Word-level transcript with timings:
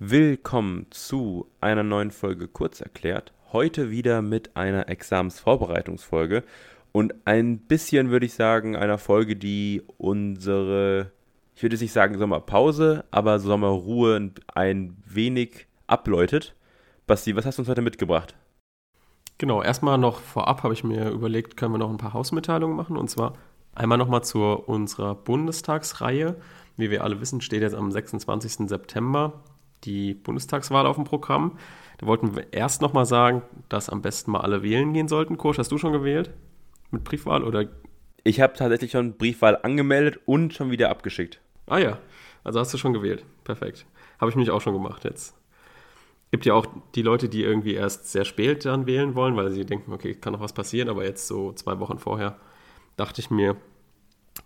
Willkommen 0.00 0.86
zu 0.90 1.50
einer 1.60 1.82
neuen 1.82 2.12
Folge 2.12 2.46
Kurz 2.46 2.80
erklärt. 2.80 3.32
Heute 3.52 3.90
wieder 3.90 4.22
mit 4.22 4.56
einer 4.56 4.88
Examensvorbereitungsfolge 4.88 6.44
und 6.92 7.14
ein 7.24 7.58
bisschen 7.58 8.10
würde 8.10 8.26
ich 8.26 8.34
sagen 8.34 8.76
einer 8.76 8.98
Folge, 8.98 9.34
die 9.34 9.82
unsere, 9.96 11.10
ich 11.56 11.64
würde 11.64 11.76
nicht 11.76 11.92
sagen 11.92 12.16
Sommerpause, 12.16 13.06
aber 13.10 13.40
Sommerruhe 13.40 14.30
ein 14.54 14.96
wenig 15.04 15.66
abläutet. 15.88 16.54
Basti, 17.08 17.34
was 17.34 17.44
hast 17.44 17.58
du 17.58 17.62
uns 17.62 17.68
heute 17.68 17.82
mitgebracht? 17.82 18.36
Genau, 19.38 19.64
erstmal 19.64 19.98
noch 19.98 20.20
vorab 20.20 20.62
habe 20.62 20.74
ich 20.74 20.84
mir 20.84 21.10
überlegt, 21.10 21.56
können 21.56 21.74
wir 21.74 21.78
noch 21.78 21.90
ein 21.90 21.96
paar 21.96 22.14
Hausmitteilungen 22.14 22.76
machen 22.76 22.96
und 22.96 23.10
zwar 23.10 23.32
einmal 23.74 23.98
nochmal 23.98 24.22
zu 24.22 24.44
unserer 24.44 25.16
Bundestagsreihe. 25.16 26.36
Wie 26.76 26.90
wir 26.92 27.02
alle 27.02 27.20
wissen, 27.20 27.40
steht 27.40 27.62
jetzt 27.62 27.74
am 27.74 27.90
26. 27.90 28.68
September 28.68 29.42
die 29.84 30.14
Bundestagswahl 30.14 30.86
auf 30.86 30.96
dem 30.96 31.04
Programm. 31.04 31.58
Da 31.98 32.06
wollten 32.06 32.36
wir 32.36 32.52
erst 32.52 32.82
nochmal 32.82 33.06
sagen, 33.06 33.42
dass 33.68 33.88
am 33.88 34.02
besten 34.02 34.30
mal 34.30 34.40
alle 34.40 34.62
wählen 34.62 34.92
gehen 34.92 35.08
sollten. 35.08 35.36
Kursch, 35.36 35.58
hast 35.58 35.72
du 35.72 35.78
schon 35.78 35.92
gewählt? 35.92 36.30
Mit 36.90 37.04
Briefwahl 37.04 37.44
oder? 37.44 37.66
Ich 38.24 38.40
habe 38.40 38.54
tatsächlich 38.54 38.92
schon 38.92 39.14
Briefwahl 39.14 39.58
angemeldet 39.62 40.20
und 40.26 40.54
schon 40.54 40.70
wieder 40.70 40.90
abgeschickt. 40.90 41.40
Ah 41.66 41.78
ja, 41.78 41.98
also 42.44 42.60
hast 42.60 42.72
du 42.72 42.78
schon 42.78 42.92
gewählt. 42.92 43.24
Perfekt. 43.44 43.86
Habe 44.20 44.30
ich 44.30 44.36
mich 44.36 44.50
auch 44.50 44.60
schon 44.60 44.74
gemacht 44.74 45.04
jetzt. 45.04 45.34
Gibt 46.30 46.44
ja 46.44 46.54
auch 46.54 46.66
die 46.94 47.02
Leute, 47.02 47.28
die 47.28 47.42
irgendwie 47.42 47.74
erst 47.74 48.10
sehr 48.12 48.24
spät 48.24 48.64
dann 48.64 48.86
wählen 48.86 49.14
wollen, 49.14 49.36
weil 49.36 49.50
sie 49.50 49.64
denken, 49.64 49.92
okay, 49.92 50.14
kann 50.14 50.34
noch 50.34 50.40
was 50.40 50.52
passieren, 50.52 50.88
aber 50.88 51.04
jetzt 51.04 51.26
so 51.26 51.52
zwei 51.52 51.78
Wochen 51.80 51.98
vorher 51.98 52.36
dachte 52.96 53.20
ich 53.20 53.30
mir, 53.30 53.56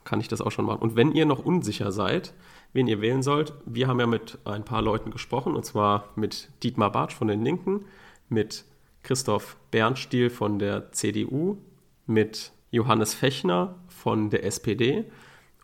kann 0.05 0.21
ich 0.21 0.29
das 0.29 0.41
auch 0.41 0.53
schon 0.53 0.65
machen. 0.65 0.81
Und 0.81 0.95
wenn 0.97 1.13
ihr 1.13 1.27
noch 1.27 1.45
unsicher 1.45 1.91
seid, 1.91 2.35
wen 2.73 2.87
ihr 2.87 3.01
wählen 3.01 3.23
sollt. 3.23 3.53
Wir 3.67 3.89
haben 3.89 4.01
ja 4.01 4.07
mit 4.07 4.39
ein 4.45 4.65
paar 4.65 4.83
Leuten 4.83 5.11
gesprochen, 5.11 5.55
und 5.55 5.65
zwar 5.65 6.09
mit 6.17 6.49
Dietmar 6.63 6.93
Bartsch 6.93 7.15
von 7.15 7.29
den 7.29 7.43
Linken, 7.43 7.85
mit 8.29 8.65
Christoph 9.03 9.57
Bernstiel 9.71 10.31
von 10.31 10.59
der 10.59 10.93
CDU, 10.93 11.59
mit 12.07 12.53
Johannes 12.71 13.15
Fechner 13.15 13.77
von 13.89 14.31
der 14.31 14.45
SPD 14.45 15.05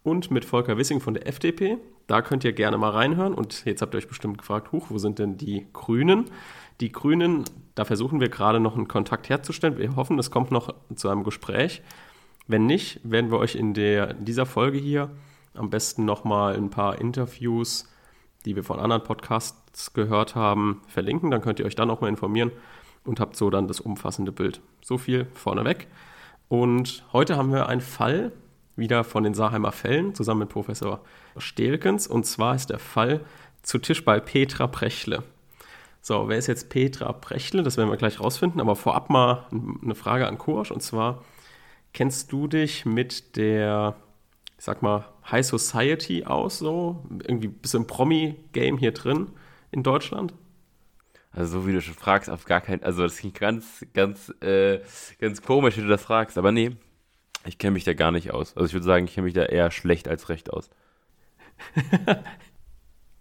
und 0.02 0.30
mit 0.30 0.44
Volker 0.44 0.76
Wissing 0.76 1.00
von 1.00 1.14
der 1.14 1.26
FDP. 1.26 1.78
Da 2.06 2.22
könnt 2.22 2.44
ihr 2.44 2.52
gerne 2.52 2.78
mal 2.78 2.90
reinhören. 2.90 3.34
Und 3.34 3.64
jetzt 3.64 3.82
habt 3.82 3.94
ihr 3.94 3.98
euch 3.98 4.08
bestimmt 4.08 4.38
gefragt, 4.38 4.72
huch, 4.72 4.86
wo 4.88 4.98
sind 4.98 5.18
denn 5.18 5.36
die 5.36 5.66
Grünen? 5.72 6.26
Die 6.80 6.90
Grünen, 6.92 7.44
da 7.74 7.84
versuchen 7.84 8.20
wir 8.20 8.28
gerade 8.28 8.60
noch 8.60 8.76
einen 8.76 8.88
Kontakt 8.88 9.28
herzustellen. 9.28 9.78
Wir 9.78 9.96
hoffen, 9.96 10.18
es 10.18 10.30
kommt 10.30 10.50
noch 10.50 10.74
zu 10.94 11.08
einem 11.08 11.24
Gespräch. 11.24 11.82
Wenn 12.46 12.66
nicht, 12.66 13.00
werden 13.04 13.30
wir 13.30 13.38
euch 13.38 13.56
in, 13.56 13.74
der, 13.74 14.12
in 14.12 14.24
dieser 14.24 14.46
Folge 14.46 14.78
hier 14.78 15.10
am 15.54 15.70
besten 15.70 16.04
nochmal 16.04 16.56
ein 16.56 16.70
paar 16.70 17.00
Interviews, 17.00 17.88
die 18.44 18.56
wir 18.56 18.64
von 18.64 18.80
anderen 18.80 19.02
Podcasts 19.02 19.92
gehört 19.92 20.34
haben, 20.34 20.82
verlinken. 20.88 21.30
Dann 21.30 21.40
könnt 21.40 21.58
ihr 21.58 21.66
euch 21.66 21.74
dann 21.74 21.88
nochmal 21.88 22.10
informieren 22.10 22.52
und 23.04 23.20
habt 23.20 23.36
so 23.36 23.50
dann 23.50 23.68
das 23.68 23.80
umfassende 23.80 24.32
Bild. 24.32 24.60
So 24.80 24.98
viel 24.98 25.26
vorneweg. 25.34 25.88
Und 26.48 27.04
heute 27.12 27.36
haben 27.36 27.52
wir 27.52 27.68
einen 27.68 27.80
Fall 27.80 28.32
wieder 28.76 29.04
von 29.04 29.24
den 29.24 29.34
Saheimer 29.34 29.72
Fällen 29.72 30.14
zusammen 30.14 30.40
mit 30.40 30.48
Professor 30.48 31.00
Stelkens. 31.36 32.06
Und 32.06 32.24
zwar 32.24 32.54
ist 32.54 32.70
der 32.70 32.78
Fall 32.78 33.20
zu 33.62 33.78
Tisch 33.78 34.04
bei 34.04 34.20
Petra 34.20 34.66
Prechle. 34.66 35.24
So, 36.00 36.28
wer 36.28 36.38
ist 36.38 36.46
jetzt 36.46 36.70
Petra 36.70 37.12
Prechle? 37.12 37.62
Das 37.62 37.76
werden 37.76 37.90
wir 37.90 37.96
gleich 37.96 38.20
rausfinden. 38.20 38.60
Aber 38.60 38.76
vorab 38.76 39.10
mal 39.10 39.46
eine 39.50 39.94
Frage 39.94 40.26
an 40.26 40.38
Kursch. 40.38 40.70
Und 40.70 40.82
zwar, 40.82 41.24
kennst 41.92 42.32
du 42.32 42.46
dich 42.46 42.86
mit 42.86 43.36
der 43.36 43.96
ich 44.58 44.64
sag 44.64 44.82
mal, 44.82 45.04
High 45.30 45.46
Society 45.46 46.24
aus, 46.24 46.58
so? 46.58 47.04
Irgendwie 47.10 47.48
ein 47.48 47.54
bisschen 47.54 47.86
Promi-Game 47.86 48.78
hier 48.78 48.92
drin 48.92 49.30
in 49.70 49.82
Deutschland? 49.82 50.34
Also, 51.30 51.60
so 51.60 51.66
wie 51.66 51.72
du 51.72 51.82
schon 51.82 51.94
fragst, 51.94 52.30
auf 52.30 52.44
gar 52.46 52.60
keinen. 52.60 52.82
Also, 52.82 53.02
das 53.02 53.18
klingt 53.18 53.38
ganz, 53.38 53.84
ganz, 53.92 54.32
äh, 54.40 54.80
ganz 55.20 55.42
komisch, 55.42 55.76
wie 55.76 55.82
du 55.82 55.88
das 55.88 56.02
fragst. 56.02 56.38
Aber 56.38 56.52
nee, 56.52 56.76
ich 57.44 57.58
kenne 57.58 57.72
mich 57.72 57.84
da 57.84 57.92
gar 57.92 58.10
nicht 58.10 58.32
aus. 58.32 58.56
Also, 58.56 58.66
ich 58.66 58.72
würde 58.72 58.86
sagen, 58.86 59.04
ich 59.04 59.14
kenne 59.14 59.26
mich 59.26 59.34
da 59.34 59.44
eher 59.44 59.70
schlecht 59.70 60.08
als 60.08 60.28
recht 60.30 60.52
aus. 60.52 60.70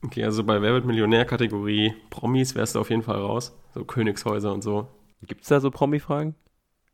okay, 0.03 0.23
also 0.23 0.43
bei 0.43 0.61
Wer 0.61 0.73
wird 0.73 0.85
Millionär-Kategorie 0.85 1.93
Promis 2.09 2.55
wärst 2.55 2.75
du 2.75 2.79
auf 2.79 2.89
jeden 2.89 3.03
Fall 3.03 3.19
raus. 3.19 3.57
So 3.73 3.83
Königshäuser 3.83 4.53
und 4.53 4.61
so. 4.61 4.87
Gibt 5.23 5.41
es 5.41 5.49
da 5.49 5.59
so 5.59 5.71
Promi-Fragen? 5.71 6.35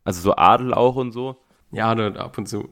Also, 0.04 0.22
so 0.22 0.36
Adel 0.36 0.74
auch 0.74 0.96
und 0.96 1.12
so? 1.12 1.38
Ja, 1.72 1.92
ab 1.92 2.38
und 2.38 2.48
zu. 2.48 2.70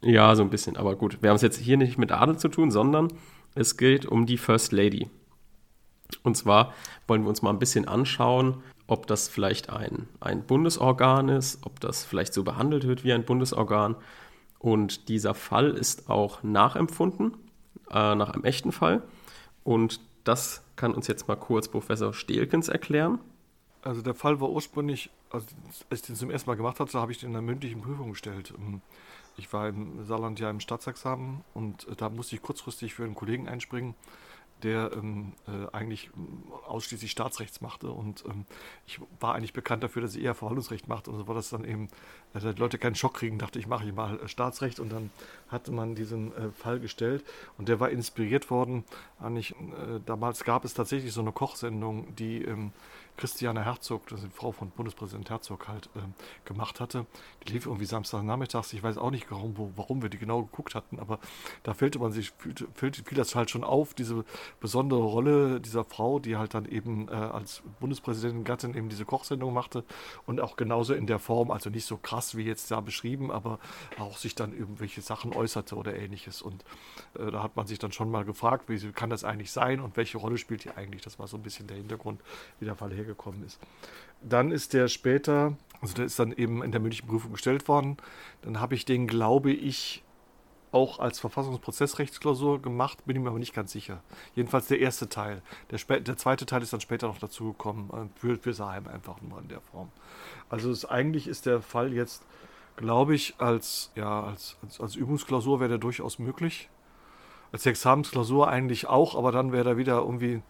Ja, 0.00 0.34
so 0.36 0.42
ein 0.42 0.50
bisschen. 0.50 0.76
Aber 0.76 0.96
gut, 0.96 1.22
wir 1.22 1.30
haben 1.30 1.36
es 1.36 1.42
jetzt 1.42 1.58
hier 1.58 1.76
nicht 1.76 1.98
mit 1.98 2.12
Adel 2.12 2.38
zu 2.38 2.48
tun, 2.48 2.70
sondern 2.70 3.08
es 3.54 3.76
geht 3.76 4.06
um 4.06 4.26
die 4.26 4.38
First 4.38 4.72
Lady. 4.72 5.08
Und 6.22 6.36
zwar 6.36 6.72
wollen 7.06 7.22
wir 7.22 7.28
uns 7.28 7.42
mal 7.42 7.50
ein 7.50 7.58
bisschen 7.58 7.86
anschauen, 7.86 8.62
ob 8.86 9.06
das 9.06 9.28
vielleicht 9.28 9.70
ein, 9.70 10.08
ein 10.20 10.44
Bundesorgan 10.44 11.28
ist, 11.28 11.64
ob 11.66 11.80
das 11.80 12.04
vielleicht 12.04 12.32
so 12.32 12.44
behandelt 12.44 12.86
wird 12.86 13.04
wie 13.04 13.12
ein 13.12 13.24
Bundesorgan. 13.24 13.96
Und 14.58 15.08
dieser 15.08 15.34
Fall 15.34 15.70
ist 15.70 16.08
auch 16.08 16.42
nachempfunden, 16.42 17.36
äh, 17.90 18.14
nach 18.14 18.30
einem 18.30 18.44
echten 18.44 18.72
Fall. 18.72 19.02
Und 19.64 20.00
das 20.24 20.64
kann 20.76 20.94
uns 20.94 21.06
jetzt 21.06 21.28
mal 21.28 21.36
kurz 21.36 21.68
Professor 21.68 22.14
Stelkens 22.14 22.68
erklären. 22.68 23.18
Also 23.82 24.02
der 24.02 24.14
Fall 24.14 24.40
war 24.40 24.50
ursprünglich, 24.50 25.10
also 25.30 25.46
als 25.90 26.00
ich 26.00 26.06
den 26.06 26.16
zum 26.16 26.30
ersten 26.30 26.50
Mal 26.50 26.56
gemacht 26.56 26.80
hatte, 26.80 26.98
habe 26.98 27.12
ich 27.12 27.18
den 27.18 27.30
in 27.30 27.36
einer 27.36 27.46
mündlichen 27.46 27.82
Prüfung 27.82 28.10
gestellt 28.10 28.52
ich 29.38 29.52
war 29.52 29.68
im 29.68 30.04
Saarland 30.04 30.40
ja 30.40 30.50
im 30.50 30.60
Staatsexamen 30.60 31.44
und 31.54 31.88
äh, 31.88 31.96
da 31.96 32.08
musste 32.08 32.36
ich 32.36 32.42
kurzfristig 32.42 32.94
für 32.94 33.04
einen 33.04 33.14
Kollegen 33.14 33.48
einspringen, 33.48 33.94
der 34.62 34.90
ähm, 34.92 35.34
äh, 35.46 35.74
eigentlich 35.74 36.10
ähm, 36.16 36.42
ausschließlich 36.66 37.10
Staatsrechts 37.10 37.60
machte. 37.60 37.90
Und 37.90 38.24
ähm, 38.26 38.44
ich 38.86 39.00
war 39.20 39.34
eigentlich 39.34 39.52
bekannt 39.52 39.84
dafür, 39.84 40.02
dass 40.02 40.16
ich 40.16 40.22
eher 40.24 40.34
Verwaltungsrecht 40.34 40.88
machte. 40.88 41.10
Und 41.10 41.18
so 41.18 41.28
war 41.28 41.34
das 41.34 41.50
dann 41.50 41.64
eben, 41.64 41.88
dass 42.32 42.42
die 42.42 42.50
Leute 42.50 42.78
keinen 42.78 42.96
Schock 42.96 43.14
kriegen, 43.14 43.38
dachte 43.38 43.58
ich, 43.58 43.66
mache 43.66 43.86
ich 43.86 43.94
mal 43.94 44.18
äh, 44.18 44.28
Staatsrecht. 44.28 44.80
Und 44.80 44.90
dann 44.90 45.10
hatte 45.48 45.70
man 45.70 45.94
diesen 45.94 46.34
äh, 46.34 46.50
Fall 46.50 46.80
gestellt. 46.80 47.24
Und 47.56 47.68
der 47.68 47.78
war 47.78 47.90
inspiriert 47.90 48.50
worden. 48.50 48.84
Eigentlich, 49.20 49.52
äh, 49.52 50.00
damals 50.04 50.42
gab 50.44 50.64
es 50.64 50.74
tatsächlich 50.74 51.12
so 51.12 51.20
eine 51.20 51.32
Kochsendung, 51.32 52.14
die 52.16 52.42
ähm, 52.42 52.72
Christiane 53.18 53.64
Herzog, 53.64 54.06
das 54.06 54.22
ist 54.22 54.28
die 54.28 54.36
Frau 54.36 54.52
von 54.52 54.70
Bundespräsident 54.70 55.28
Herzog, 55.28 55.66
halt 55.66 55.90
ähm, 55.96 56.14
gemacht 56.44 56.78
hatte. 56.78 57.04
Die 57.42 57.52
lief 57.52 57.66
irgendwie 57.66 57.84
Samstagnachmittags. 57.84 58.72
Ich 58.72 58.82
weiß 58.82 58.96
auch 58.96 59.10
nicht, 59.10 59.28
warum, 59.30 59.72
warum 59.74 60.02
wir 60.02 60.08
die 60.08 60.18
genau 60.18 60.42
geguckt 60.42 60.76
hatten, 60.76 61.00
aber 61.00 61.18
da 61.64 61.74
fällte 61.74 61.98
man 61.98 62.12
sich, 62.12 62.30
fiel, 62.38 62.54
fiel, 62.74 63.16
das 63.16 63.34
halt 63.34 63.50
schon 63.50 63.64
auf, 63.64 63.92
diese 63.92 64.24
besondere 64.60 65.02
Rolle 65.02 65.60
dieser 65.60 65.84
Frau, 65.84 66.20
die 66.20 66.36
halt 66.36 66.54
dann 66.54 66.64
eben 66.64 67.08
äh, 67.08 67.12
als 67.14 67.62
Bundespräsidentin 67.80 68.44
Gattin 68.44 68.74
eben 68.74 68.88
diese 68.88 69.04
Kochsendung 69.04 69.52
machte 69.52 69.82
und 70.24 70.40
auch 70.40 70.56
genauso 70.56 70.94
in 70.94 71.08
der 71.08 71.18
Form, 71.18 71.50
also 71.50 71.70
nicht 71.70 71.86
so 71.86 71.96
krass 71.96 72.36
wie 72.36 72.44
jetzt 72.44 72.70
da 72.70 72.80
beschrieben, 72.80 73.32
aber 73.32 73.58
auch 73.98 74.16
sich 74.16 74.36
dann 74.36 74.56
irgendwelche 74.56 75.02
Sachen 75.02 75.34
äußerte 75.34 75.74
oder 75.74 75.96
ähnliches. 75.96 76.40
Und 76.40 76.64
äh, 77.18 77.32
da 77.32 77.42
hat 77.42 77.56
man 77.56 77.66
sich 77.66 77.80
dann 77.80 77.90
schon 77.90 78.12
mal 78.12 78.24
gefragt, 78.24 78.68
wie 78.68 78.78
kann 78.92 79.10
das 79.10 79.24
eigentlich 79.24 79.50
sein 79.50 79.80
und 79.80 79.96
welche 79.96 80.18
Rolle 80.18 80.38
spielt 80.38 80.62
hier 80.62 80.78
eigentlich? 80.78 81.02
Das 81.02 81.18
war 81.18 81.26
so 81.26 81.36
ein 81.36 81.42
bisschen 81.42 81.66
der 81.66 81.78
Hintergrund, 81.78 82.20
wie 82.60 82.64
der 82.64 82.76
Fall 82.76 82.90
hergekommen 82.90 83.07
gekommen 83.08 83.42
ist. 83.44 83.58
Dann 84.22 84.50
ist 84.50 84.72
der 84.72 84.88
später, 84.88 85.56
also 85.80 85.94
der 85.94 86.06
ist 86.06 86.18
dann 86.18 86.32
eben 86.32 86.62
in 86.62 86.72
der 86.72 86.80
mündlichen 86.80 87.08
Prüfung 87.08 87.32
gestellt 87.32 87.68
worden. 87.68 87.96
Dann 88.42 88.60
habe 88.60 88.74
ich 88.74 88.84
den, 88.84 89.06
glaube 89.06 89.50
ich, 89.52 90.02
auch 90.72 90.98
als 90.98 91.18
Verfassungsprozessrechtsklausur 91.20 92.60
gemacht, 92.60 93.04
bin 93.06 93.16
ich 93.16 93.22
mir 93.22 93.30
aber 93.30 93.38
nicht 93.38 93.54
ganz 93.54 93.72
sicher. 93.72 94.02
Jedenfalls 94.34 94.66
der 94.66 94.80
erste 94.80 95.08
Teil. 95.08 95.42
Der, 95.70 96.00
der 96.00 96.16
zweite 96.16 96.46
Teil 96.46 96.62
ist 96.62 96.72
dann 96.72 96.80
später 96.80 97.08
noch 97.08 97.18
dazugekommen, 97.18 98.10
für, 98.16 98.36
für 98.36 98.52
Saheim 98.52 98.86
einfach 98.86 99.20
nur 99.22 99.40
in 99.40 99.48
der 99.48 99.60
Form. 99.60 99.90
Also 100.50 100.70
ist, 100.70 100.84
eigentlich 100.84 101.26
ist 101.26 101.46
der 101.46 101.62
Fall 101.62 101.92
jetzt, 101.92 102.22
glaube 102.76 103.14
ich, 103.14 103.34
als, 103.38 103.92
ja, 103.94 104.24
als, 104.24 104.56
als, 104.62 104.80
als 104.80 104.94
Übungsklausur 104.94 105.60
wäre 105.60 105.70
der 105.70 105.78
durchaus 105.78 106.18
möglich. 106.18 106.68
Als 107.50 107.64
Examensklausur 107.64 108.48
eigentlich 108.48 108.88
auch, 108.88 109.14
aber 109.14 109.32
dann 109.32 109.52
wäre 109.52 109.64
da 109.64 109.76
wieder 109.78 109.98
irgendwie 109.98 110.42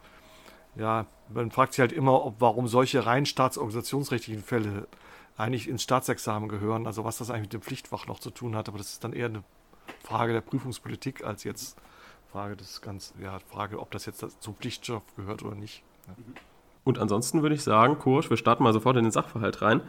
ja, 0.78 1.06
man 1.28 1.50
fragt 1.50 1.75
sich 1.75 1.81
halt 1.81 1.93
immer, 1.93 2.25
ob, 2.25 2.41
warum 2.41 2.69
solche 2.69 3.05
rein 3.05 3.26
staatsorganisationsrechtlichen 3.26 4.43
Fälle 4.43 4.87
eigentlich 5.37 5.69
ins 5.69 5.82
Staatsexamen 5.82 6.49
gehören, 6.49 6.87
also 6.87 7.05
was 7.05 7.19
das 7.19 7.31
eigentlich 7.31 7.43
mit 7.43 7.52
dem 7.52 7.62
Pflichtfach 7.62 8.06
noch 8.06 8.20
zu 8.20 8.31
tun 8.31 8.56
hat, 8.56 8.69
aber 8.69 8.79
das 8.79 8.93
ist 8.93 9.05
dann 9.05 9.12
eher 9.12 9.26
eine 9.26 9.44
Frage 10.02 10.32
der 10.32 10.41
Prüfungspolitik 10.41 11.25
als 11.25 11.44
jetzt 11.44 11.76
Frage 12.32 12.56
des 12.56 12.81
ganz, 12.81 13.14
ja, 13.23 13.38
Frage, 13.49 13.81
ob 13.81 13.91
das 13.91 14.06
jetzt 14.06 14.43
zum 14.43 14.55
Pflichtstoff 14.55 15.02
gehört 15.17 15.43
oder 15.43 15.55
nicht. 15.55 15.82
Und 16.85 16.99
ansonsten 16.99 17.43
würde 17.43 17.55
ich 17.55 17.62
sagen, 17.62 17.99
Kursch, 17.99 18.31
wir 18.31 18.37
starten 18.37 18.62
mal 18.62 18.73
sofort 18.73 18.97
in 18.97 19.05
den 19.05 19.12
Sachverhalt 19.12 19.62
rein. 19.62 19.81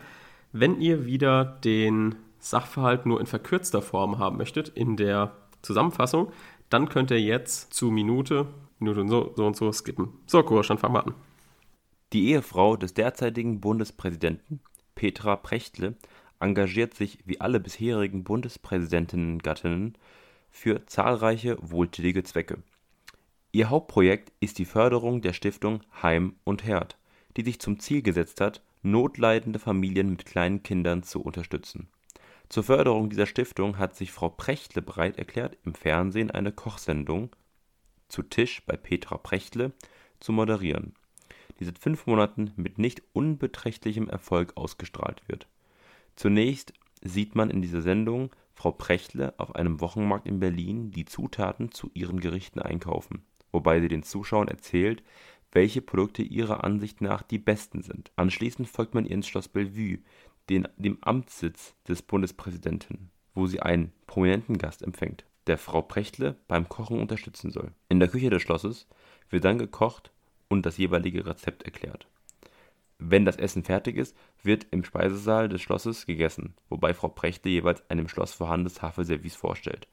Wenn 0.51 0.79
ihr 0.79 1.05
wieder 1.05 1.45
den 1.45 2.15
Sachverhalt 2.39 3.05
nur 3.05 3.19
in 3.19 3.25
verkürzter 3.25 3.81
Form 3.81 4.19
haben 4.19 4.37
möchtet, 4.37 4.69
in 4.69 4.97
der 4.97 5.31
Zusammenfassung, 5.61 6.31
dann 6.69 6.87
könnt 6.89 7.11
ihr 7.11 7.21
jetzt 7.21 7.73
zu 7.73 7.91
Minute 7.91 8.47
Minute 8.79 9.07
so, 9.07 9.33
so 9.35 9.45
und 9.45 9.55
so 9.55 9.71
skippen. 9.71 10.09
So, 10.25 10.43
Kurs, 10.43 10.67
dann 10.67 10.77
fangen 10.77 10.95
wir 10.95 11.05
an. 11.05 11.13
Die 12.13 12.29
Ehefrau 12.29 12.75
des 12.75 12.93
derzeitigen 12.93 13.61
Bundespräsidenten, 13.61 14.61
Petra 14.95 15.35
Prechtle, 15.35 15.95
engagiert 16.39 16.93
sich 16.95 17.19
wie 17.25 17.39
alle 17.39 17.59
bisherigen 17.59 18.23
Bundespräsidentinnen-Gattinnen 18.23 19.97
für 20.49 20.85
zahlreiche 20.87 21.57
wohltätige 21.61 22.23
Zwecke. 22.23 22.63
Ihr 23.51 23.69
Hauptprojekt 23.69 24.31
ist 24.39 24.57
die 24.57 24.65
Förderung 24.65 25.21
der 25.21 25.33
Stiftung 25.33 25.81
Heim 26.01 26.35
und 26.43 26.63
Herd, 26.63 26.97
die 27.35 27.43
sich 27.43 27.59
zum 27.59 27.79
Ziel 27.79 28.01
gesetzt 28.01 28.41
hat, 28.41 28.61
notleidende 28.81 29.59
Familien 29.59 30.09
mit 30.09 30.25
kleinen 30.25 30.63
Kindern 30.63 31.03
zu 31.03 31.21
unterstützen. 31.21 31.89
Zur 32.47 32.63
Förderung 32.63 33.09
dieser 33.09 33.25
Stiftung 33.25 33.77
hat 33.77 33.95
sich 33.95 34.11
Frau 34.11 34.29
Prechtle 34.29 34.81
bereit 34.81 35.17
erklärt, 35.17 35.57
im 35.65 35.75
Fernsehen 35.75 36.31
eine 36.31 36.51
Kochsendung 36.51 37.29
Zu 38.09 38.23
Tisch 38.23 38.63
bei 38.65 38.75
Petra 38.75 39.17
Prechtle 39.17 39.71
zu 40.19 40.33
moderieren, 40.33 40.93
die 41.59 41.65
seit 41.65 41.79
fünf 41.79 42.05
Monaten 42.05 42.51
mit 42.55 42.77
nicht 42.77 43.01
unbeträchtlichem 43.13 44.09
Erfolg 44.09 44.57
ausgestrahlt 44.57 45.21
wird. 45.27 45.47
Zunächst 46.15 46.73
sieht 47.01 47.35
man 47.35 47.49
in 47.49 47.61
dieser 47.61 47.81
Sendung 47.81 48.31
Frau 48.53 48.71
Prechtle 48.71 49.33
auf 49.37 49.55
einem 49.55 49.79
Wochenmarkt 49.79 50.27
in 50.27 50.39
Berlin 50.39 50.91
die 50.91 51.05
Zutaten 51.05 51.71
zu 51.71 51.89
ihren 51.93 52.19
Gerichten 52.19 52.59
einkaufen, 52.59 53.23
wobei 53.53 53.79
sie 53.79 53.87
den 53.87 54.03
Zuschauern 54.03 54.49
erzählt, 54.49 55.01
welche 55.51 55.81
Produkte 55.81 56.21
ihrer 56.21 56.63
Ansicht 56.63 57.01
nach 57.01 57.21
die 57.21 57.39
besten 57.39 57.81
sind. 57.81 58.11
Anschließend 58.15 58.67
folgt 58.67 58.93
man 58.93 59.05
ihr 59.05 59.11
ins 59.11 59.27
Schloss 59.27 59.47
Bellevue, 59.47 59.99
den, 60.49 60.67
dem 60.77 60.97
Amtssitz 61.01 61.73
des 61.87 62.01
Bundespräsidenten, 62.01 63.11
wo 63.33 63.47
sie 63.47 63.61
einen 63.61 63.93
prominenten 64.07 64.57
Gast 64.57 64.81
empfängt, 64.81 65.25
der 65.49 65.57
Frau 65.57 65.81
Prechtle 65.81 66.37
beim 66.47 66.69
Kochen 66.69 66.99
unterstützen 66.99 67.51
soll. 67.51 67.71
In 67.89 67.99
der 67.99 68.07
Küche 68.07 68.29
des 68.29 68.41
Schlosses 68.41 68.87
wird 69.29 69.43
dann 69.43 69.57
gekocht 69.57 70.11
und 70.47 70.65
das 70.65 70.77
jeweilige 70.77 71.25
Rezept 71.25 71.63
erklärt. 71.63 72.07
Wenn 72.99 73.25
das 73.25 73.37
Essen 73.37 73.63
fertig 73.63 73.97
ist, 73.97 74.15
wird 74.43 74.67
im 74.71 74.83
Speisesaal 74.83 75.49
des 75.49 75.61
Schlosses 75.61 76.05
gegessen, 76.05 76.53
wobei 76.69 76.93
Frau 76.93 77.07
Prechtle 77.07 77.51
jeweils 77.51 77.83
ein 77.89 77.97
im 77.97 78.09
Schloss 78.09 78.33
vorhandenes 78.33 78.75
Tafelservice 78.75 79.35
vorstellt. 79.35 79.87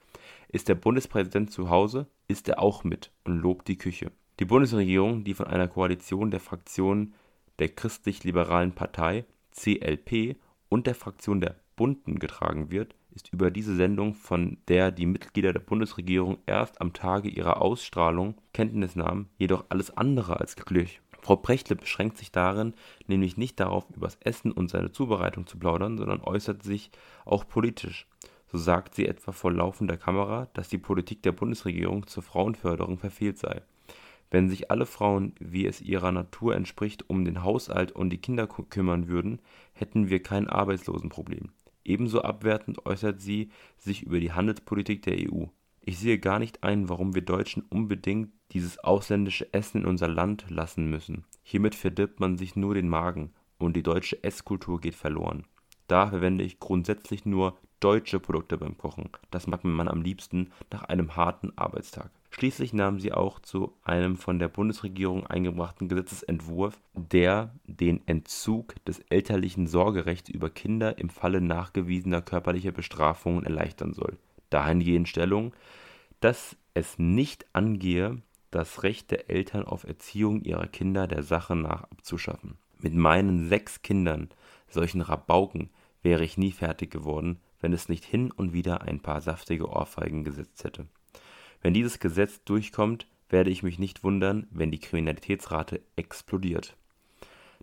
Ist 0.49 0.69
der 0.69 0.75
Bundespräsident 0.75 1.51
zu 1.51 1.71
Hause, 1.71 2.07
isst 2.29 2.49
er 2.49 2.61
auch 2.61 2.85
mit 2.85 3.11
und 3.25 3.39
lobt 3.39 3.69
die 3.69 3.79
Küche. 3.79 4.11
Die 4.41 4.45
Bundesregierung, 4.45 5.25
die 5.25 5.35
von 5.35 5.47
einer 5.47 5.69
Koalition 5.69 6.31
der 6.31 6.41
Fraktionen 6.41 7.15
der 7.59 7.71
Christlich-Liberalen 7.71 8.73
Partei 8.73 9.25
(CLP) 9.53 10.37
und 10.69 10.87
der 10.87 10.95
Fraktion 10.95 11.41
der 11.41 11.57
Bunten 11.77 12.19
getragen 12.19 12.71
wird, 12.71 12.95
ist 13.17 13.33
über 13.33 13.51
diese 13.51 13.75
Sendung, 13.75 14.15
von 14.15 14.59
der 14.69 14.93
die 14.93 15.07
Mitglieder 15.07 15.53
der 15.53 15.61
Bundesregierung 15.61 16.39
erst 16.47 16.81
am 16.81 16.93
Tage 16.93 17.29
ihrer 17.29 17.61
Ausstrahlung 17.61 18.35
Kenntnis 18.53 18.95
nahmen, 18.95 19.29
jedoch 19.39 19.65
alles 19.69 19.97
andere 19.97 20.39
als 20.39 20.55
glücklich. 20.55 21.01
Frau 21.21 21.35
Prechtle 21.35 21.75
beschränkt 21.75 22.19
sich 22.19 22.31
darin 22.31 22.75
nämlich 23.09 23.37
nicht 23.37 23.59
darauf, 23.59 23.87
übers 23.97 24.17
Essen 24.21 24.53
und 24.53 24.71
seine 24.71 24.93
Zubereitung 24.93 25.47
zu 25.49 25.59
plaudern, 25.59 25.99
sondern 25.99 26.21
äußert 26.21 26.63
sich 26.63 26.91
auch 27.25 27.49
politisch. 27.49 28.07
So 28.53 28.59
sagt 28.59 28.95
sie 28.95 29.09
etwa 29.09 29.33
vor 29.33 29.53
laufender 29.53 29.97
Kamera, 29.97 30.47
dass 30.53 30.69
die 30.69 30.79
Politik 30.79 31.23
der 31.23 31.33
Bundesregierung 31.33 32.07
zur 32.07 32.23
Frauenförderung 32.23 32.99
verfehlt 32.99 33.39
sei 33.39 33.63
wenn 34.31 34.49
sich 34.49 34.71
alle 34.71 34.87
Frauen, 34.87 35.35
wie 35.39 35.67
es 35.67 35.81
ihrer 35.81 36.13
Natur 36.13 36.57
entspricht, 36.57 37.09
um 37.09 37.25
den 37.25 37.43
Haushalt 37.43 37.93
und 37.93 38.11
die 38.11 38.19
Kinder 38.19 38.47
kümmern 38.47 39.09
würden, 39.09 39.41
hätten 39.73 40.09
wir 40.09 40.23
kein 40.23 40.49
Arbeitslosenproblem. 40.49 41.51
Ebenso 41.87 42.23
abwertend 42.23 42.85
äußert 42.85 43.21
sie 43.21 43.51
sich 43.79 44.03
über 44.03 44.19
die 44.19 44.33
Handelspolitik 44.33 45.03
der 45.03 45.15
EU. 45.31 45.45
Ich 45.81 45.99
sehe 45.99 46.19
gar 46.19 46.41
nicht 46.41 46.65
ein, 46.65 46.89
warum 46.89 47.15
wir 47.15 47.23
Deutschen 47.23 47.63
unbedingt 47.63 48.31
dieses 48.51 48.79
ausländische 48.79 49.53
Essen 49.55 49.83
in 49.83 49.87
unser 49.87 50.09
Land 50.09 50.47
lassen 50.49 50.91
müssen. 50.91 51.25
Hiermit 51.45 51.77
verdirbt 51.77 52.19
man 52.19 52.39
sich 52.39 52.57
nur 52.57 52.75
den 52.75 52.89
Magen 52.89 53.33
und 53.59 53.77
die 53.77 53.85
deutsche 53.85 54.23
Esskultur 54.25 54.81
geht 54.81 54.97
verloren. 54.97 55.45
Da 55.87 56.09
verwende 56.09 56.43
ich 56.43 56.59
grundsätzlich 56.59 57.25
nur 57.25 57.57
deutsche 57.79 58.19
Produkte 58.19 58.59
beim 58.59 58.77
Kochen. 58.77 59.11
Das 59.31 59.47
mag 59.47 59.63
man 59.63 59.87
am 59.87 60.03
liebsten 60.03 60.51
nach 60.73 60.83
einem 60.85 61.15
harten 61.15 61.57
Arbeitstag. 61.57 62.11
Schließlich 62.39 62.75
nahm 62.75 63.01
sie 63.01 63.15
auch 63.15 63.41
zu 63.41 63.73
einem 63.83 64.19
von 64.19 64.39
der 64.39 64.49
Bundesregierung 64.49 65.27
eingebrachten 65.27 65.89
Gesetzesentwurf, 65.89 66.79
der 66.93 67.55
den 67.65 68.07
Entzug 68.07 68.75
des 68.85 68.99
elterlichen 69.09 69.67
Sorgerechts 69.67 70.29
über 70.29 70.51
Kinder 70.51 70.99
im 70.99 71.09
Falle 71.09 71.41
nachgewiesener 71.41 72.21
körperlicher 72.21 72.73
Bestrafungen 72.73 73.47
erleichtern 73.47 73.95
soll, 73.95 74.19
dahingehend 74.51 75.09
Stellung, 75.09 75.55
dass 76.21 76.59
es 76.75 76.99
nicht 76.99 77.47
angehe, 77.55 78.21
das 78.51 78.83
Recht 78.83 79.13
der 79.13 79.31
Eltern 79.31 79.65
auf 79.65 79.85
Erziehung 79.85 80.43
ihrer 80.43 80.67
Kinder 80.67 81.07
der 81.07 81.23
Sache 81.23 81.57
nach 81.57 81.85
abzuschaffen. 81.85 82.59
Mit 82.79 82.93
meinen 82.93 83.49
sechs 83.49 83.81
Kindern, 83.81 84.29
solchen 84.69 85.01
Rabauken, 85.01 85.71
wäre 86.03 86.23
ich 86.23 86.37
nie 86.37 86.53
fertig 86.53 86.91
geworden, 86.91 87.39
wenn 87.63 87.73
es 87.73 87.89
nicht 87.89 88.05
hin 88.05 88.31
und 88.31 88.53
wieder 88.53 88.83
ein 88.83 89.01
paar 89.01 89.23
saftige 89.23 89.71
Ohrfeigen 89.71 90.23
gesetzt 90.23 90.65
hätte. 90.65 90.87
Wenn 91.67 91.75
dieses 91.75 91.99
Gesetz 91.99 92.45
durchkommt, 92.45 93.09
werde 93.29 93.51
ich 93.51 93.65
mich 93.65 93.81
nicht 93.81 94.05
wundern, 94.05 94.47
wenn 94.53 94.71
die 94.71 94.79
Kriminalitätsrate 94.79 95.81
explodiert. 95.97 96.77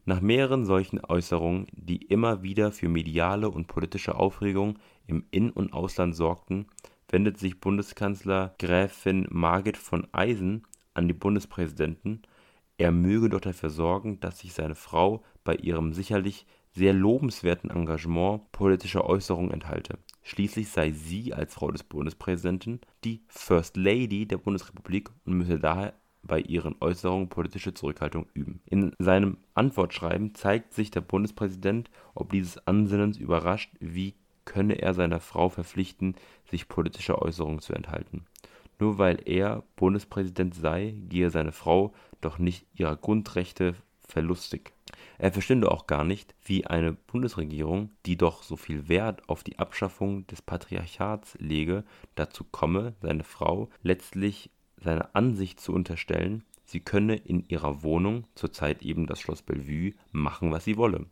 Nach 0.04 0.20
mehreren 0.20 0.66
solchen 0.66 1.00
Äußerungen, 1.00 1.68
die 1.72 2.02
immer 2.08 2.44
wieder 2.44 2.74
für 2.74 2.90
mediale 2.90 3.50
und 3.50 3.68
politische 3.68 4.16
Aufregung 4.16 4.78
im 5.08 5.24
In- 5.32 5.52
und 5.52 5.72
Ausland 5.72 6.18
sorgten, 6.18 6.66
wendet 7.08 7.38
sich 7.38 7.62
Bundeskanzler 7.62 8.56
Gräfin 8.60 9.26
Margit 9.30 9.78
von 9.78 10.06
Eisen 10.12 10.68
an 10.94 11.08
die 11.08 11.14
Bundespräsidenten, 11.14 12.24
er 12.78 12.92
möge 12.92 13.30
doch 13.30 13.40
dafür 13.40 13.70
sorgen, 13.70 14.20
dass 14.20 14.40
sich 14.40 14.52
seine 14.52 14.76
Frau 14.76 15.24
bei 15.46 15.56
ihrem 15.56 15.94
sicherlich 15.94 16.46
sehr 16.74 16.94
lobenswerten 16.94 17.70
Engagement 17.70 18.52
politischer 18.52 19.06
Äußerungen 19.06 19.52
enthalte 19.52 19.98
Schließlich 20.26 20.70
sei 20.70 20.92
sie 20.92 21.34
als 21.34 21.54
Frau 21.54 21.70
des 21.70 21.84
Bundespräsidenten 21.84 22.80
die 23.04 23.22
First 23.28 23.76
Lady 23.76 24.26
der 24.26 24.38
Bundesrepublik 24.38 25.10
und 25.26 25.34
müsse 25.34 25.60
daher 25.60 25.94
bei 26.24 26.40
ihren 26.40 26.78
Äußerungen 26.80 27.28
politische 27.28 27.74
Zurückhaltung 27.74 28.28
üben. 28.34 28.62
In 28.66 28.94
seinem 29.00 29.38
Antwortschreiben 29.54 30.34
zeigt 30.34 30.74
sich 30.74 30.92
der 30.92 31.02
Bundespräsident 31.02 31.90
ob 32.16 32.32
dieses 32.32 32.66
Ansinnens 32.66 33.18
überrascht, 33.18 33.74
wie 33.82 34.16
könne 34.46 34.82
er 34.82 34.94
seiner 34.94 35.20
Frau 35.20 35.50
verpflichten, 35.50 36.16
sich 36.50 36.70
politischer 36.70 37.22
Äußerungen 37.22 37.60
zu 37.60 37.74
enthalten. 37.74 38.24
Nur 38.80 38.98
weil 38.98 39.20
er 39.26 39.64
Bundespräsident 39.76 40.56
sei, 40.56 40.96
gehe 41.10 41.30
seine 41.30 41.52
Frau 41.52 41.94
doch 42.22 42.40
nicht 42.40 42.66
ihrer 42.76 42.96
Grundrechte 42.96 43.76
verlustig 44.14 44.74
er 45.18 45.32
verstünde 45.32 45.72
auch 45.72 45.88
gar 45.88 46.04
nicht, 46.04 46.36
wie 46.44 46.66
eine 46.66 46.94
Bundesregierung, 46.94 47.92
die 48.06 48.18
doch 48.18 48.44
so 48.44 48.56
viel 48.56 48.88
Wert 48.90 49.28
auf 49.30 49.44
die 49.44 49.60
Abschaffung 49.60 50.26
des 50.28 50.42
Patriarchats 50.42 51.38
lege, 51.40 51.84
dazu 52.16 52.44
komme, 52.44 52.94
seine 53.02 53.24
Frau 53.24 53.70
letztlich 53.82 54.50
seiner 54.78 55.16
Ansicht 55.16 55.60
zu 55.60 55.72
unterstellen, 55.74 56.44
sie 56.66 56.80
könne 56.80 57.16
in 57.16 57.46
ihrer 57.48 57.84
Wohnung, 57.84 58.26
zurzeit 58.36 58.82
eben 58.82 59.08
das 59.08 59.22
Schloss 59.22 59.42
Bellevue, 59.42 59.94
machen, 60.12 60.52
was 60.52 60.66
sie 60.66 60.78
wolle. 60.78 61.06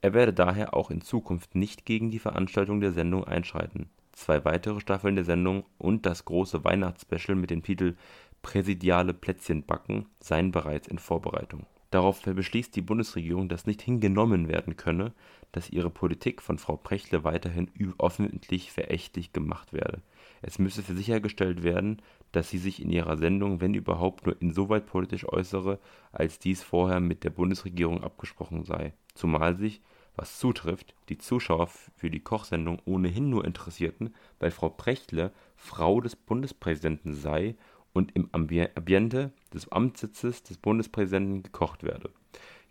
Er 0.00 0.14
werde 0.14 0.32
daher 0.32 0.74
auch 0.74 0.90
in 0.90 1.00
Zukunft 1.00 1.54
nicht 1.54 1.84
gegen 1.84 2.10
die 2.10 2.18
Veranstaltung 2.18 2.80
der 2.80 2.92
Sendung 2.92 3.24
einschreiten. 3.24 3.88
Zwei 4.12 4.44
weitere 4.44 4.80
Staffeln 4.80 5.14
der 5.14 5.24
Sendung 5.24 5.64
und 5.76 6.06
das 6.06 6.24
große 6.24 6.64
Weihnachtsspecial 6.64 7.36
mit 7.36 7.50
dem 7.50 7.62
Titel 7.62 7.96
Präsidiale 8.42 9.14
Plätzchen 9.14 9.64
backen 9.64 10.06
seien 10.20 10.50
bereits 10.50 10.88
in 10.88 10.98
Vorbereitung 10.98 11.66
Darauf 11.90 12.20
beschließt 12.20 12.76
die 12.76 12.82
Bundesregierung, 12.82 13.48
dass 13.48 13.66
nicht 13.66 13.80
hingenommen 13.80 14.48
werden 14.48 14.76
könne, 14.76 15.14
dass 15.52 15.70
ihre 15.70 15.88
Politik 15.88 16.42
von 16.42 16.58
Frau 16.58 16.76
Prechtle 16.76 17.24
weiterhin 17.24 17.70
öffentlich 17.98 18.70
verächtlich 18.70 19.32
gemacht 19.32 19.72
werde. 19.72 20.02
Es 20.42 20.58
müsse 20.58 20.82
sichergestellt 20.82 21.62
werden, 21.62 22.02
dass 22.32 22.50
sie 22.50 22.58
sich 22.58 22.82
in 22.82 22.90
ihrer 22.90 23.16
Sendung, 23.16 23.62
wenn 23.62 23.72
überhaupt, 23.72 24.26
nur 24.26 24.40
insoweit 24.42 24.84
politisch 24.84 25.26
äußere, 25.26 25.78
als 26.12 26.38
dies 26.38 26.62
vorher 26.62 27.00
mit 27.00 27.24
der 27.24 27.30
Bundesregierung 27.30 28.04
abgesprochen 28.04 28.64
sei, 28.64 28.92
zumal 29.14 29.56
sich, 29.56 29.80
was 30.14 30.38
zutrifft, 30.38 30.94
die 31.08 31.16
Zuschauer 31.16 31.68
für 31.94 32.10
die 32.10 32.20
Kochsendung 32.20 32.82
ohnehin 32.84 33.30
nur 33.30 33.44
interessierten, 33.44 34.14
weil 34.40 34.50
Frau 34.50 34.68
Prechtle 34.68 35.32
Frau 35.56 36.00
des 36.00 36.16
Bundespräsidenten 36.16 37.14
sei 37.14 37.56
und 37.92 38.14
im 38.14 38.28
Ambiente 38.32 39.32
des 39.52 39.70
Amtssitzes 39.72 40.42
des 40.42 40.58
Bundespräsidenten 40.58 41.42
gekocht 41.42 41.82
werde. 41.82 42.10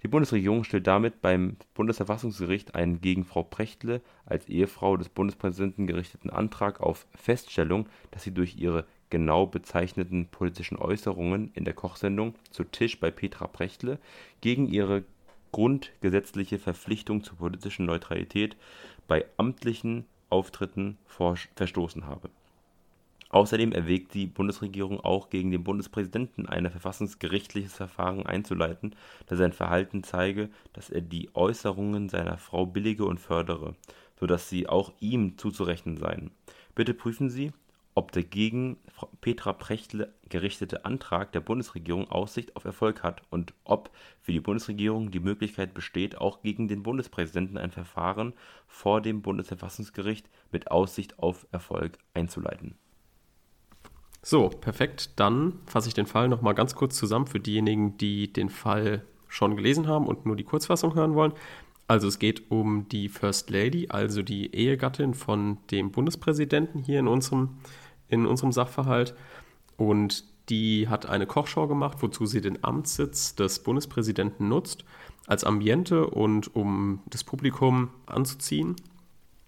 Die 0.03 0.07
Bundesregierung 0.07 0.63
stellt 0.63 0.85
damit 0.85 1.21
beim 1.21 1.57
Bundesverfassungsgericht 1.73 2.75
einen 2.75 3.01
gegen 3.01 3.25
Frau 3.25 3.43
Prechtle 3.43 4.01
als 4.25 4.47
Ehefrau 4.47 4.95
des 4.95 5.09
Bundespräsidenten 5.09 5.87
gerichteten 5.87 6.29
Antrag 6.29 6.81
auf 6.81 7.07
Feststellung, 7.15 7.87
dass 8.11 8.23
sie 8.23 8.33
durch 8.33 8.57
ihre 8.57 8.85
genau 9.09 9.47
bezeichneten 9.47 10.27
politischen 10.27 10.77
Äußerungen 10.77 11.51
in 11.55 11.65
der 11.65 11.73
Kochsendung 11.73 12.35
Zu 12.51 12.63
Tisch 12.63 12.99
bei 12.99 13.09
Petra 13.09 13.47
Prechtle 13.47 13.99
gegen 14.41 14.67
ihre 14.67 15.03
grundgesetzliche 15.51 16.59
Verpflichtung 16.59 17.23
zur 17.23 17.37
politischen 17.37 17.85
Neutralität 17.85 18.55
bei 19.07 19.25
amtlichen 19.37 20.05
Auftritten 20.29 20.97
verstoßen 21.07 22.05
habe 22.05 22.29
Außerdem 23.29 23.73
erwägt 23.73 24.13
die 24.13 24.25
Bundesregierung 24.25 25.01
auch, 25.01 25.29
gegen 25.29 25.51
den 25.51 25.63
Bundespräsidenten 25.63 26.47
ein 26.47 26.69
verfassungsgerichtliches 26.69 27.73
Verfahren 27.75 28.25
einzuleiten, 28.25 28.95
da 29.25 29.35
sein 29.35 29.51
Verhalten 29.51 30.03
zeige, 30.03 30.49
dass 30.73 30.89
er 30.89 31.01
die 31.01 31.29
Äußerungen 31.35 32.09
seiner 32.09 32.37
Frau 32.37 32.65
billige 32.65 33.05
und 33.05 33.19
fördere, 33.19 33.75
so 34.19 34.25
dass 34.25 34.49
sie 34.49 34.67
auch 34.67 34.93
ihm 34.99 35.37
zuzurechnen 35.37 35.97
seien. 35.97 36.31
Bitte 36.73 36.93
prüfen 36.93 37.29
Sie, 37.29 37.51
ob 37.95 38.11
der 38.11 38.23
gegen 38.23 38.77
Petra 39.21 39.53
Prechtle 39.53 40.13
gerichtete 40.29 40.85
Antrag 40.85 41.31
der 41.31 41.39
Bundesregierung 41.39 42.11
Aussicht 42.11 42.55
auf 42.55 42.63
Erfolg 42.63 43.01
hat 43.01 43.23
und 43.31 43.55
ob 43.63 43.89
für 44.21 44.31
die 44.31 44.39
Bundesregierung 44.39 45.09
die 45.09 45.19
Möglichkeit 45.19 45.73
besteht, 45.73 46.15
auch 46.15 46.43
gegen 46.43 46.67
den 46.67 46.83
Bundespräsidenten 46.83 47.57
ein 47.57 47.71
Verfahren 47.71 48.33
vor 48.67 49.01
dem 49.01 49.23
Bundesverfassungsgericht 49.23 50.29
mit 50.51 50.69
Aussicht 50.69 51.17
auf 51.17 51.47
Erfolg 51.51 51.97
einzuleiten. 52.13 52.77
So, 54.29 54.49
perfekt. 54.49 55.11
Dann 55.15 55.53
fasse 55.67 55.87
ich 55.87 55.93
den 55.93 56.05
Fall 56.05 56.27
nochmal 56.27 56.53
ganz 56.53 56.75
kurz 56.75 56.97
zusammen 56.97 57.27
für 57.27 57.39
diejenigen, 57.39 57.97
die 57.97 58.33
den 58.33 58.49
Fall 58.49 59.05
schon 59.29 59.55
gelesen 59.55 59.87
haben 59.87 60.05
und 60.05 60.25
nur 60.25 60.35
die 60.35 60.43
Kurzfassung 60.43 60.95
hören 60.95 61.15
wollen. 61.15 61.31
Also 61.87 62.09
es 62.09 62.19
geht 62.19 62.51
um 62.51 62.89
die 62.89 63.07
First 63.07 63.49
Lady, 63.49 63.87
also 63.87 64.23
die 64.23 64.53
Ehegattin 64.53 65.13
von 65.13 65.59
dem 65.71 65.91
Bundespräsidenten 65.91 66.83
hier 66.83 66.99
in 66.99 67.07
unserem, 67.07 67.59
in 68.09 68.25
unserem 68.25 68.51
Sachverhalt. 68.51 69.15
Und 69.77 70.25
die 70.49 70.89
hat 70.89 71.05
eine 71.05 71.25
Kochschau 71.25 71.65
gemacht, 71.65 71.99
wozu 72.01 72.25
sie 72.25 72.41
den 72.41 72.65
Amtssitz 72.65 73.33
des 73.35 73.59
Bundespräsidenten 73.59 74.49
nutzt, 74.49 74.83
als 75.25 75.45
Ambiente 75.45 76.05
und 76.05 76.53
um 76.53 76.99
das 77.05 77.23
Publikum 77.23 77.91
anzuziehen. 78.07 78.75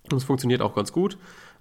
Und 0.10 0.16
es 0.16 0.24
funktioniert 0.24 0.62
auch 0.62 0.74
ganz 0.74 0.94
gut. 0.94 1.18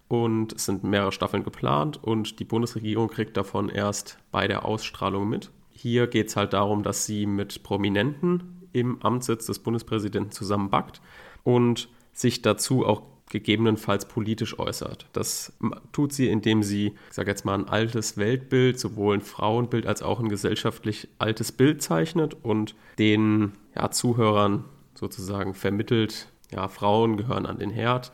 Und 0.08 0.54
es 0.54 0.64
sind 0.64 0.84
mehrere 0.84 1.12
Staffeln 1.12 1.44
geplant 1.44 2.02
und 2.02 2.40
die 2.40 2.44
Bundesregierung 2.44 3.08
kriegt 3.08 3.36
davon 3.36 3.68
erst 3.68 4.18
bei 4.32 4.48
der 4.48 4.64
Ausstrahlung 4.64 5.28
mit. 5.28 5.50
Hier 5.70 6.06
geht 6.06 6.28
es 6.28 6.36
halt 6.36 6.54
darum, 6.54 6.82
dass 6.82 7.04
sie 7.04 7.26
mit 7.26 7.62
Prominenten 7.62 8.68
im 8.72 9.02
Amtssitz 9.02 9.46
des 9.46 9.58
Bundespräsidenten 9.58 10.32
zusammenbackt 10.32 11.00
und 11.44 11.88
sich 12.12 12.42
dazu 12.42 12.86
auch 12.86 13.02
gegebenenfalls 13.30 14.08
politisch 14.08 14.58
äußert. 14.58 15.06
Das 15.12 15.52
tut 15.92 16.12
sie, 16.12 16.28
indem 16.28 16.62
sie, 16.62 16.94
ich 17.08 17.14
sage 17.14 17.30
jetzt 17.30 17.44
mal, 17.44 17.54
ein 17.54 17.68
altes 17.68 18.16
Weltbild, 18.16 18.80
sowohl 18.80 19.16
ein 19.16 19.20
Frauenbild 19.20 19.86
als 19.86 20.02
auch 20.02 20.20
ein 20.20 20.28
gesellschaftlich 20.28 21.08
altes 21.18 21.52
Bild 21.52 21.82
zeichnet 21.82 22.36
und 22.42 22.74
den 22.98 23.52
ja, 23.76 23.90
Zuhörern 23.90 24.64
sozusagen 24.94 25.54
vermittelt, 25.54 26.28
ja, 26.50 26.68
Frauen 26.68 27.16
gehören 27.16 27.46
an 27.46 27.58
den 27.58 27.70
Herd, 27.70 28.10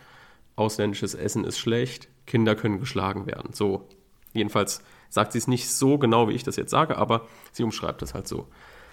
ausländisches 0.57 1.15
Essen 1.15 1.45
ist 1.45 1.59
schlecht, 1.59 2.09
Kinder 2.27 2.55
können 2.55 2.81
geschlagen 2.81 3.27
werden. 3.27 3.53
So, 3.53 3.89
jedenfalls 4.33 4.83
sagt 5.09 5.33
sie 5.33 5.39
es 5.39 5.49
nicht 5.49 5.69
so 5.69 5.99
genau, 5.99 6.29
wie 6.29 6.35
ich 6.35 6.45
das 6.45 6.57
jetzt 6.57 6.71
sage, 6.71 6.97
aber 6.97 7.27
sie 7.53 7.63
umschreibt 7.63 8.03
das 8.03 8.15
halt 8.15 8.29
so. 8.29 8.49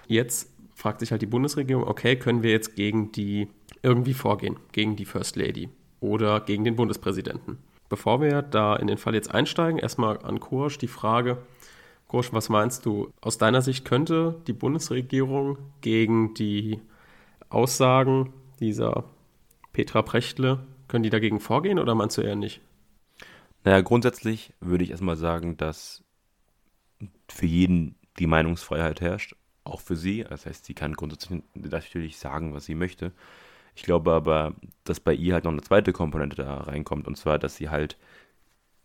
Jetzt 0.06 0.50
fragt 0.74 1.00
sich 1.00 1.10
halt 1.10 1.22
die 1.22 1.26
Bundesregierung, 1.26 1.86
okay, 1.86 2.16
können 2.16 2.42
wir 2.42 2.50
jetzt 2.50 2.76
gegen 2.76 3.12
die 3.12 3.48
irgendwie 3.82 4.14
vorgehen, 4.14 4.56
gegen 4.72 4.96
die 4.96 5.04
First 5.04 5.36
Lady 5.36 5.68
oder 6.00 6.40
gegen 6.40 6.64
den 6.64 6.76
Bundespräsidenten? 6.76 7.58
Bevor 7.88 8.20
wir 8.20 8.42
da 8.42 8.76
in 8.76 8.86
den 8.86 8.98
Fall 8.98 9.14
jetzt 9.14 9.32
einsteigen, 9.32 9.78
erstmal 9.78 10.18
an 10.24 10.40
Kursch 10.40 10.78
die 10.78 10.88
Frage, 10.88 11.38
Kursch, 12.08 12.32
was 12.32 12.48
meinst 12.48 12.84
du, 12.86 13.10
aus 13.20 13.38
deiner 13.38 13.62
Sicht 13.62 13.84
könnte 13.84 14.40
die 14.46 14.52
Bundesregierung 14.52 15.58
gegen 15.80 16.34
die 16.34 16.80
Aussagen 17.48 18.32
dieser 18.60 19.04
Petra 19.72 20.02
Prechtle, 20.02 20.60
können 20.92 21.04
die 21.04 21.10
dagegen 21.10 21.40
vorgehen 21.40 21.78
oder 21.78 21.94
meinst 21.94 22.18
du 22.18 22.20
eher 22.20 22.36
nicht? 22.36 22.60
Naja, 23.64 23.80
grundsätzlich 23.80 24.52
würde 24.60 24.84
ich 24.84 24.90
erstmal 24.90 25.16
sagen, 25.16 25.56
dass 25.56 26.04
für 27.28 27.46
jeden 27.46 27.94
die 28.18 28.26
Meinungsfreiheit 28.26 29.00
herrscht 29.00 29.34
auch 29.64 29.80
für 29.80 29.96
sie. 29.96 30.22
Das 30.28 30.44
heißt, 30.44 30.66
sie 30.66 30.74
kann 30.74 30.92
grundsätzlich 30.92 31.42
natürlich 31.54 32.18
sagen, 32.18 32.52
was 32.52 32.66
sie 32.66 32.74
möchte. 32.74 33.12
Ich 33.74 33.84
glaube 33.84 34.12
aber, 34.12 34.54
dass 34.84 35.00
bei 35.00 35.14
ihr 35.14 35.32
halt 35.32 35.44
noch 35.44 35.52
eine 35.52 35.62
zweite 35.62 35.94
Komponente 35.94 36.36
da 36.36 36.58
reinkommt, 36.58 37.06
und 37.06 37.16
zwar, 37.16 37.38
dass 37.38 37.56
sie 37.56 37.70
halt 37.70 37.96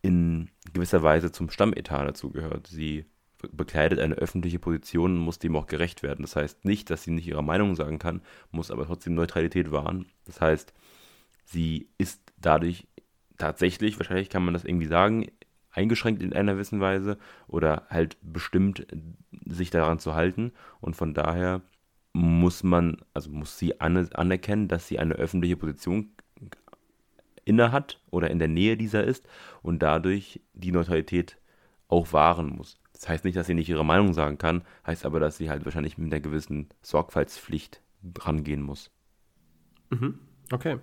in 0.01 0.49
gewisser 0.71 1.03
Weise 1.03 1.33
zum 1.33 1.49
Stammetat 1.49 2.07
dazugehört. 2.07 2.67
Sie 2.67 3.03
bekleidet 3.51 3.99
eine 3.99 4.15
öffentliche 4.15 4.59
Position 4.59 5.17
und 5.17 5.25
muss 5.25 5.39
dem 5.39 5.57
auch 5.57 5.67
gerecht 5.67 6.03
werden. 6.03 6.21
Das 6.21 6.37
heißt 6.37 6.63
nicht, 6.63 6.89
dass 6.89 7.03
sie 7.03 7.11
nicht 7.11 7.27
ihre 7.27 7.43
Meinung 7.43 7.75
sagen 7.75 7.99
kann, 7.99 8.21
muss 8.49 8.71
aber 8.71 8.85
trotzdem 8.85 9.13
Neutralität 9.13 9.73
wahren. 9.73 10.05
Das 10.23 10.39
heißt, 10.39 10.73
sie 11.47 11.89
ist 11.97 12.21
dadurch 12.37 12.87
tatsächlich, 13.37 13.97
wahrscheinlich 13.97 14.29
kann 14.29 14.43
man 14.43 14.53
das 14.53 14.65
irgendwie 14.65 14.87
sagen, 14.87 15.27
eingeschränkt 15.71 16.21
in 16.21 16.33
einer 16.33 16.53
gewissen 16.53 16.79
Weise 16.81 17.17
oder 17.47 17.87
halt 17.89 18.17
bestimmt, 18.21 18.85
sich 19.45 19.69
daran 19.69 19.99
zu 19.99 20.13
halten. 20.13 20.51
Und 20.81 20.95
von 20.95 21.13
daher 21.13 21.61
muss 22.13 22.63
man, 22.63 22.97
also 23.13 23.29
muss 23.29 23.57
sie 23.57 23.79
anerkennen, 23.79 24.67
dass 24.67 24.87
sie 24.87 24.99
eine 24.99 25.13
öffentliche 25.13 25.55
Position 25.55 26.11
innehat 27.45 28.01
oder 28.09 28.29
in 28.29 28.39
der 28.39 28.47
Nähe 28.49 28.75
dieser 28.75 29.03
ist 29.03 29.27
und 29.61 29.79
dadurch 29.81 30.41
die 30.53 30.71
Neutralität 30.71 31.37
auch 31.87 32.11
wahren 32.11 32.49
muss. 32.49 32.79
Das 32.91 33.07
heißt 33.07 33.23
nicht, 33.23 33.37
dass 33.37 33.47
sie 33.47 33.53
nicht 33.53 33.69
ihre 33.69 33.85
Meinung 33.85 34.13
sagen 34.13 34.37
kann, 34.37 34.63
heißt 34.85 35.05
aber, 35.05 35.19
dass 35.19 35.37
sie 35.37 35.49
halt 35.49 35.63
wahrscheinlich 35.63 35.97
mit 35.97 36.11
einer 36.11 36.19
gewissen 36.19 36.69
Sorgfaltspflicht 36.81 37.81
rangehen 38.19 38.63
muss. 38.63 38.91
Mhm. 39.91 40.19
Okay. 40.51 40.79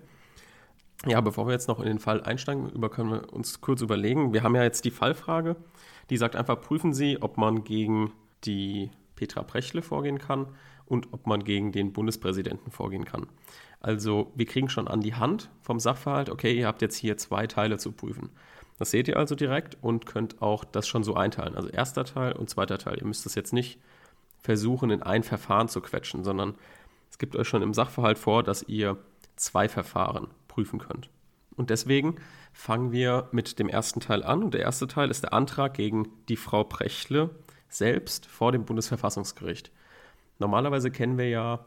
Ja, 1.05 1.21
bevor 1.21 1.45
wir 1.47 1.53
jetzt 1.53 1.67
noch 1.67 1.79
in 1.79 1.85
den 1.85 1.99
Fall 1.99 2.23
einsteigen, 2.23 2.69
über 2.69 2.89
können 2.89 3.11
wir 3.11 3.33
uns 3.33 3.61
kurz 3.61 3.81
überlegen. 3.81 4.33
Wir 4.33 4.43
haben 4.43 4.55
ja 4.55 4.63
jetzt 4.63 4.85
die 4.85 4.91
Fallfrage, 4.91 5.55
die 6.09 6.17
sagt 6.17 6.35
einfach, 6.35 6.59
prüfen 6.59 6.93
Sie, 6.93 7.21
ob 7.21 7.37
man 7.37 7.63
gegen 7.63 8.11
die 8.43 8.89
Petra 9.15 9.43
Prechle 9.43 9.81
vorgehen 9.81 10.17
kann 10.17 10.47
und 10.85 11.13
ob 11.13 11.27
man 11.27 11.43
gegen 11.43 11.71
den 11.71 11.93
Bundespräsidenten 11.93 12.71
vorgehen 12.71 13.05
kann. 13.05 13.27
Also 13.79 14.31
wir 14.35 14.45
kriegen 14.45 14.69
schon 14.69 14.87
an 14.87 15.01
die 15.01 15.13
Hand 15.13 15.49
vom 15.61 15.79
Sachverhalt, 15.79 16.29
okay, 16.29 16.57
ihr 16.57 16.67
habt 16.67 16.81
jetzt 16.81 16.95
hier 16.95 17.17
zwei 17.17 17.45
Teile 17.45 17.77
zu 17.77 17.91
prüfen. 17.91 18.29
Das 18.79 18.91
seht 18.91 19.07
ihr 19.07 19.17
also 19.17 19.35
direkt 19.35 19.77
und 19.81 20.05
könnt 20.05 20.41
auch 20.41 20.65
das 20.65 20.87
schon 20.87 21.03
so 21.03 21.15
einteilen. 21.15 21.55
Also 21.55 21.69
erster 21.69 22.03
Teil 22.03 22.33
und 22.33 22.49
zweiter 22.49 22.77
Teil. 22.77 22.97
Ihr 22.97 23.05
müsst 23.05 23.25
das 23.25 23.35
jetzt 23.35 23.53
nicht 23.53 23.79
versuchen, 24.39 24.89
in 24.89 25.01
ein 25.01 25.23
Verfahren 25.23 25.69
zu 25.69 25.81
quetschen, 25.81 26.23
sondern 26.23 26.55
es 27.09 27.17
gibt 27.17 27.35
euch 27.35 27.47
schon 27.47 27.61
im 27.61 27.73
Sachverhalt 27.73 28.17
vor, 28.17 28.43
dass 28.43 28.63
ihr 28.63 28.97
zwei 29.35 29.69
Verfahren 29.69 30.27
prüfen 30.55 30.79
könnt. 30.79 31.09
Und 31.57 31.69
deswegen 31.69 32.15
fangen 32.53 32.91
wir 32.91 33.27
mit 33.31 33.59
dem 33.59 33.67
ersten 33.67 33.99
Teil 33.99 34.23
an. 34.23 34.43
Und 34.43 34.53
der 34.53 34.61
erste 34.61 34.87
Teil 34.87 35.11
ist 35.11 35.23
der 35.23 35.33
Antrag 35.33 35.73
gegen 35.73 36.07
die 36.29 36.37
Frau 36.37 36.63
Prechle 36.63 37.29
selbst 37.67 38.25
vor 38.25 38.51
dem 38.51 38.65
Bundesverfassungsgericht. 38.65 39.71
Normalerweise 40.39 40.91
kennen 40.91 41.17
wir 41.17 41.29
ja 41.29 41.65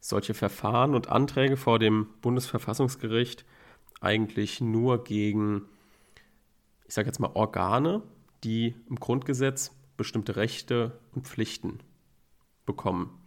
solche 0.00 0.34
Verfahren 0.34 0.94
und 0.94 1.08
Anträge 1.08 1.56
vor 1.56 1.78
dem 1.78 2.08
Bundesverfassungsgericht 2.20 3.44
eigentlich 4.00 4.60
nur 4.60 5.04
gegen, 5.04 5.62
ich 6.86 6.94
sage 6.94 7.08
jetzt 7.08 7.18
mal, 7.18 7.32
Organe, 7.34 8.02
die 8.44 8.76
im 8.88 8.96
Grundgesetz 8.96 9.72
bestimmte 9.96 10.36
Rechte 10.36 11.00
und 11.14 11.26
Pflichten 11.26 11.78
bekommen. 12.66 13.18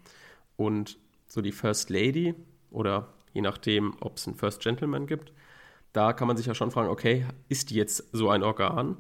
Und 0.56 1.00
so 1.28 1.42
die 1.42 1.52
First 1.52 1.90
Lady 1.90 2.36
oder 2.70 3.14
je 3.34 3.42
nachdem, 3.42 3.96
ob 4.00 4.18
es 4.18 4.28
einen 4.28 4.38
First 4.38 4.62
Gentleman 4.62 5.08
gibt. 5.08 5.32
Da 5.94 6.14
kann 6.14 6.28
man 6.28 6.38
sich 6.38 6.46
ja 6.46 6.56
schon 6.56 6.72
fragen, 6.72 6.90
okay, 6.90 7.26
ist 7.50 7.72
jetzt 7.72 8.08
so 8.12 8.30
ein 8.30 8.44
Organ, 8.44 8.98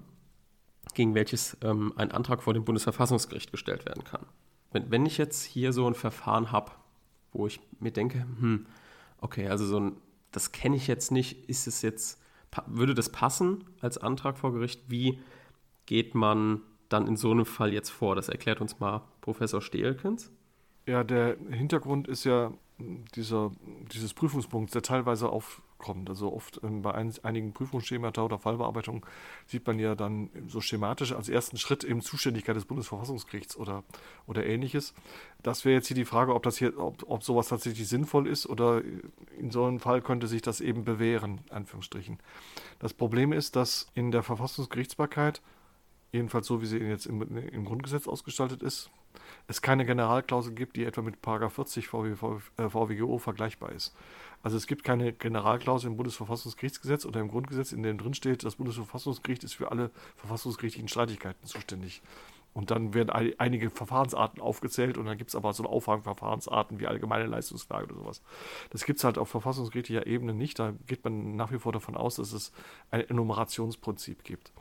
gegen 0.93 1.15
welches 1.15 1.57
ähm, 1.61 1.93
ein 1.95 2.11
Antrag 2.11 2.43
vor 2.43 2.53
dem 2.53 2.65
Bundesverfassungsgericht 2.65 3.51
gestellt 3.51 3.85
werden 3.85 4.03
kann? 4.03 4.25
Wenn, 4.71 4.91
wenn 4.91 5.05
ich 5.05 5.17
jetzt 5.17 5.43
hier 5.43 5.73
so 5.73 5.88
ein 5.88 5.93
Verfahren 5.93 6.51
habe, 6.51 6.71
wo 7.31 7.47
ich 7.47 7.59
mir 7.79 7.91
denke, 7.91 8.25
hm, 8.39 8.65
okay, 9.19 9.47
also 9.47 9.65
so 9.65 9.79
ein, 9.79 9.97
das 10.31 10.51
kenne 10.51 10.75
ich 10.75 10.88
jetzt 10.88 11.11
nicht, 11.11 11.50
ist 11.50 11.67
es 11.67 11.81
jetzt, 11.81 12.21
würde 12.67 12.93
das 12.93 13.09
passen 13.09 13.63
als 13.79 13.97
Antrag 13.97 14.38
vor 14.38 14.53
Gericht? 14.53 14.81
Wie 14.88 15.19
geht 15.85 16.15
man 16.15 16.61
dann 16.89 17.07
in 17.07 17.15
so 17.15 17.31
einem 17.31 17.45
Fall 17.45 17.73
jetzt 17.73 17.89
vor? 17.89 18.15
Das 18.15 18.27
erklärt 18.27 18.59
uns 18.59 18.79
mal 18.79 19.01
Professor 19.21 19.61
Stehlkens. 19.61 20.31
Ja, 20.85 21.03
der 21.03 21.38
Hintergrund 21.50 22.07
ist 22.07 22.23
ja 22.23 22.51
dieser, 23.15 23.51
dieses 23.93 24.13
Prüfungspunkt, 24.13 24.73
der 24.73 24.81
teilweise 24.81 25.29
aufkommt. 25.29 26.09
Also 26.09 26.33
oft 26.33 26.61
ähm, 26.63 26.81
bei 26.81 26.93
ein, 26.93 27.13
einigen 27.23 27.53
Prüfungsschemata 27.53 28.23
oder 28.23 28.38
Fallbearbeitungen 28.38 29.01
sieht 29.45 29.65
man 29.65 29.79
ja 29.79 29.95
dann 29.95 30.29
so 30.47 30.61
schematisch 30.61 31.13
als 31.13 31.29
ersten 31.29 31.57
Schritt 31.57 31.83
eben 31.83 32.01
Zuständigkeit 32.01 32.55
des 32.55 32.65
Bundesverfassungsgerichts 32.65 33.57
oder, 33.57 33.83
oder 34.27 34.45
ähnliches. 34.45 34.93
Das 35.43 35.65
wäre 35.65 35.75
jetzt 35.75 35.88
hier 35.88 35.95
die 35.95 36.05
Frage, 36.05 36.33
ob 36.33 36.43
das 36.43 36.57
hier, 36.57 36.77
ob, 36.77 37.03
ob 37.09 37.23
sowas 37.23 37.47
tatsächlich 37.47 37.88
sinnvoll 37.88 38.27
ist 38.27 38.47
oder 38.47 38.81
in 39.38 39.51
so 39.51 39.65
einem 39.65 39.79
Fall 39.79 40.01
könnte 40.01 40.27
sich 40.27 40.41
das 40.41 40.61
eben 40.61 40.83
bewähren, 40.83 41.41
Anführungsstrichen. 41.50 42.19
Das 42.79 42.93
Problem 42.93 43.33
ist, 43.33 43.55
dass 43.55 43.88
in 43.93 44.11
der 44.11 44.23
Verfassungsgerichtsbarkeit, 44.23 45.41
jedenfalls 46.12 46.48
so 46.48 46.62
wie 46.62 46.65
sie 46.65 46.77
jetzt 46.77 47.06
im, 47.06 47.22
im 47.38 47.65
Grundgesetz 47.65 48.08
ausgestaltet 48.08 48.62
ist, 48.63 48.89
es 49.48 49.62
keine 49.62 49.86
Generalklausel 49.86 50.53
gibt, 50.53 50.75
die 50.77 50.86
etwa 50.86 51.01
mit 51.01 51.18
40 51.24 51.88
VWGO 51.88 53.18
vergleichbar 53.18 53.72
ist. 53.72 53.96
Also 54.44 54.58
es 54.58 54.68
gibt 54.68 54.84
keine 54.84 55.13
Generalklausel 55.13 55.89
im 55.89 55.98
Bundesverfassungsgerichtsgesetz 55.98 57.06
oder 57.06 57.20
im 57.20 57.27
Grundgesetz, 57.27 57.72
in 57.72 57.84
dem 57.84 57.98
drin 57.98 58.13
steht, 58.13 58.44
das 58.44 58.56
Bundesverfassungsgericht 58.56 59.44
ist 59.44 59.53
für 59.53 59.72
alle 59.72 59.91
verfassungsgerichtlichen 60.15 60.88
Streitigkeiten 60.88 61.46
zuständig. 61.46 62.01
Und 62.53 62.70
dann 62.70 62.94
werden 62.94 63.12
einige 63.38 63.70
Verfahrensarten 63.70 64.41
aufgezählt 64.41 64.98
und 64.98 65.06
dann 65.06 65.18
gibt 65.18 65.30
es 65.30 65.36
aber 65.36 65.53
so 65.53 65.63
Auffangverfahrensarten 65.63 66.80
wie 66.80 66.88
allgemeine 66.88 67.25
Leistungsfrage 67.25 67.86
oder 67.86 67.96
sowas. 67.96 68.22
Das 68.72 68.84
gibt 68.84 69.00
es 69.00 69.06
halt 69.06 69.18
auf 69.18 69.30
verfassungsgerichtlicher 69.30 70.06
Ebene 70.06 70.34
nicht. 70.34 70.60
Da 70.60 70.74
geht 70.86 71.03
man 71.06 71.38
nach 71.38 71.51
wie 71.51 71.60
vor 71.60 71.72
davon 71.72 71.96
aus, 71.96 72.15
dass 72.15 72.34
es 72.34 72.51
ein 72.89 73.08
Enumerationsprinzip 73.08 74.25
gibt. 74.25 74.51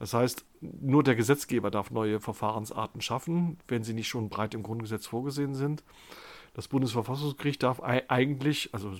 Das 0.00 0.14
heißt, 0.14 0.44
nur 0.60 1.04
der 1.04 1.14
Gesetzgeber 1.14 1.70
darf 1.70 1.90
neue 1.90 2.20
Verfahrensarten 2.20 3.02
schaffen, 3.02 3.58
wenn 3.68 3.84
sie 3.84 3.92
nicht 3.92 4.08
schon 4.08 4.30
breit 4.30 4.54
im 4.54 4.62
Grundgesetz 4.62 5.06
vorgesehen 5.06 5.54
sind. 5.54 5.84
Das 6.54 6.68
Bundesverfassungsgericht 6.68 7.62
darf 7.62 7.80
eigentlich, 7.82 8.70
also 8.72 8.92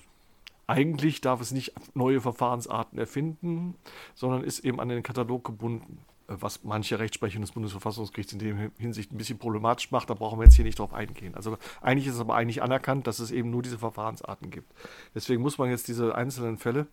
eigentlich 0.67 1.23
darf 1.23 1.41
es 1.41 1.53
nicht 1.53 1.73
neue 1.95 2.21
Verfahrensarten 2.21 2.99
erfinden, 2.99 3.75
sondern 4.15 4.45
ist 4.45 4.61
eben 4.61 4.79
an 4.79 4.91
den 4.91 5.03
Katalog 5.03 5.43
gebunden, 5.43 5.99
was 6.29 6.65
manche 6.65 6.99
Rechtsprechung 6.99 7.41
des 7.41 7.53
Bundesverfassungsgerichts 7.53 8.35
in 8.35 8.39
der 8.39 8.71
Hinsicht 8.79 9.11
ein 9.11 9.17
bisschen 9.17 9.39
problematisch 9.39 9.91
macht. 9.91 10.11
Da 10.11 10.15
brauchen 10.15 10.39
wir 10.39 10.45
jetzt 10.45 10.55
hier 10.55 10.67
nicht 10.67 10.79
drauf 10.79 10.93
eingehen. 10.93 11.35
Also 11.35 11.57
eigentlich 11.81 12.09
ist 12.09 12.15
es 12.15 12.21
aber 12.21 12.37
eigentlich 12.37 12.63
anerkannt, 12.63 13.07
dass 13.07 13.21
es 13.21 13.31
eben 13.31 13.51
nur 13.51 13.63
diese 13.63 13.79
Verfahrensarten 13.79 14.51
gibt. 14.51 14.71
Deswegen 15.15 15.41
muss 15.41 15.57
man 15.57 15.71
jetzt 15.71 15.89
diese 15.89 16.15
einzelnen 16.15 16.59
Fälle 16.59 16.87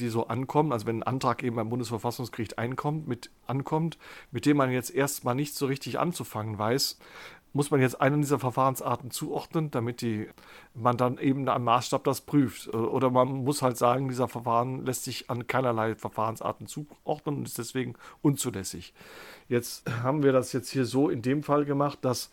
die 0.00 0.08
so 0.08 0.26
ankommen, 0.28 0.72
also 0.72 0.86
wenn 0.86 1.00
ein 1.00 1.02
Antrag 1.02 1.42
eben 1.42 1.56
beim 1.56 1.68
Bundesverfassungsgericht 1.68 2.58
einkommt, 2.58 3.06
mit, 3.06 3.30
ankommt, 3.46 3.98
mit 4.30 4.46
dem 4.46 4.56
man 4.56 4.70
jetzt 4.70 4.94
erstmal 4.94 5.34
nicht 5.34 5.54
so 5.54 5.66
richtig 5.66 5.98
anzufangen 5.98 6.58
weiß, 6.58 6.98
muss 7.52 7.70
man 7.70 7.80
jetzt 7.80 8.00
einen 8.00 8.20
dieser 8.20 8.38
Verfahrensarten 8.38 9.10
zuordnen, 9.10 9.70
damit 9.70 10.00
die, 10.02 10.28
man 10.74 10.96
dann 10.96 11.18
eben 11.18 11.48
am 11.48 11.64
Maßstab 11.64 12.04
das 12.04 12.20
prüft. 12.20 12.72
Oder 12.74 13.10
man 13.10 13.44
muss 13.44 13.62
halt 13.62 13.76
sagen, 13.76 14.08
dieser 14.08 14.28
Verfahren 14.28 14.84
lässt 14.84 15.04
sich 15.04 15.30
an 15.30 15.46
keinerlei 15.46 15.94
Verfahrensarten 15.94 16.66
zuordnen 16.66 17.38
und 17.38 17.48
ist 17.48 17.58
deswegen 17.58 17.94
unzulässig. 18.22 18.92
Jetzt 19.48 19.90
haben 20.02 20.22
wir 20.22 20.32
das 20.32 20.52
jetzt 20.52 20.70
hier 20.70 20.84
so 20.84 21.08
in 21.08 21.22
dem 21.22 21.42
Fall 21.42 21.64
gemacht, 21.64 21.98
dass 22.02 22.30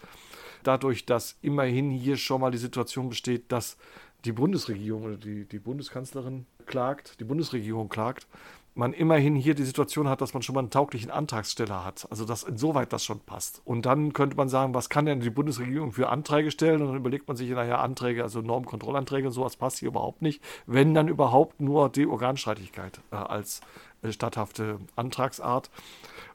dadurch, 0.64 1.06
dass 1.06 1.38
immerhin 1.42 1.92
hier 1.92 2.18
schon 2.18 2.42
mal 2.42 2.52
die 2.52 2.58
Situation 2.58 3.10
besteht, 3.10 3.52
dass 3.52 3.78
die 4.26 4.32
Bundesregierung 4.32 5.04
oder 5.04 5.18
die, 5.18 5.46
die 5.46 5.60
Bundeskanzlerin 5.60 6.46
klagt, 6.66 7.20
die 7.20 7.24
Bundesregierung 7.24 7.90
klagt, 7.90 8.28
man 8.76 8.92
immerhin 8.92 9.36
hier 9.36 9.56
die 9.56 9.64
Situation 9.64 10.10
hat, 10.10 10.20
dass 10.20 10.34
man 10.34 10.44
schon 10.44 10.54
mal 10.54 10.60
einen 10.60 10.70
tauglichen 10.70 11.10
Antragsteller 11.10 11.86
hat. 11.86 12.08
Also 12.10 12.26
dass 12.26 12.44
insoweit 12.44 12.92
das 12.92 13.06
schon 13.06 13.22
passt. 13.22 13.62
Und 13.64 13.86
dann 13.86 14.12
könnte 14.12 14.36
man 14.36 14.50
sagen, 14.50 14.74
was 14.74 14.90
kann 14.90 15.06
denn 15.06 15.22
die 15.22 15.30
Bundesregierung 15.30 15.94
für 15.94 16.10
Anträge 16.10 16.52
stellen? 16.52 16.82
Und 16.82 16.90
dann 16.90 16.98
überlegt 16.98 17.28
man 17.28 17.38
sich, 17.38 17.50
naja, 17.50 17.80
Anträge, 17.80 18.22
also 18.22 18.42
Normkontrollanträge 18.42 19.28
und 19.28 19.34
sowas 19.34 19.56
passt 19.56 19.80
hier 19.80 19.88
überhaupt 19.88 20.22
nicht. 20.22 20.44
Wenn 20.68 20.94
dann 20.94 21.08
überhaupt 21.08 21.62
nur 21.62 21.90
die 21.90 22.06
Organstreitigkeit 22.06 23.00
äh, 23.12 23.16
als 23.16 23.62
äh, 24.02 24.12
statthafte 24.12 24.80
Antragsart. 24.98 25.70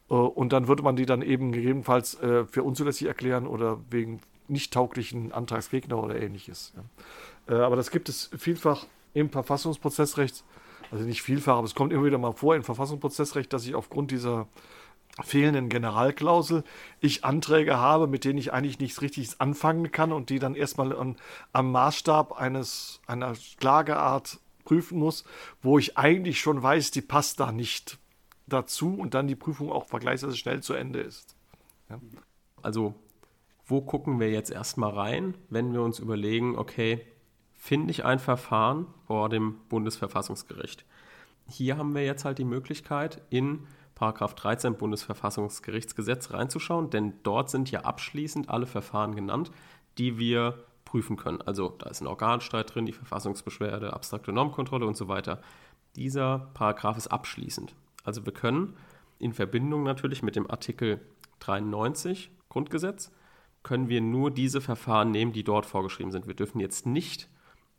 Äh, 0.08 0.14
und 0.14 0.54
dann 0.54 0.66
würde 0.66 0.82
man 0.82 0.96
die 0.96 1.06
dann 1.06 1.20
eben 1.20 1.52
gegebenenfalls 1.52 2.14
äh, 2.22 2.46
für 2.46 2.62
unzulässig 2.62 3.06
erklären 3.06 3.46
oder 3.46 3.78
wegen 3.90 4.20
nicht 4.48 4.72
tauglichen 4.72 5.32
Antragsgegner 5.32 6.02
oder 6.02 6.20
ähnliches. 6.20 6.72
Ja. 7.48 7.54
Äh, 7.54 7.60
aber 7.60 7.76
das 7.76 7.90
gibt 7.90 8.08
es 8.08 8.30
vielfach 8.36 8.86
im 9.14 9.30
Verfassungsprozessrecht 9.30 10.44
also 10.90 11.04
nicht 11.04 11.22
vielfach, 11.22 11.56
aber 11.56 11.66
es 11.66 11.74
kommt 11.74 11.92
immer 11.92 12.04
wieder 12.04 12.18
mal 12.18 12.32
vor 12.32 12.56
im 12.56 12.64
Verfassungsprozessrecht, 12.64 13.52
dass 13.52 13.66
ich 13.66 13.74
aufgrund 13.74 14.10
dieser 14.10 14.48
fehlenden 15.22 15.68
Generalklausel 15.68 16.64
ich 17.00 17.24
Anträge 17.24 17.76
habe, 17.76 18.06
mit 18.06 18.24
denen 18.24 18.38
ich 18.38 18.52
eigentlich 18.52 18.78
nichts 18.78 19.02
Richtiges 19.02 19.40
anfangen 19.40 19.92
kann 19.92 20.12
und 20.12 20.30
die 20.30 20.38
dann 20.38 20.54
erstmal 20.54 20.96
an, 20.96 21.16
am 21.52 21.72
Maßstab 21.72 22.32
eines, 22.32 23.00
einer 23.06 23.34
Klageart 23.58 24.40
prüfen 24.64 24.98
muss, 24.98 25.24
wo 25.62 25.78
ich 25.78 25.98
eigentlich 25.98 26.40
schon 26.40 26.62
weiß, 26.62 26.90
die 26.90 27.02
passt 27.02 27.40
da 27.40 27.52
nicht 27.52 27.98
dazu 28.46 28.94
und 28.94 29.14
dann 29.14 29.28
die 29.28 29.36
Prüfung 29.36 29.70
auch 29.70 29.86
vergleichsweise 29.86 30.36
schnell 30.36 30.62
zu 30.62 30.74
Ende 30.74 31.00
ist. 31.00 31.36
Ja. 31.88 32.00
Also, 32.62 32.94
wo 33.66 33.80
gucken 33.80 34.18
wir 34.18 34.30
jetzt 34.30 34.50
erstmal 34.50 34.92
rein, 34.92 35.34
wenn 35.50 35.72
wir 35.72 35.82
uns 35.82 35.98
überlegen, 35.98 36.58
okay, 36.58 37.04
finde 37.60 37.90
ich 37.90 38.06
ein 38.06 38.18
Verfahren 38.18 38.86
vor 39.06 39.28
dem 39.28 39.58
Bundesverfassungsgericht. 39.68 40.86
Hier 41.46 41.76
haben 41.76 41.94
wir 41.94 42.02
jetzt 42.02 42.24
halt 42.24 42.38
die 42.38 42.44
Möglichkeit, 42.44 43.20
in 43.28 43.66
Paragraph 43.94 44.34
13 44.34 44.78
Bundesverfassungsgerichtsgesetz 44.78 46.32
reinzuschauen, 46.32 46.88
denn 46.88 47.12
dort 47.22 47.50
sind 47.50 47.70
ja 47.70 47.80
abschließend 47.80 48.48
alle 48.48 48.64
Verfahren 48.64 49.14
genannt, 49.14 49.52
die 49.98 50.18
wir 50.18 50.64
prüfen 50.86 51.18
können. 51.18 51.42
Also 51.42 51.68
da 51.78 51.90
ist 51.90 52.00
ein 52.00 52.06
Organstreit 52.06 52.74
drin, 52.74 52.86
die 52.86 52.94
Verfassungsbeschwerde, 52.94 53.92
abstrakte 53.92 54.32
Normkontrolle 54.32 54.86
und 54.86 54.96
so 54.96 55.08
weiter. 55.08 55.42
Dieser 55.96 56.50
Paragraph 56.54 56.96
ist 56.96 57.08
abschließend. 57.08 57.74
Also 58.04 58.24
wir 58.24 58.32
können 58.32 58.74
in 59.18 59.34
Verbindung 59.34 59.82
natürlich 59.82 60.22
mit 60.22 60.34
dem 60.34 60.50
Artikel 60.50 60.98
93 61.40 62.30
Grundgesetz, 62.48 63.12
können 63.62 63.90
wir 63.90 64.00
nur 64.00 64.30
diese 64.30 64.62
Verfahren 64.62 65.10
nehmen, 65.10 65.34
die 65.34 65.44
dort 65.44 65.66
vorgeschrieben 65.66 66.10
sind. 66.10 66.26
Wir 66.26 66.34
dürfen 66.34 66.58
jetzt 66.58 66.86
nicht 66.86 67.28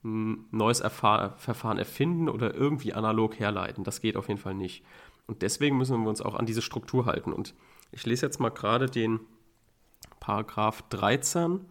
ein 0.04 0.46
neues 0.52 0.80
Erfahr 0.80 1.38
Verfahren 1.38 1.78
erfinden 1.78 2.30
oder 2.30 2.54
irgendwie 2.54 2.94
analog 2.94 3.40
herleiten. 3.40 3.84
Das 3.84 4.02
geht 4.02 4.18
auf 4.18 4.28
jeden 4.28 4.40
Fall 4.40 4.56
nicht. 4.56 4.84
Und 5.28 5.42
deswegen 5.42 5.78
müssen 5.78 6.02
wir 6.02 6.10
uns 6.10 6.22
auch 6.22 6.36
an 6.36 6.46
diese 6.46 6.62
Struktur 6.62 7.06
halten. 7.06 7.32
Und 7.32 7.54
ich 7.92 8.06
lese 8.06 8.26
jetzt 8.26 8.40
mal 8.40 8.50
gerade 8.50 8.88
den 8.88 9.20
Paragraph 10.20 10.82
13 10.90 11.66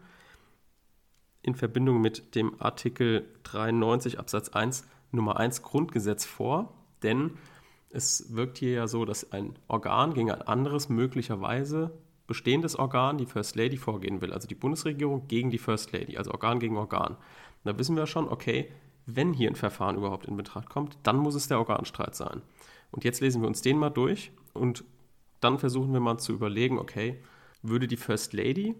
in 1.43 1.55
Verbindung 1.55 2.01
mit 2.01 2.35
dem 2.35 2.61
Artikel 2.61 3.27
93 3.45 4.19
Absatz 4.19 4.51
1 4.51 4.87
Nummer 5.12 5.38
1 5.38 5.62
Grundgesetz 5.62 6.25
vor, 6.25 6.75
denn 7.03 7.33
es 7.90 8.35
wirkt 8.35 8.59
hier 8.59 8.73
ja 8.73 8.87
so, 8.87 9.05
dass 9.05 9.33
ein 9.33 9.59
Organ 9.66 10.14
gegen 10.14 10.31
ein 10.31 10.43
anderes 10.43 10.88
möglicherweise 10.88 11.90
bestehendes 12.27 12.77
Organ, 12.77 13.19
die 13.19 13.27
First 13.27 13.57
Lady, 13.57 13.77
vorgehen 13.77 14.21
will. 14.21 14.33
Also 14.33 14.47
die 14.47 14.55
Bundesregierung 14.55 15.27
gegen 15.27 15.51
die 15.51 15.59
First 15.59 15.90
Lady, 15.93 16.16
also 16.16 16.31
Organ 16.31 16.61
gegen 16.61 16.77
Organ. 16.77 17.16
Und 17.62 17.73
da 17.73 17.79
wissen 17.79 17.96
wir 17.96 18.07
schon, 18.07 18.29
okay, 18.29 18.70
wenn 19.07 19.33
hier 19.33 19.51
ein 19.51 19.57
Verfahren 19.57 19.96
überhaupt 19.96 20.27
in 20.27 20.37
Betracht 20.37 20.68
kommt, 20.68 20.99
dann 21.03 21.16
muss 21.16 21.35
es 21.35 21.49
der 21.49 21.59
Organstreit 21.59 22.14
sein. 22.14 22.42
Und 22.90 23.05
jetzt 23.05 23.20
lesen 23.20 23.42
wir 23.42 23.49
uns 23.49 23.62
den 23.62 23.79
mal 23.79 23.90
durch 23.90 24.33
und 24.53 24.85
dann 25.40 25.59
versuchen 25.59 25.92
wir 25.92 26.01
mal 26.01 26.18
zu 26.18 26.33
überlegen, 26.33 26.79
okay, 26.79 27.23
würde 27.62 27.87
die 27.87 27.96
First 27.96 28.33
Lady 28.33 28.75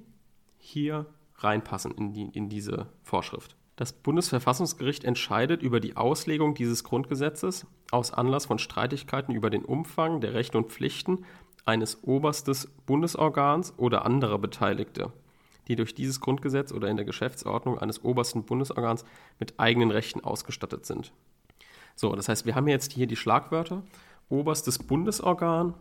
hier 0.59 1.07
reinpassen 1.37 1.93
in, 1.93 2.13
die, 2.13 2.29
in 2.33 2.49
diese 2.49 2.87
Vorschrift? 3.03 3.57
Das 3.77 3.93
Bundesverfassungsgericht 3.95 5.05
entscheidet 5.05 5.63
über 5.63 5.81
die 5.81 5.97
Auslegung 5.97 6.55
dieses 6.55 6.85
Grundgesetzes 6.85 7.67
aus 7.91 8.13
Anlass 8.13 8.47
von 8.47 8.59
Streitigkeiten 8.59 9.35
über 9.35 9.49
den 9.49 9.65
Umfang 9.65 10.21
der 10.21 10.35
Rechte 10.35 10.59
und 10.59 10.71
Pflichten 10.71 11.25
eines 11.65 12.05
oberstes 12.05 12.67
Bundesorgans 12.85 13.79
oder 13.79 14.05
anderer 14.05 14.39
Beteiligte 14.39 15.13
die 15.71 15.77
durch 15.77 15.95
dieses 15.95 16.21
Grundgesetz 16.21 16.73
oder 16.73 16.89
in 16.89 16.97
der 16.97 17.07
Geschäftsordnung 17.07 17.79
eines 17.79 18.03
obersten 18.03 18.43
Bundesorgans 18.43 19.05
mit 19.39 19.55
eigenen 19.61 19.93
Rechten 19.93 20.21
ausgestattet 20.21 20.85
sind. 20.85 21.13
So, 21.95 22.13
das 22.17 22.29
heißt, 22.29 22.45
wir 22.45 22.57
haben 22.57 22.67
jetzt 22.67 22.91
hier 22.93 23.07
die 23.07 23.15
Schlagwörter 23.15 23.85
oberstes 24.29 24.81
Bundesorgan 24.81 25.75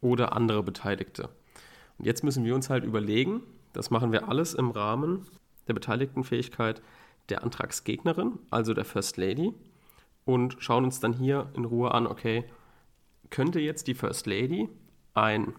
oder 0.00 0.32
andere 0.32 0.62
Beteiligte. 0.62 1.28
Und 1.98 2.06
jetzt 2.06 2.24
müssen 2.24 2.46
wir 2.46 2.54
uns 2.54 2.70
halt 2.70 2.82
überlegen, 2.84 3.42
das 3.74 3.90
machen 3.90 4.10
wir 4.10 4.26
alles 4.26 4.54
im 4.54 4.70
Rahmen 4.70 5.26
der 5.68 5.74
Beteiligtenfähigkeit 5.74 6.80
der 7.28 7.42
Antragsgegnerin, 7.44 8.38
also 8.48 8.72
der 8.72 8.86
First 8.86 9.18
Lady, 9.18 9.52
und 10.24 10.56
schauen 10.60 10.84
uns 10.84 10.98
dann 10.98 11.12
hier 11.12 11.50
in 11.54 11.66
Ruhe 11.66 11.92
an, 11.92 12.06
okay, 12.06 12.44
könnte 13.28 13.60
jetzt 13.60 13.86
die 13.86 13.94
First 13.94 14.26
Lady 14.26 14.70
ein 15.12 15.52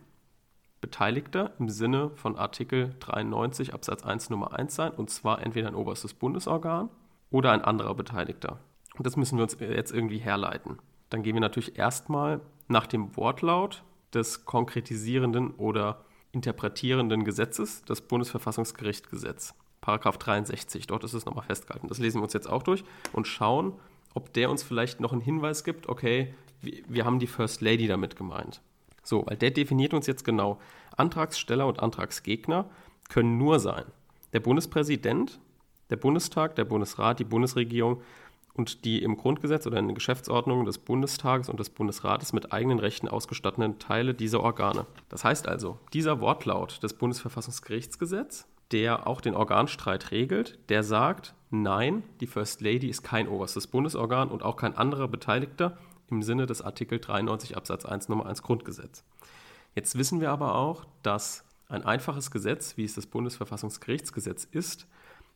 Beteiligter 0.82 1.54
im 1.60 1.70
Sinne 1.70 2.12
von 2.16 2.38
Artikel 2.38 2.96
93 3.00 3.74
Absatz 3.74 4.04
1 4.04 4.30
Nummer 4.30 4.54
1 4.58 4.76
sein, 4.76 4.92
und 4.92 5.10
zwar 5.10 5.42
entweder 5.42 5.68
ein 5.68 5.76
oberstes 5.76 6.14
Bundesorgan 6.14 6.90
oder 7.32 7.52
ein 7.52 7.64
anderer 7.64 7.96
Beteiligter. 7.96 8.60
Und 8.98 9.06
das 9.06 9.16
müssen 9.16 9.38
wir 9.38 9.44
uns 9.44 9.58
jetzt 9.60 9.92
irgendwie 9.92 10.20
herleiten. 10.20 10.78
Dann 11.10 11.24
gehen 11.24 11.36
wir 11.36 11.42
natürlich 11.42 11.78
erstmal 11.78 12.42
nach 12.68 12.88
dem 12.88 13.16
Wortlaut 13.16 13.84
des 14.14 14.46
konkretisierenden 14.46 15.52
oder 15.52 16.06
interpretierenden 16.32 17.24
Gesetzes, 17.24 17.84
das 17.86 18.02
Bundesverfassungsgerichtsgesetz, 18.02 19.56
Paragraph 19.82 20.18
63. 20.18 20.88
Dort 20.88 21.04
ist 21.04 21.14
es 21.14 21.26
nochmal 21.26 21.46
festgehalten. 21.46 21.88
Das 21.88 22.00
lesen 22.00 22.20
wir 22.20 22.24
uns 22.24 22.34
jetzt 22.34 22.50
auch 22.50 22.64
durch 22.64 22.84
und 23.14 23.28
schauen, 23.28 23.74
ob 24.14 24.34
der 24.34 24.50
uns 24.50 24.64
vielleicht 24.64 25.00
noch 25.00 25.12
einen 25.12 25.22
Hinweis 25.22 25.64
gibt, 25.64 25.88
okay, 25.90 26.34
wir 26.62 27.06
haben 27.06 27.20
die 27.20 27.28
First 27.28 27.62
Lady 27.62 27.88
damit 27.88 28.16
gemeint. 28.16 28.62
So, 29.08 29.26
weil 29.26 29.38
der 29.38 29.52
definiert 29.52 29.94
uns 29.94 30.08
jetzt 30.08 30.26
genau. 30.26 30.60
Antragssteller 30.96 31.68
und 31.68 31.80
Antragsgegner 31.80 32.66
können 33.10 33.38
nur 33.38 33.60
sein 33.60 33.86
der 34.34 34.40
Bundespräsident, 34.40 35.40
der 35.90 35.96
Bundestag, 35.96 36.56
der 36.56 36.66
Bundesrat, 36.66 37.20
die 37.20 37.24
Bundesregierung 37.24 38.02
und 38.54 38.86
die 38.86 39.02
im 39.02 39.18
Grundgesetz 39.18 39.68
oder 39.68 39.78
in 39.78 39.88
den 39.88 39.96
Geschäftsordnungen 39.96 40.66
des 40.66 40.80
Bundestages 40.80 41.50
und 41.50 41.60
des 41.60 41.70
Bundesrates 41.70 42.34
mit 42.34 42.52
eigenen 42.52 42.80
Rechten 42.80 43.08
ausgestatteten 43.08 43.80
Teile 43.80 44.14
dieser 44.14 44.42
Organe. 44.42 44.86
Das 45.10 45.24
heißt 45.24 45.48
also, 45.48 45.80
dieser 45.94 46.20
Wortlaut 46.20 46.82
des 46.84 46.94
Bundesverfassungsgerichtsgesetzes, 46.94 48.48
der 48.72 49.08
auch 49.08 49.22
den 49.22 49.36
Organstreit 49.36 50.12
regelt, 50.12 50.60
der 50.70 50.84
sagt, 50.84 51.34
nein, 51.52 52.04
die 52.20 52.28
First 52.28 52.62
Lady 52.62 52.90
ist 52.90 53.04
kein 53.04 53.28
oberstes 53.28 53.68
Bundesorgan 53.68 54.30
und 54.30 54.44
auch 54.44 54.58
kein 54.58 54.76
anderer 54.76 55.08
Beteiligter 55.08 55.78
im 56.10 56.22
Sinne 56.24 56.46
des 56.46 56.62
Artikel 56.62 57.00
93 57.00 57.58
Absatz 57.58 57.86
1 57.86 58.10
Nummer 58.10 58.26
1 58.26 58.42
Grundgesetz. 58.42 59.04
Jetzt 59.76 59.98
wissen 59.98 60.22
wir 60.22 60.32
aber 60.32 60.56
auch, 60.56 60.86
dass 61.04 61.44
ein 61.70 61.84
einfaches 61.84 62.32
Gesetz, 62.32 62.78
wie 62.78 62.84
es 62.84 62.96
das 62.96 63.06
Bundesverfassungsgerichtsgesetz 63.06 64.46
ist, 64.46 64.88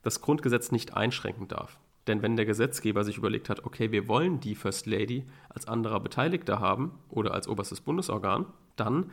das 0.03 0.21
Grundgesetz 0.21 0.71
nicht 0.71 0.95
einschränken 0.95 1.47
darf. 1.47 1.79
Denn 2.07 2.21
wenn 2.21 2.35
der 2.35 2.45
Gesetzgeber 2.45 3.03
sich 3.03 3.17
überlegt 3.17 3.49
hat, 3.49 3.65
okay, 3.65 3.91
wir 3.91 4.07
wollen 4.07 4.39
die 4.39 4.55
First 4.55 4.87
Lady 4.87 5.25
als 5.49 5.67
anderer 5.67 5.99
Beteiligter 5.99 6.59
haben 6.59 6.97
oder 7.09 7.33
als 7.33 7.47
oberstes 7.47 7.81
Bundesorgan, 7.81 8.47
dann 8.75 9.11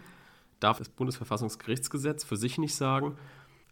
darf 0.61 0.79
das 0.79 0.89
Bundesverfassungsgerichtsgesetz 0.89 2.25
für 2.25 2.37
sich 2.37 2.57
nicht 2.57 2.75
sagen, 2.75 3.17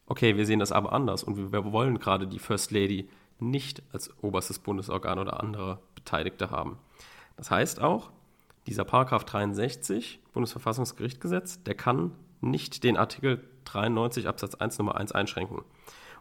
okay, 0.07 0.37
wir 0.37 0.47
sehen 0.47 0.59
das 0.59 0.73
aber 0.73 0.93
anders 0.93 1.25
und 1.25 1.53
wir 1.53 1.73
wollen 1.73 1.99
gerade 1.99 2.27
die 2.27 2.39
First 2.39 2.71
Lady 2.71 3.09
nicht 3.39 3.83
als 3.93 4.11
oberstes 4.23 4.59
Bundesorgan 4.59 5.19
oder 5.19 5.41
andere 5.43 5.81
Beteiligte 5.95 6.51
haben. 6.51 6.79
Das 7.37 7.51
heißt 7.51 7.81
auch, 7.81 8.11
dieser 8.67 8.85
Paragraph 8.85 9.25
63 9.25 10.21
Bundesverfassungsgerichtsgesetz, 10.33 11.63
der 11.63 11.75
kann 11.75 12.13
nicht 12.41 12.85
den 12.85 12.97
Artikel 12.97 13.45
93 13.65 14.29
Absatz 14.29 14.55
1 14.55 14.79
Nummer 14.79 14.97
1 14.97 15.13
einschränken. 15.13 15.63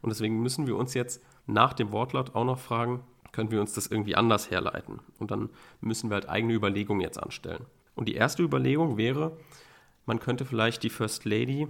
Und 0.01 0.09
deswegen 0.09 0.41
müssen 0.41 0.67
wir 0.67 0.75
uns 0.75 0.93
jetzt 0.93 1.21
nach 1.47 1.73
dem 1.73 1.91
Wortlaut 1.91 2.35
auch 2.35 2.45
noch 2.45 2.59
fragen, 2.59 3.03
können 3.31 3.51
wir 3.51 3.59
uns 3.59 3.73
das 3.73 3.87
irgendwie 3.87 4.15
anders 4.15 4.49
herleiten? 4.49 4.99
Und 5.19 5.31
dann 5.31 5.49
müssen 5.81 6.09
wir 6.09 6.15
halt 6.15 6.29
eigene 6.29 6.53
Überlegungen 6.53 7.01
jetzt 7.01 7.21
anstellen. 7.21 7.65
Und 7.95 8.07
die 8.07 8.15
erste 8.15 8.43
Überlegung 8.43 8.97
wäre, 8.97 9.37
man 10.05 10.19
könnte 10.19 10.45
vielleicht 10.45 10.83
die 10.83 10.89
First 10.89 11.25
Lady 11.25 11.67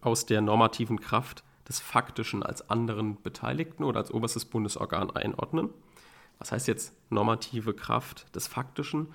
aus 0.00 0.26
der 0.26 0.40
normativen 0.40 1.00
Kraft 1.00 1.44
des 1.66 1.80
Faktischen 1.80 2.42
als 2.42 2.68
anderen 2.68 3.22
Beteiligten 3.22 3.84
oder 3.84 4.00
als 4.00 4.12
oberstes 4.12 4.44
Bundesorgan 4.44 5.10
einordnen. 5.10 5.70
Was 6.38 6.52
heißt 6.52 6.68
jetzt 6.68 6.94
normative 7.10 7.74
Kraft 7.74 8.34
des 8.34 8.46
Faktischen? 8.46 9.14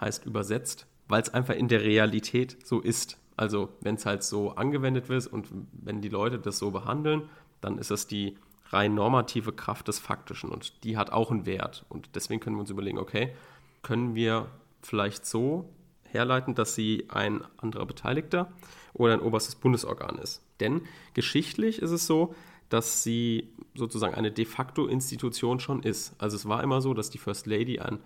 Heißt 0.00 0.26
übersetzt, 0.26 0.86
weil 1.08 1.22
es 1.22 1.32
einfach 1.32 1.54
in 1.54 1.68
der 1.68 1.82
Realität 1.82 2.66
so 2.66 2.80
ist. 2.80 3.18
Also 3.36 3.70
wenn 3.80 3.96
es 3.96 4.06
halt 4.06 4.22
so 4.22 4.52
angewendet 4.52 5.08
wird 5.08 5.26
und 5.26 5.48
wenn 5.72 6.00
die 6.00 6.08
Leute 6.08 6.38
das 6.38 6.58
so 6.58 6.70
behandeln, 6.70 7.28
dann 7.60 7.78
ist 7.78 7.90
das 7.90 8.06
die 8.06 8.36
rein 8.70 8.94
normative 8.94 9.52
Kraft 9.52 9.88
des 9.88 9.98
Faktischen 9.98 10.50
und 10.50 10.84
die 10.84 10.96
hat 10.96 11.10
auch 11.10 11.30
einen 11.30 11.46
Wert. 11.46 11.84
Und 11.88 12.10
deswegen 12.14 12.40
können 12.40 12.56
wir 12.56 12.60
uns 12.60 12.70
überlegen, 12.70 12.98
okay, 12.98 13.34
können 13.82 14.14
wir 14.14 14.48
vielleicht 14.82 15.26
so 15.26 15.68
herleiten, 16.02 16.54
dass 16.54 16.74
sie 16.74 17.06
ein 17.08 17.44
anderer 17.58 17.86
Beteiligter 17.86 18.52
oder 18.92 19.14
ein 19.14 19.20
oberstes 19.20 19.56
Bundesorgan 19.56 20.18
ist. 20.18 20.42
Denn 20.60 20.82
geschichtlich 21.14 21.82
ist 21.82 21.90
es 21.90 22.06
so, 22.06 22.34
dass 22.74 23.04
sie 23.04 23.52
sozusagen 23.76 24.16
eine 24.16 24.32
de 24.32 24.44
facto 24.44 24.88
Institution 24.88 25.60
schon 25.60 25.84
ist. 25.84 26.12
Also 26.18 26.34
es 26.34 26.48
war 26.48 26.60
immer 26.60 26.80
so, 26.80 26.92
dass 26.92 27.08
die 27.08 27.18
First 27.18 27.46
Lady 27.46 27.78
ein 27.78 28.00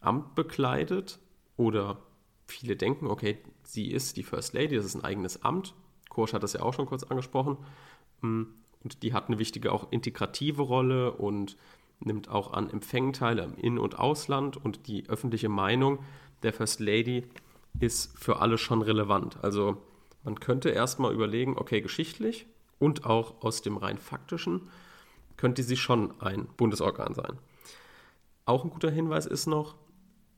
Amt 0.00 0.36
bekleidet 0.36 1.18
oder 1.56 1.98
viele 2.46 2.76
denken, 2.76 3.08
okay, 3.08 3.38
sie 3.64 3.90
ist 3.90 4.16
die 4.16 4.22
First 4.22 4.54
Lady, 4.54 4.76
das 4.76 4.84
ist 4.84 4.94
ein 4.94 5.02
eigenes 5.02 5.42
Amt. 5.42 5.74
Korsch 6.08 6.34
hat 6.34 6.44
das 6.44 6.52
ja 6.52 6.62
auch 6.62 6.72
schon 6.72 6.86
kurz 6.86 7.02
angesprochen. 7.02 7.56
Mm, 8.20 8.44
und 8.84 9.02
die 9.02 9.12
hat 9.12 9.26
eine 9.26 9.40
wichtige 9.40 9.72
auch 9.72 9.90
integrative 9.90 10.62
Rolle 10.62 11.10
und 11.10 11.56
nimmt 11.98 12.28
auch 12.28 12.52
an 12.52 12.70
Empfängen 12.70 13.12
teil 13.12 13.40
im 13.40 13.56
In- 13.56 13.80
und 13.80 13.98
Ausland. 13.98 14.56
Und 14.56 14.86
die 14.86 15.08
öffentliche 15.08 15.48
Meinung 15.48 15.98
der 16.44 16.52
First 16.52 16.78
Lady 16.78 17.24
ist 17.80 18.16
für 18.16 18.38
alle 18.38 18.56
schon 18.56 18.82
relevant. 18.82 19.42
Also 19.42 19.78
man 20.22 20.38
könnte 20.38 20.68
erstmal 20.68 21.12
überlegen, 21.12 21.58
okay, 21.58 21.80
geschichtlich 21.80 22.46
und 22.78 23.04
auch 23.06 23.42
aus 23.42 23.62
dem 23.62 23.76
rein 23.76 23.98
faktischen 23.98 24.68
könnte 25.36 25.62
sie 25.62 25.76
schon 25.76 26.20
ein 26.20 26.46
Bundesorgan 26.56 27.14
sein. 27.14 27.38
Auch 28.44 28.64
ein 28.64 28.70
guter 28.70 28.90
Hinweis 28.90 29.26
ist 29.26 29.46
noch, 29.46 29.74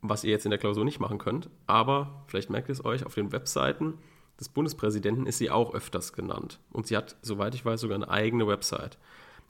was 0.01 0.25
ihr 0.25 0.31
jetzt 0.31 0.47
in 0.47 0.51
der 0.51 0.59
Klausur 0.59 0.85
nicht 0.85 1.01
machen 1.01 1.19
könnt, 1.19 1.51
aber 1.67 2.25
vielleicht 2.27 2.51
merkt 2.51 2.69
ihr 2.69 2.73
es 2.73 2.85
euch, 2.85 3.05
auf 3.05 3.15
den 3.15 3.33
Webseiten 3.33 3.99
des 4.39 4.49
Bundespräsidenten 4.49 5.27
ist 5.27 5.39
sie 5.39 5.51
auch 5.51 5.75
öfters 5.75 6.13
genannt. 6.13 6.61
Und 6.71 6.87
sie 6.87 6.97
hat, 6.97 7.17
soweit 7.23 7.55
ich 7.55 7.65
weiß, 7.65 7.81
sogar 7.81 7.97
eine 7.97 8.09
eigene 8.09 8.47
Website. 8.47 8.99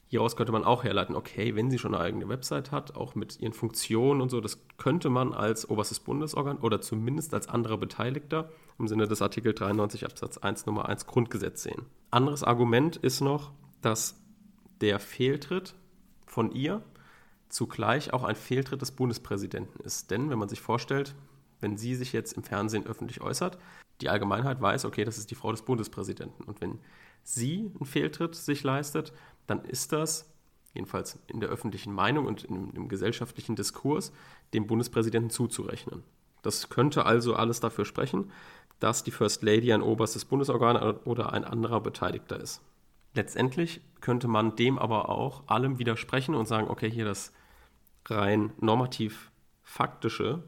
Hieraus 0.09 0.37
könnte 0.37 0.53
man 0.53 0.65
auch 0.65 0.85
herleiten, 0.85 1.15
okay, 1.15 1.55
wenn 1.55 1.71
sie 1.71 1.79
schon 1.79 1.95
eine 1.95 2.03
eigene 2.03 2.29
Website 2.31 2.73
hat, 2.73 2.97
auch 2.97 3.15
mit 3.15 3.39
ihren 3.41 3.53
Funktionen 3.53 4.23
und 4.23 4.31
so, 4.31 4.41
das 4.41 4.59
könnte 4.79 5.11
man 5.11 5.35
als 5.35 5.69
oberstes 5.69 6.01
Bundesorgan 6.01 6.59
oder 6.59 6.81
zumindest 6.81 7.35
als 7.35 7.49
anderer 7.49 7.77
Beteiligter 7.77 8.49
im 8.79 8.89
Sinne 8.89 9.09
des 9.09 9.23
Artikel 9.23 9.55
93 9.55 10.05
Absatz 10.05 10.39
1 10.39 10.67
Nummer 10.67 10.89
1 10.89 11.07
Grundgesetz 11.07 11.63
sehen. 11.63 11.87
Anderes 12.11 12.43
Argument 12.43 12.97
ist 12.97 13.21
noch, 13.21 13.53
dass 13.83 14.17
der 14.81 15.01
Fehltritt 15.01 15.75
von 16.27 16.53
ihr 16.53 16.83
zugleich 17.49 18.13
auch 18.13 18.25
ein 18.25 18.37
Fehltritt 18.37 18.83
des 18.83 18.93
Bundespräsidenten 18.93 19.81
ist. 19.81 20.11
Denn 20.11 20.31
wenn 20.31 20.39
man 20.39 20.49
sich 20.49 20.61
vorstellt, 20.61 21.15
wenn 21.61 21.77
sie 21.77 21.95
sich 21.95 22.13
jetzt 22.13 22.35
im 22.35 22.45
Fernsehen 22.45 22.87
öffentlich 22.87 23.21
äußert, 23.21 23.59
die 24.01 24.09
Allgemeinheit 24.09 24.61
weiß, 24.61 24.85
okay, 24.85 25.05
das 25.05 25.19
ist 25.19 25.31
die 25.31 25.35
Frau 25.35 25.51
des 25.51 25.63
Bundespräsidenten. 25.63 26.45
Und 26.45 26.61
wenn 26.61 26.79
sie 27.25 27.73
einen 27.75 27.87
Fehltritt 27.87 28.35
sich 28.35 28.63
leistet, 28.63 29.13
dann 29.47 29.65
ist 29.65 29.93
das, 29.93 30.31
jedenfalls 30.75 31.19
in 31.27 31.41
der 31.41 31.49
öffentlichen 31.49 31.93
Meinung 31.93 32.27
und 32.27 32.45
im, 32.45 32.71
im 32.75 32.89
gesellschaftlichen 32.89 33.57
Diskurs, 33.57 34.13
dem 34.55 34.67
Bundespräsidenten 34.67 35.31
zuzurechnen. 35.31 36.05
Das 36.43 36.69
könnte 36.69 37.05
also 37.05 37.35
alles 37.35 37.59
dafür 37.59 37.85
sprechen, 37.85 38.31
dass 38.81 39.03
die 39.03 39.11
First 39.11 39.43
Lady 39.43 39.73
ein 39.73 39.83
oberstes 39.83 40.25
Bundesorgan 40.25 40.77
oder 41.05 41.33
ein 41.33 41.45
anderer 41.45 41.81
Beteiligter 41.81 42.39
ist. 42.39 42.63
Letztendlich 43.15 43.81
könnte 44.01 44.29
man 44.29 44.55
dem 44.55 44.79
aber 44.79 45.09
auch 45.09 45.49
allem 45.49 45.79
widersprechen 45.79 46.35
und 46.35 46.47
sagen, 46.47 46.69
okay, 46.69 46.91
hier 46.91 47.05
das 47.05 47.33
rein 48.07 48.53
normativ 48.61 49.31
faktische 49.63 50.43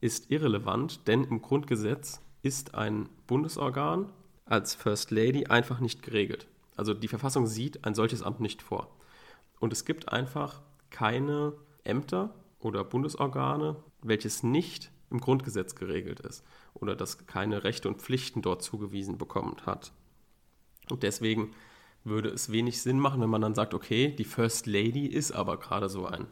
ist 0.00 0.30
irrelevant, 0.30 1.06
denn 1.08 1.24
im 1.24 1.40
Grundgesetz 1.40 2.20
ist 2.42 2.74
ein 2.74 3.08
Bundesorgan 3.26 4.10
als 4.44 4.74
First 4.74 5.10
Lady 5.10 5.46
einfach 5.46 5.80
nicht 5.80 6.02
geregelt. 6.02 6.46
Also 6.76 6.92
die 6.92 7.08
Verfassung 7.08 7.46
sieht 7.46 7.84
ein 7.86 7.94
solches 7.94 8.22
Amt 8.22 8.40
nicht 8.40 8.60
vor. 8.60 8.94
Und 9.60 9.72
es 9.72 9.86
gibt 9.86 10.12
einfach 10.12 10.60
keine 10.90 11.54
Ämter 11.84 12.34
oder 12.58 12.84
Bundesorgane, 12.84 13.76
welches 14.02 14.42
nicht 14.42 14.90
im 15.10 15.20
Grundgesetz 15.20 15.74
geregelt 15.74 16.20
ist 16.20 16.44
oder 16.74 16.96
das 16.96 17.26
keine 17.26 17.64
Rechte 17.64 17.88
und 17.88 18.02
Pflichten 18.02 18.42
dort 18.42 18.62
zugewiesen 18.62 19.16
bekommen 19.18 19.56
hat. 19.64 19.92
Und 20.90 21.02
deswegen 21.02 21.52
würde 22.04 22.28
es 22.28 22.52
wenig 22.52 22.82
Sinn 22.82 22.98
machen, 22.98 23.22
wenn 23.22 23.30
man 23.30 23.40
dann 23.40 23.54
sagt, 23.54 23.72
okay, 23.72 24.08
die 24.08 24.24
First 24.24 24.66
Lady 24.66 25.06
ist 25.06 25.32
aber 25.32 25.56
gerade 25.56 25.88
so 25.88 26.06
ein 26.06 26.26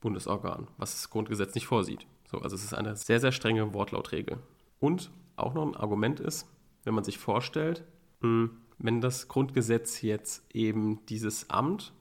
Bundesorgan, 0.00 0.68
was 0.76 0.92
das 0.92 1.10
Grundgesetz 1.10 1.54
nicht 1.54 1.66
vorsieht. 1.66 2.06
So, 2.30 2.38
also 2.38 2.54
es 2.54 2.62
ist 2.62 2.74
eine 2.74 2.94
sehr, 2.94 3.18
sehr 3.18 3.32
strenge 3.32 3.74
Wortlautregel. 3.74 4.38
Und 4.78 5.10
auch 5.36 5.54
noch 5.54 5.66
ein 5.66 5.74
Argument 5.76 6.20
ist, 6.20 6.46
wenn 6.84 6.94
man 6.94 7.04
sich 7.04 7.18
vorstellt, 7.18 7.84
hm, 8.20 8.50
wenn 8.78 9.00
das 9.00 9.26
Grundgesetz 9.26 10.02
jetzt 10.02 10.44
eben 10.54 11.04
dieses 11.06 11.50
Amt 11.50 11.92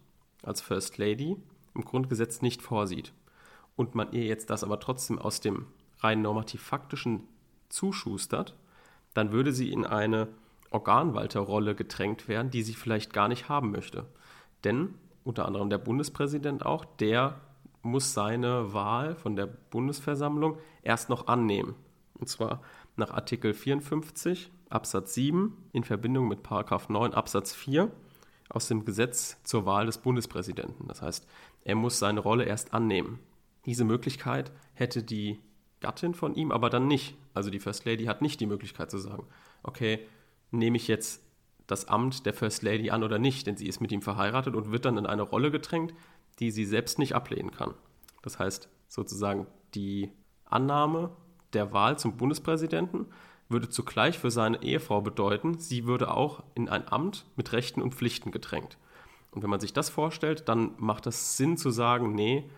als 0.44 0.62
First 0.62 0.98
Lady 0.98 1.38
im 1.74 1.84
Grundgesetz 1.84 2.42
nicht 2.42 2.62
vorsieht 2.62 3.14
und 3.76 3.96
man 3.96 4.12
ihr 4.12 4.26
jetzt 4.26 4.50
das 4.50 4.64
aber 4.64 4.80
trotzdem 4.80 5.18
aus 5.18 5.40
dem 5.40 5.66
rein 6.00 6.22
normativ-faktischen 6.22 7.24
zuschustert, 7.70 8.56
dann 9.14 9.32
würde 9.32 9.52
sie 9.52 9.72
in 9.72 9.86
eine 9.86 10.28
Organwalterrolle 10.72 11.76
gedrängt 11.76 12.28
werden, 12.28 12.52
die 12.52 12.64
sie 12.64 12.74
vielleicht 12.74 13.14
gar 13.14 13.28
nicht 13.28 13.50
haben 13.50 13.72
möchte. 13.72 14.06
Denn 14.64 14.94
unter 15.24 15.46
anderem 15.46 15.70
der 15.70 15.78
Bundespräsident 15.78 16.66
auch, 16.66 16.86
der 16.86 17.40
muss 17.82 18.14
seine 18.14 18.74
Wahl 18.74 19.16
von 19.16 19.36
der 19.36 19.48
Bundesversammlung 19.48 20.58
erst 20.82 21.10
noch 21.10 21.28
annehmen. 21.28 21.76
Und 22.16 22.28
zwar 22.28 22.62
nach 22.96 23.12
Artikel 23.12 23.54
54 23.54 24.52
Absatz 24.70 25.14
7 25.14 25.56
in 25.72 25.84
Verbindung 25.84 26.28
mit 26.28 26.44
Paragraph 26.44 26.90
9 26.90 27.14
Absatz 27.14 27.54
4 27.54 27.92
aus 28.50 28.68
dem 28.68 28.86
Gesetz 28.86 29.42
zur 29.44 29.66
Wahl 29.66 29.86
des 29.86 29.98
Bundespräsidenten. 30.00 30.88
Das 30.88 31.02
heißt, 31.02 31.28
er 31.64 31.76
muss 31.76 32.00
seine 32.00 32.20
Rolle 32.20 32.46
erst 32.46 32.74
annehmen. 32.74 33.20
Diese 33.66 33.84
Möglichkeit 33.84 34.52
hätte 34.74 35.04
die 35.04 35.40
Gattin 35.80 36.14
von 36.14 36.36
ihm 36.36 36.52
aber 36.52 36.70
dann 36.70 36.88
nicht. 36.88 37.16
Also 37.34 37.50
die 37.50 37.60
First 37.60 37.86
Lady 37.86 38.06
hat 38.06 38.22
nicht 38.22 38.40
die 38.40 38.46
Möglichkeit 38.46 38.92
zu 38.92 38.98
sagen, 38.98 39.28
okay, 39.64 40.00
nehme 40.52 40.78
ich 40.78 40.88
jetzt 40.88 41.24
das 41.68 41.88
Amt 41.88 42.26
der 42.26 42.34
First 42.34 42.64
Lady 42.64 42.90
an 42.90 43.04
oder 43.04 43.20
nicht, 43.20 43.46
denn 43.46 43.58
sie 43.58 43.68
ist 43.68 43.82
mit 43.82 43.92
ihm 43.92 44.02
verheiratet 44.02 44.56
und 44.56 44.72
wird 44.72 44.86
dann 44.86 44.98
in 44.98 45.06
eine 45.06 45.22
Rolle 45.22 45.52
gedrängt, 45.52 45.94
die 46.40 46.52
sie 46.52 46.66
selbst 46.66 46.98
nicht 46.98 47.14
ablehnen 47.14 47.52
kann. 47.52 47.74
Das 48.22 48.40
heißt 48.40 48.70
sozusagen 48.88 49.48
die 49.76 50.12
Annahme 50.46 51.12
der 51.54 51.74
Wahl 51.74 52.00
zum 52.00 52.18
Bundespräsidenten 52.18 53.08
würde 53.50 53.70
zugleich 53.70 54.20
für 54.20 54.32
seine 54.32 54.62
Ehefrau 54.62 55.02
bedeuten, 55.02 55.58
sie 55.58 55.86
würde 55.86 56.14
auch 56.14 56.44
in 56.54 56.70
ein 56.70 56.88
Amt 56.92 57.26
mit 57.36 57.54
Rechten 57.54 57.82
und 57.82 57.96
Pflichten 57.96 58.32
gedrängt. 58.32 58.78
Und 59.32 59.44
wenn 59.44 59.50
man 59.50 59.60
sich 59.60 59.74
das 59.74 59.90
vorstellt, 59.90 60.50
dann 60.50 60.72
macht 60.78 61.06
das 61.06 61.38
Sinn 61.38 61.58
zu 61.58 61.70
sagen, 61.70 62.14
nee, 62.14 62.50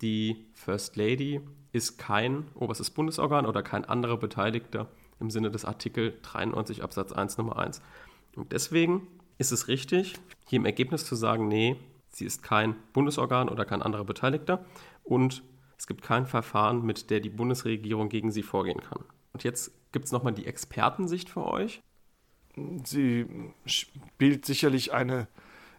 die 0.00 0.46
First 0.52 0.96
Lady 0.96 1.40
ist 1.72 1.98
kein 1.98 2.48
oberstes 2.54 2.90
Bundesorgan 2.90 3.46
oder 3.46 3.62
kein 3.62 3.84
anderer 3.84 4.16
Beteiligter 4.16 4.88
im 5.20 5.30
Sinne 5.30 5.50
des 5.50 5.64
Artikel 5.64 6.18
93 6.22 6.82
Absatz 6.82 7.12
1 7.12 7.38
Nummer 7.38 7.58
1. 7.58 7.80
Und 8.36 8.52
deswegen 8.52 9.06
ist 9.38 9.52
es 9.52 9.68
richtig, 9.68 10.14
hier 10.48 10.58
im 10.58 10.66
Ergebnis 10.66 11.04
zu 11.04 11.14
sagen, 11.14 11.48
nee, 11.48 11.76
sie 12.10 12.26
ist 12.26 12.42
kein 12.42 12.76
Bundesorgan 12.92 13.48
oder 13.48 13.64
kein 13.64 13.82
anderer 13.82 14.04
Beteiligter 14.04 14.64
und 15.02 15.42
es 15.78 15.86
gibt 15.86 16.02
kein 16.02 16.26
Verfahren, 16.26 16.84
mit 16.84 17.10
der 17.10 17.20
die 17.20 17.30
Bundesregierung 17.30 18.08
gegen 18.08 18.30
sie 18.30 18.42
vorgehen 18.42 18.80
kann. 18.80 19.04
Und 19.32 19.42
jetzt 19.42 19.72
gibt 19.90 20.04
es 20.04 20.12
nochmal 20.12 20.32
die 20.32 20.46
Expertensicht 20.46 21.28
für 21.28 21.46
euch. 21.46 21.80
Sie 22.84 23.26
spielt 23.64 24.44
sicherlich 24.44 24.92
eine 24.92 25.26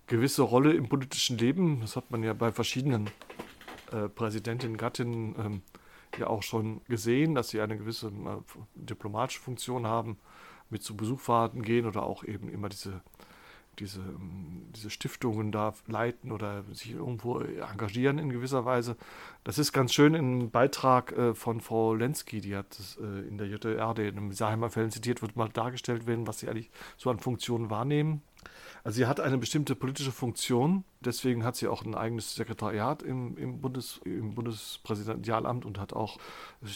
gewisse 0.08 0.42
Rolle 0.42 0.74
im 0.74 0.90
politischen 0.90 1.38
Leben. 1.38 1.82
Das 1.82 1.96
hat 1.96 2.12
man 2.12 2.24
ja 2.24 2.34
bei 2.34 2.52
verschiedenen 2.52 3.10
äh, 3.92 4.10
Präsidentinnen, 4.10 4.76
Gattinnen 4.76 5.36
ähm, 5.38 5.62
ja 6.18 6.28
auch 6.28 6.44
schon 6.44 6.82
gesehen, 6.88 7.36
dass 7.36 7.50
sie 7.50 7.62
eine 7.62 7.78
gewisse 7.78 8.08
äh, 8.08 8.60
diplomatische 8.76 9.42
Funktion 9.42 9.88
haben. 9.88 10.18
mit 10.70 10.82
zu 10.82 10.96
Besuchfahrten 10.98 11.62
gehen 11.62 11.86
oder 11.86 12.02
auch 12.04 12.24
eben 12.24 12.50
immer 12.50 12.68
diese 12.68 13.02
diese, 13.80 14.00
ähm, 14.02 14.68
diese 14.76 14.90
Stiftungen 14.90 15.52
da 15.52 15.74
leiten 15.88 16.32
oder 16.32 16.64
sich 16.74 16.92
irgendwo 16.92 17.40
engagieren 17.40 18.20
in 18.20 18.30
gewisser 18.30 18.66
Weise. 18.66 18.98
Das 19.44 19.58
ist 19.58 19.74
ganz 19.74 19.94
schön 19.94 20.14
im 20.14 20.52
Beitrag 20.52 21.12
äh, 21.14 21.34
von 21.34 21.62
Frau 21.62 21.94
Lenski, 21.96 22.42
die 22.42 22.56
hat 22.56 22.78
das 22.78 22.98
äh, 22.98 23.28
in 23.28 23.38
der 23.38 23.48
JR, 23.48 23.94
der 23.94 24.10
in 24.10 24.16
den 24.16 24.32
Saheimer 24.32 24.70
Fällen 24.70 24.92
zitiert 24.92 25.22
wird, 25.22 25.36
mal 25.36 25.50
dargestellt 25.50 26.08
werden, 26.08 26.28
was 26.28 26.40
sie 26.40 26.50
eigentlich 26.50 26.72
so 26.98 27.10
an 27.10 27.20
Funktionen 27.20 27.70
wahrnehmen. 27.70 28.22
Also 28.86 28.98
sie 28.98 29.06
hat 29.06 29.22
eine 29.22 29.38
bestimmte 29.38 29.76
politische 29.76 30.12
Funktion, 30.12 30.84
deswegen 31.00 31.46
hat 31.46 31.56
sie 31.56 31.70
auch 31.70 31.86
ein 31.86 31.96
eigenes 31.96 32.36
Sekretariat 32.36 33.02
im, 33.02 33.38
im, 33.38 33.62
Bundes, 33.62 34.02
im 34.04 34.36
Bundespräsidentialamt 34.36 35.64
und 35.64 35.80
hat 35.80 35.94
auch, 35.94 36.18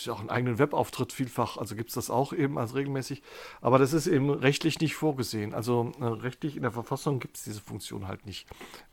auch 0.09 0.19
einen 0.21 0.29
eigenen 0.29 0.57
Webauftritt 0.57 1.11
vielfach, 1.11 1.57
also 1.57 1.75
gibt 1.75 1.89
es 1.89 1.95
das 1.95 2.09
auch 2.09 2.31
eben 2.31 2.57
als 2.57 2.75
regelmäßig. 2.75 3.23
Aber 3.59 3.77
das 3.77 3.91
ist 3.91 4.07
eben 4.07 4.29
rechtlich 4.29 4.79
nicht 4.79 4.95
vorgesehen. 4.95 5.53
Also 5.53 5.91
äh, 5.99 6.05
rechtlich 6.05 6.55
in 6.55 6.61
der 6.61 6.71
Verfassung 6.71 7.19
gibt 7.19 7.35
es 7.35 7.43
diese 7.43 7.59
Funktion 7.59 8.07
halt 8.07 8.25
nicht. 8.25 8.47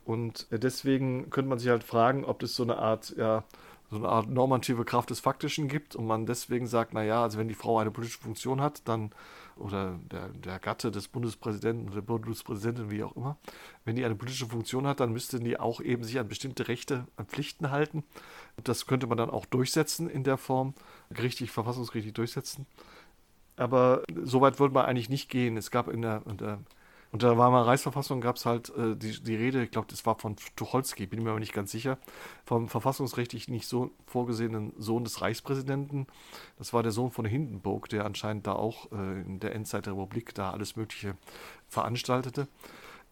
Und 0.05 0.49
äh, 0.51 0.59
deswegen 0.59 1.31
könnte 1.31 1.49
man 1.49 1.61
sich 1.61 1.69
halt 1.69 1.85
fragen, 1.85 2.25
ob 2.25 2.41
das 2.41 2.57
so 2.57 2.65
eine 2.65 2.79
Art, 2.79 3.15
ja, 3.17 3.45
so 3.91 3.97
eine 3.97 4.09
Art 4.09 4.29
normative 4.29 4.85
Kraft 4.85 5.11
des 5.11 5.21
Faktischen 5.21 5.69
gibt 5.69 5.95
und 5.95 6.07
man 6.07 6.27
deswegen 6.27 6.67
sagt, 6.67 6.95
naja, 6.95 7.23
also 7.23 7.39
wenn 7.39 7.47
die 7.47 7.55
Frau 7.55 7.79
eine 7.79 7.93
politische 7.93 8.19
Funktion 8.19 8.61
hat, 8.61 8.83
dann 8.89 9.13
oder 9.57 9.99
der, 10.11 10.29
der 10.29 10.59
Gatte 10.59 10.91
des 10.91 11.09
Bundespräsidenten 11.09 11.87
oder 11.87 11.97
der 11.97 12.03
Bundespräsidentin, 12.03 12.91
wie 12.91 13.03
auch 13.03 13.17
immer, 13.17 13.37
wenn 13.85 13.97
die 13.97 14.05
eine 14.05 14.15
politische 14.15 14.47
Funktion 14.47 14.87
hat, 14.87 15.01
dann 15.01 15.13
müssten 15.13 15.45
die 15.45 15.59
auch 15.59 15.81
eben 15.81 16.05
sich 16.05 16.19
an 16.19 16.29
bestimmte 16.29 16.69
Rechte, 16.69 17.07
an 17.17 17.27
Pflichten 17.27 17.71
halten. 17.71 18.05
Das 18.63 18.87
könnte 18.87 19.07
man 19.07 19.19
dann 19.19 19.31
auch 19.31 19.47
durchsetzen 19.47 20.09
in 20.09 20.25
der 20.25 20.37
Form, 20.37 20.75
gerichtlich, 21.11 21.51
verfassungsgerichtlich 21.51 22.15
durchsetzen. 22.15 22.67
Aber 23.57 24.03
so 24.25 24.41
weit 24.41 24.59
wollte 24.59 24.75
man 24.75 24.87
eigentlich 24.87 25.09
nicht 25.09 25.29
gehen. 25.29 25.57
Es 25.57 25.71
gab 25.71 25.89
in 25.89 26.03
der, 26.03 26.23
in 26.29 26.37
der 26.37 26.59
unter 27.15 27.29
der 27.29 27.39
Weimarer 27.39 27.69
Reichsverfassung 27.69 28.21
gab 28.21 28.35
es 28.35 28.45
halt 28.45 28.71
äh, 28.71 28.97
die, 28.97 29.23
die 29.23 29.37
Rede, 29.37 29.63
ich 29.63 29.71
glaube, 29.71 29.87
das 29.89 30.05
war 30.05 30.19
von 30.19 30.35
Tucholsky, 30.57 31.07
bin 31.07 31.23
mir 31.23 31.31
aber 31.31 31.39
nicht 31.39 31.53
ganz 31.53 31.71
sicher, 31.71 31.97
vom 32.45 32.69
verfassungsrechtlich 32.69 33.47
nicht 33.47 33.69
so 33.69 33.93
vorgesehenen 34.05 34.73
Sohn 34.79 35.05
des 35.05 35.21
Reichspräsidenten. 35.21 36.09
Das 36.59 36.73
war 36.73 36.83
der 36.83 36.91
Sohn 36.91 37.13
von 37.13 37.25
Hindenburg, 37.25 37.89
der 37.89 38.05
anscheinend 38.05 38.49
da 38.49 38.55
auch 38.55 38.91
äh, 38.91 39.21
in 39.21 39.39
der 39.39 39.55
Endzeit 39.55 39.87
der 39.87 39.93
Republik 39.93 40.35
da 40.35 40.51
alles 40.51 40.75
Mögliche 40.75 41.17
veranstaltete. 41.69 42.49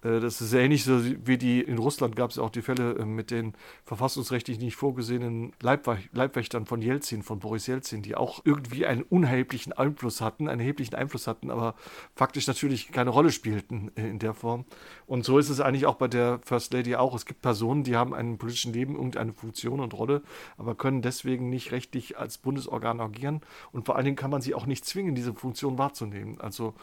Äh, 0.03 0.21
das 0.21 0.41
ist 0.41 0.53
ähnlich 0.53 0.85
so 0.85 1.01
wie 1.05 1.39
die, 1.39 1.61
in 1.61 1.79
Russland 1.79 2.17
gab 2.17 2.31
es 2.31 2.39
auch 2.39 2.51
die 2.51 2.63
Fälle 2.63 2.97
äh, 2.97 3.05
mit 3.05 3.31
den 3.31 3.55
verfassungsrechtlich 3.85 4.59
nicht 4.59 4.77
vorgesehenen 4.77 5.53
Leibwächtern 5.61 6.67
von 6.67 6.83
Jelzin, 6.83 7.23
von 7.23 7.39
Boris 7.39 7.67
Jelzin, 7.67 8.03
die 8.03 8.15
auch 8.15 8.41
irgendwie 8.45 8.87
einen 8.87 9.03
unerheblichen 9.03 9.73
Einfluss 9.73 10.21
hatten, 10.21 10.49
einen 10.49 10.61
erheblichen 10.61 10.95
Einfluss 10.95 11.27
hatten, 11.27 11.51
aber 11.51 11.75
faktisch 12.15 12.47
natürlich 12.47 12.93
keine 12.93 13.11
Rolle 13.11 13.31
spielten 13.31 13.91
äh, 13.97 14.09
in 14.09 14.19
der 14.19 14.35
Form. 14.35 14.65
Und 15.07 15.25
so 15.25 15.39
ist 15.39 15.49
es 15.49 15.61
eigentlich 15.61 15.87
auch 15.87 15.97
bei 15.97 16.09
der 16.09 16.41
First 16.45 16.73
Lady 16.73 16.97
auch. 16.97 17.15
Es 17.15 17.27
gibt 17.27 17.43
Personen, 17.43 17.85
die 17.85 17.97
haben 17.97 18.15
einem 18.15 18.39
politischen 18.39 18.73
Leben 18.73 18.95
irgendeine 18.95 19.33
Funktion 19.33 19.81
und 19.81 19.95
Rolle, 19.95 20.23
aber 20.57 20.75
können 20.75 21.03
deswegen 21.03 21.49
nicht 21.51 21.73
rechtlich 21.73 22.19
als 22.19 22.39
Bundesorgan 22.39 23.01
agieren. 23.01 23.41
Und 23.73 23.87
vor 23.87 23.97
allen 23.97 24.05
Dingen 24.05 24.17
kann 24.17 24.31
man 24.31 24.43
sie 24.43 24.55
auch 24.55 24.67
nicht 24.67 24.85
zwingen, 24.85 25.15
diese 25.15 25.35
Funktion 25.35 25.79
wahrzunehmen. 25.79 26.41
Also 26.41 26.75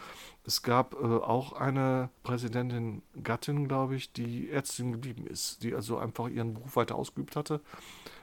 es 0.45 0.63
gab 0.63 0.93
äh, 0.93 0.97
auch 0.97 1.53
eine 1.53 2.09
Präsidentin 2.23 3.01
Gattin, 3.23 3.67
glaube 3.67 3.95
ich, 3.95 4.11
die 4.13 4.49
Ärztin 4.49 4.91
geblieben 4.91 5.27
ist, 5.27 5.63
die 5.63 5.75
also 5.75 5.97
einfach 5.97 6.27
ihren 6.27 6.53
Beruf 6.53 6.75
weiter 6.75 6.95
ausgeübt 6.95 7.35
hatte 7.35 7.61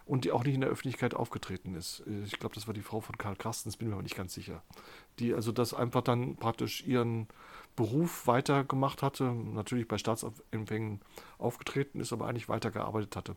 und 0.07 0.25
die 0.25 0.33
auch 0.33 0.45
nicht 0.45 0.55
in 0.55 0.61
der 0.61 0.71
Öffentlichkeit 0.71 1.15
aufgetreten 1.15 1.75
ist. 1.75 2.03
Ich 2.25 2.39
glaube, 2.39 2.55
das 2.55 2.67
war 2.67 2.75
die 2.75 2.83
Frau 2.83 3.01
von 3.01 3.19
Karl 3.19 3.37
Carstens, 3.37 3.77
bin 3.77 3.89
mir 3.89 3.95
aber 3.95 4.03
nicht 4.03 4.17
ganz 4.17 4.35
sicher. 4.35 4.63
Die 5.19 5.35
also 5.35 5.53
das 5.53 5.75
einfach 5.75 6.03
dann 6.03 6.37
praktisch 6.37 6.87
ihren 6.87 7.27
Beruf 7.75 8.27
weitergemacht 8.27 9.03
hatte, 9.03 9.25
natürlich 9.25 9.89
bei 9.89 9.99
Staatsempfängen 9.99 11.01
aufgetreten 11.39 12.01
ist, 12.01 12.13
aber 12.13 12.27
eigentlich 12.29 12.49
weitergearbeitet 12.49 13.17
hatte. 13.17 13.37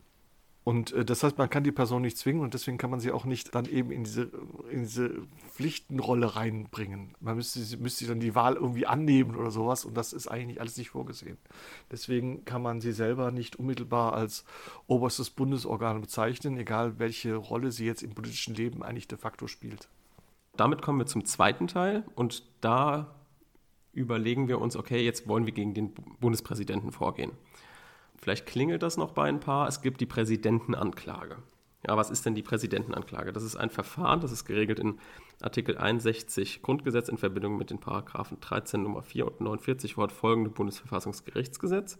Und 0.62 0.92
äh, 0.92 1.04
das 1.04 1.22
heißt, 1.22 1.38
man 1.38 1.48
kann 1.48 1.64
die 1.64 1.72
Person 1.72 2.02
nicht 2.02 2.18
zwingen 2.18 2.42
und 2.42 2.54
deswegen 2.54 2.76
kann 2.76 2.90
man 2.90 3.00
sie 3.00 3.12
auch 3.12 3.24
nicht 3.24 3.54
dann 3.54 3.64
eben 3.64 3.90
in 3.90 4.04
diese, 4.04 4.30
in 4.70 4.80
diese 4.80 5.10
Pflichtenrolle 5.52 6.36
reinbringen. 6.36 7.14
Man 7.20 7.36
müsste, 7.36 7.76
müsste 7.78 8.06
dann 8.06 8.20
die 8.20 8.34
Wahl 8.34 8.56
irgendwie 8.56 8.86
annehmen 8.86 9.36
oder 9.36 9.50
sowas 9.50 9.84
und 9.84 9.96
das 9.96 10.12
ist 10.12 10.28
eigentlich 10.28 10.60
alles 10.60 10.76
nicht 10.76 10.90
vorgesehen. 10.90 11.38
Deswegen 11.90 12.44
kann 12.44 12.60
man 12.60 12.80
sie 12.80 12.92
selber 12.92 13.30
nicht 13.30 13.56
unmittelbar 13.56 14.12
als 14.12 14.44
oberstes 14.86 15.30
Bundesorgan 15.30 16.00
bezeichnen, 16.00 16.58
egal 16.58 16.98
welche 16.98 17.36
Rolle 17.36 17.72
sie 17.72 17.86
jetzt 17.86 18.02
im 18.02 18.14
politischen 18.14 18.54
Leben 18.54 18.82
eigentlich 18.82 19.08
de 19.08 19.18
facto 19.18 19.46
spielt. 19.46 19.88
Damit 20.56 20.82
kommen 20.82 20.98
wir 20.98 21.06
zum 21.06 21.24
zweiten 21.24 21.68
Teil 21.68 22.04
und 22.16 22.44
da 22.60 23.14
überlegen 23.92 24.46
wir 24.46 24.60
uns, 24.60 24.76
okay, 24.76 25.02
jetzt 25.02 25.26
wollen 25.26 25.46
wir 25.46 25.52
gegen 25.52 25.72
den 25.72 25.92
Bundespräsidenten 26.20 26.92
vorgehen. 26.92 27.32
Vielleicht 28.20 28.46
klingelt 28.46 28.82
das 28.82 28.96
noch 28.96 29.12
bei 29.12 29.28
ein 29.28 29.40
paar. 29.40 29.66
Es 29.66 29.80
gibt 29.80 30.00
die 30.00 30.06
Präsidentenanklage. 30.06 31.36
Ja, 31.86 31.96
was 31.96 32.10
ist 32.10 32.26
denn 32.26 32.34
die 32.34 32.42
Präsidentenanklage? 32.42 33.32
Das 33.32 33.42
ist 33.42 33.56
ein 33.56 33.70
Verfahren, 33.70 34.20
das 34.20 34.32
ist 34.32 34.44
geregelt 34.44 34.78
in 34.78 34.98
Artikel 35.40 35.78
61 35.78 36.60
Grundgesetz 36.60 37.08
in 37.08 37.16
Verbindung 37.16 37.56
mit 37.56 37.70
den 37.70 37.80
Paragraphen 37.80 38.38
13 38.40 38.82
Nummer 38.82 39.02
4 39.02 39.26
und 39.26 39.40
49 39.40 39.94
fortfolgende 39.94 40.50
Bundesverfassungsgerichtsgesetz. 40.50 41.98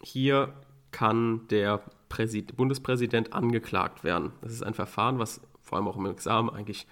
Hier 0.00 0.52
kann 0.92 1.48
der 1.48 1.82
Präsid 2.08 2.56
Bundespräsident 2.56 3.32
angeklagt 3.32 4.04
werden. 4.04 4.32
Das 4.40 4.52
ist 4.52 4.62
ein 4.62 4.74
Verfahren, 4.74 5.18
was 5.18 5.40
vor 5.60 5.78
allem 5.78 5.88
auch 5.88 5.96
im 5.96 6.06
Examen 6.06 6.50
eigentlich 6.50 6.86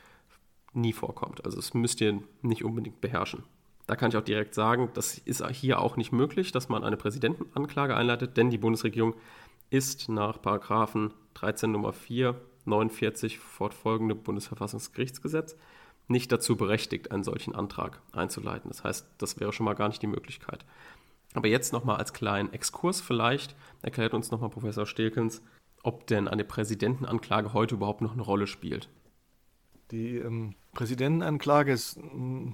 nie 0.72 0.92
vorkommt. 0.92 1.44
Also 1.44 1.56
das 1.58 1.74
müsst 1.74 2.00
ihr 2.00 2.20
nicht 2.42 2.64
unbedingt 2.64 3.00
beherrschen. 3.00 3.44
Da 3.90 3.96
kann 3.96 4.12
ich 4.12 4.16
auch 4.16 4.22
direkt 4.22 4.55
sagen, 4.55 4.88
das 4.94 5.18
ist 5.18 5.44
hier 5.48 5.81
auch 5.81 5.96
nicht 5.96 6.12
möglich, 6.12 6.53
dass 6.53 6.68
man 6.68 6.85
eine 6.85 6.96
Präsidentenanklage 6.96 7.96
einleitet, 7.96 8.37
denn 8.37 8.48
die 8.48 8.57
Bundesregierung 8.57 9.16
ist 9.68 10.09
nach 10.09 10.40
Paragraphen 10.40 11.12
13 11.35 11.72
Nummer 11.72 11.92
4, 11.92 12.40
49 12.66 13.40
fortfolgende 13.40 14.14
Bundesverfassungsgerichtsgesetz 14.14 15.57
nicht 16.07 16.31
dazu 16.31 16.55
berechtigt, 16.55 17.11
einen 17.11 17.24
solchen 17.24 17.53
Antrag 17.53 18.00
einzuleiten. 18.12 18.70
Das 18.70 18.85
heißt, 18.85 19.09
das 19.18 19.40
wäre 19.40 19.53
schon 19.53 19.66
mal 19.66 19.74
gar 19.74 19.88
nicht 19.88 20.03
die 20.03 20.07
Möglichkeit. 20.07 20.64
Aber 21.35 21.48
jetzt 21.48 21.72
nochmal 21.72 21.96
als 21.96 22.12
kleinen 22.12 22.53
Exkurs 22.53 23.00
vielleicht 23.00 23.57
erklärt 23.83 24.14
uns 24.14 24.31
nochmal 24.31 24.50
Professor 24.50 24.87
Stilkens, 24.87 25.42
ob 25.83 26.07
denn 26.07 26.29
eine 26.29 26.44
Präsidentenanklage 26.44 27.55
heute 27.55 27.74
überhaupt 27.74 28.03
noch 28.03 28.12
eine 28.12 28.22
Rolle 28.22 28.46
spielt. 28.46 28.88
Die 29.90 30.18
ähm, 30.18 30.55
Präsidentenanklage 30.74 31.72
ist 31.72 31.98
mm, 31.98 32.53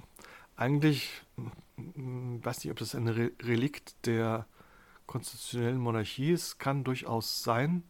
eigentlich, 0.57 1.21
ich 1.77 1.95
hm, 1.95 2.43
weiß 2.43 2.63
nicht, 2.63 2.71
ob 2.71 2.79
das 2.79 2.95
ein 2.95 3.07
Relikt 3.07 4.05
der 4.05 4.45
konstitutionellen 5.05 5.77
Monarchie 5.77 6.31
ist, 6.31 6.59
kann 6.59 6.83
durchaus 6.83 7.43
sein. 7.43 7.83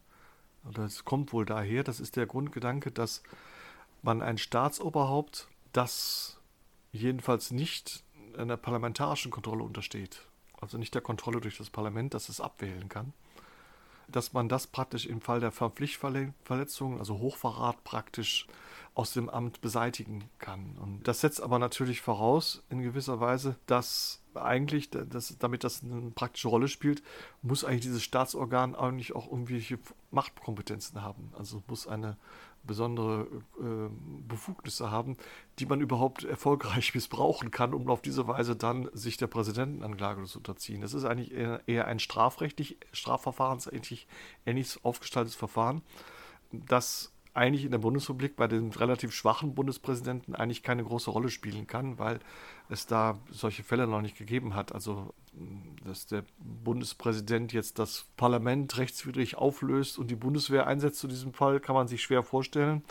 Oder 0.68 0.84
es 0.84 1.04
kommt 1.04 1.32
wohl 1.32 1.44
daher. 1.44 1.82
Das 1.82 1.98
ist 1.98 2.16
der 2.16 2.26
Grundgedanke, 2.26 2.92
dass 2.92 3.22
man 4.02 4.22
ein 4.22 4.38
Staatsoberhaupt, 4.38 5.48
das 5.72 6.38
jedenfalls 6.92 7.50
nicht 7.50 8.04
einer 8.36 8.56
parlamentarischen 8.56 9.30
Kontrolle 9.30 9.64
untersteht, 9.64 10.22
also 10.60 10.78
nicht 10.78 10.94
der 10.94 11.02
Kontrolle 11.02 11.40
durch 11.40 11.58
das 11.58 11.70
Parlament, 11.70 12.14
das 12.14 12.28
es 12.28 12.40
abwählen 12.40 12.88
kann, 12.88 13.12
dass 14.06 14.32
man 14.32 14.48
das 14.48 14.66
praktisch 14.66 15.06
im 15.06 15.20
Fall 15.20 15.40
der 15.40 15.52
Pflichtverletzung, 15.52 16.98
also 16.98 17.18
Hochverrat 17.18 17.82
praktisch 17.84 18.46
aus 18.98 19.12
dem 19.12 19.30
Amt 19.30 19.60
beseitigen 19.60 20.24
kann. 20.40 20.76
Und 20.76 21.06
das 21.06 21.20
setzt 21.20 21.40
aber 21.40 21.60
natürlich 21.60 22.00
voraus, 22.00 22.64
in 22.68 22.82
gewisser 22.82 23.20
Weise, 23.20 23.54
dass 23.66 24.24
eigentlich, 24.34 24.90
dass, 24.90 25.38
damit 25.38 25.62
das 25.62 25.84
eine 25.84 26.10
praktische 26.10 26.48
Rolle 26.48 26.66
spielt, 26.66 27.04
muss 27.40 27.62
eigentlich 27.62 27.82
dieses 27.82 28.02
Staatsorgan 28.02 28.74
eigentlich 28.74 29.14
auch 29.14 29.30
irgendwelche 29.30 29.78
Machtkompetenzen 30.10 31.00
haben. 31.00 31.30
Also 31.38 31.62
muss 31.68 31.86
eine 31.86 32.16
besondere 32.64 33.28
äh, 33.60 33.88
Befugnisse 34.26 34.90
haben, 34.90 35.16
die 35.60 35.66
man 35.66 35.80
überhaupt 35.80 36.24
erfolgreich 36.24 36.92
missbrauchen 36.96 37.52
kann, 37.52 37.74
um 37.74 37.88
auf 37.90 38.02
diese 38.02 38.26
Weise 38.26 38.56
dann 38.56 38.90
sich 38.94 39.16
der 39.16 39.28
Präsidentenanklage 39.28 40.24
zu 40.24 40.38
unterziehen. 40.38 40.80
Das 40.80 40.92
ist 40.92 41.04
eigentlich 41.04 41.30
eher, 41.30 41.62
eher 41.68 41.86
ein 41.86 42.00
strafrechtlich, 42.00 42.78
strafverfahrensähnlich 42.90 44.08
ähnlich 44.44 44.76
aufgestaltetes 44.82 45.36
Verfahren, 45.36 45.82
das 46.50 47.12
eigentlich 47.38 47.64
in 47.64 47.70
der 47.70 47.78
Bundesrepublik 47.78 48.36
bei 48.36 48.48
den 48.48 48.70
relativ 48.72 49.12
schwachen 49.12 49.54
Bundespräsidenten 49.54 50.34
eigentlich 50.34 50.62
keine 50.62 50.84
große 50.84 51.10
Rolle 51.10 51.30
spielen 51.30 51.66
kann, 51.66 51.98
weil 51.98 52.18
es 52.68 52.86
da 52.86 53.18
solche 53.30 53.62
Fälle 53.62 53.86
noch 53.86 54.02
nicht 54.02 54.18
gegeben 54.18 54.54
hat. 54.54 54.72
Also, 54.72 55.14
dass 55.84 56.06
der 56.06 56.24
Bundespräsident 56.38 57.52
jetzt 57.52 57.78
das 57.78 58.06
Parlament 58.16 58.76
rechtswidrig 58.76 59.36
auflöst 59.36 59.98
und 59.98 60.10
die 60.10 60.16
Bundeswehr 60.16 60.66
einsetzt 60.66 60.98
zu 60.98 61.08
diesem 61.08 61.32
Fall, 61.32 61.60
kann 61.60 61.74
man 61.74 61.88
sich 61.88 62.02
schwer 62.02 62.22
vorstellen. 62.22 62.82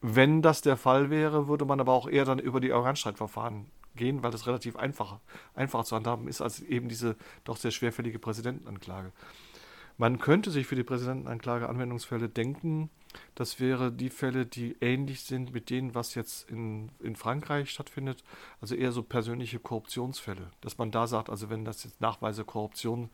Wenn 0.00 0.40
das 0.40 0.62
der 0.62 0.76
Fall 0.76 1.10
wäre, 1.10 1.48
würde 1.48 1.64
man 1.64 1.80
aber 1.80 1.92
auch 1.92 2.08
eher 2.08 2.24
dann 2.24 2.38
über 2.38 2.60
die 2.60 2.72
Organstreitverfahren 2.72 3.66
gehen, 3.96 4.22
weil 4.22 4.30
das 4.30 4.46
relativ 4.46 4.76
einfach, 4.76 5.18
einfach 5.54 5.84
zu 5.84 5.96
handhaben 5.96 6.28
ist, 6.28 6.40
als 6.40 6.60
eben 6.60 6.88
diese 6.88 7.16
doch 7.44 7.56
sehr 7.56 7.70
schwerfällige 7.72 8.18
Präsidentenanklage. 8.18 9.12
Man 9.98 10.18
könnte 10.18 10.50
sich 10.50 10.66
für 10.66 10.76
die 10.76 10.84
Präsidentenanklage 10.84 11.68
Anwendungsfälle 11.68 12.28
denken, 12.28 12.90
Das 13.34 13.60
wäre 13.60 13.92
die 13.92 14.10
Fälle, 14.10 14.46
die 14.46 14.76
ähnlich 14.80 15.22
sind 15.22 15.52
mit 15.52 15.70
denen, 15.70 15.94
was 15.94 16.14
jetzt 16.14 16.50
in, 16.50 16.90
in 17.00 17.16
Frankreich 17.16 17.70
stattfindet. 17.70 18.22
Also 18.60 18.74
eher 18.74 18.92
so 18.92 19.02
persönliche 19.02 19.58
Korruptionsfälle. 19.58 20.50
Dass 20.60 20.78
man 20.78 20.90
da 20.90 21.06
sagt, 21.06 21.30
also 21.30 21.50
wenn 21.50 21.64
das 21.64 21.84
jetzt 21.84 22.00
Nachweise 22.00 22.44
Korruption 22.44 23.10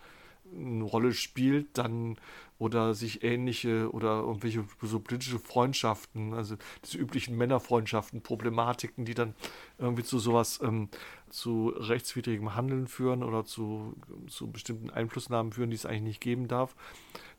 eine 0.55 0.85
Rolle 0.85 1.12
spielt, 1.12 1.79
dann 1.79 2.17
oder 2.62 2.95
sich 2.95 3.25
ähnliche 3.25 3.91
oder 3.91 4.21
irgendwelche 4.21 4.65
so 4.83 5.01
politische 5.01 5.41
Freundschaften, 5.41 6.33
also 6.33 6.55
diese 6.85 6.97
üblichen 6.97 7.37
Männerfreundschaften, 7.37 8.23
Problematiken, 8.23 9.05
die 9.05 9.15
dann 9.15 9.35
irgendwie 9.79 10.05
zu 10.05 10.21
sowas, 10.21 10.61
ähm, 10.62 10.88
zu 11.29 11.75
rechtswidrigem 11.77 12.55
Handeln 12.55 12.87
führen 12.87 13.25
oder 13.25 13.45
zu, 13.45 13.97
zu 14.29 14.49
bestimmten 14.51 14.91
Einflussnahmen 14.91 15.53
führen, 15.53 15.71
die 15.71 15.77
es 15.77 15.87
eigentlich 15.87 16.03
nicht 16.03 16.21
geben 16.21 16.47
darf. 16.47 16.77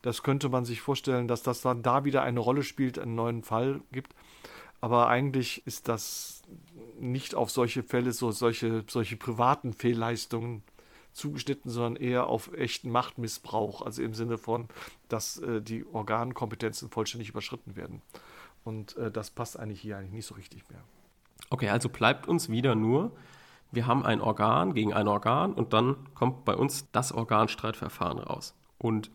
Das 0.02 0.22
könnte 0.22 0.50
man 0.50 0.66
sich 0.66 0.82
vorstellen, 0.82 1.26
dass 1.26 1.42
das 1.42 1.62
dann 1.62 1.82
da 1.82 2.04
wieder 2.04 2.22
eine 2.22 2.40
Rolle 2.40 2.62
spielt, 2.62 2.98
einen 2.98 3.14
neuen 3.14 3.42
Fall 3.42 3.80
gibt. 3.92 4.14
Aber 4.82 5.08
eigentlich 5.08 5.66
ist 5.66 5.88
das 5.88 6.42
nicht 7.00 7.34
auf 7.34 7.50
solche 7.50 7.82
Fälle, 7.82 8.12
so 8.12 8.30
solche, 8.30 8.84
solche 8.86 9.16
privaten 9.16 9.72
Fehlleistungen 9.72 10.62
zugeschnitten, 11.14 11.70
sondern 11.70 11.96
eher 11.96 12.26
auf 12.26 12.52
echten 12.52 12.90
Machtmissbrauch, 12.90 13.82
also 13.82 14.02
im 14.02 14.14
Sinne 14.14 14.36
von, 14.36 14.68
dass 15.08 15.38
äh, 15.38 15.62
die 15.62 15.86
Organkompetenzen 15.86 16.90
vollständig 16.90 17.30
überschritten 17.30 17.76
werden. 17.76 18.02
Und 18.64 18.96
äh, 18.96 19.10
das 19.10 19.30
passt 19.30 19.58
eigentlich 19.58 19.80
hier 19.80 19.96
eigentlich 19.96 20.12
nicht 20.12 20.26
so 20.26 20.34
richtig 20.34 20.68
mehr. 20.68 20.82
Okay, 21.50 21.68
also 21.68 21.88
bleibt 21.88 22.26
uns 22.26 22.48
wieder 22.48 22.74
nur, 22.74 23.12
wir 23.70 23.86
haben 23.86 24.04
ein 24.04 24.20
Organ 24.20 24.74
gegen 24.74 24.92
ein 24.92 25.08
Organ 25.08 25.52
und 25.52 25.72
dann 25.72 25.96
kommt 26.14 26.44
bei 26.44 26.54
uns 26.54 26.90
das 26.92 27.12
Organstreitverfahren 27.12 28.18
raus. 28.18 28.54
Und 28.78 29.10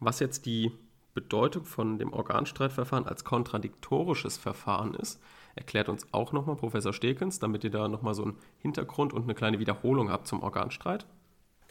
was 0.00 0.20
jetzt 0.20 0.46
die 0.46 0.72
Bedeutung 1.14 1.64
von 1.64 1.98
dem 1.98 2.12
Organstreitverfahren 2.12 3.06
als 3.06 3.24
kontradiktorisches 3.24 4.36
Verfahren 4.36 4.94
ist, 4.94 5.20
erklärt 5.54 5.88
uns 5.88 6.06
auch 6.12 6.32
nochmal 6.32 6.56
Professor 6.56 6.92
Stekens, 6.92 7.38
damit 7.38 7.64
ihr 7.64 7.70
da 7.70 7.88
nochmal 7.88 8.14
so 8.14 8.24
einen 8.24 8.38
Hintergrund 8.58 9.14
und 9.14 9.22
eine 9.22 9.34
kleine 9.34 9.58
Wiederholung 9.58 10.10
habt 10.10 10.26
zum 10.26 10.42
Organstreit. 10.42 11.06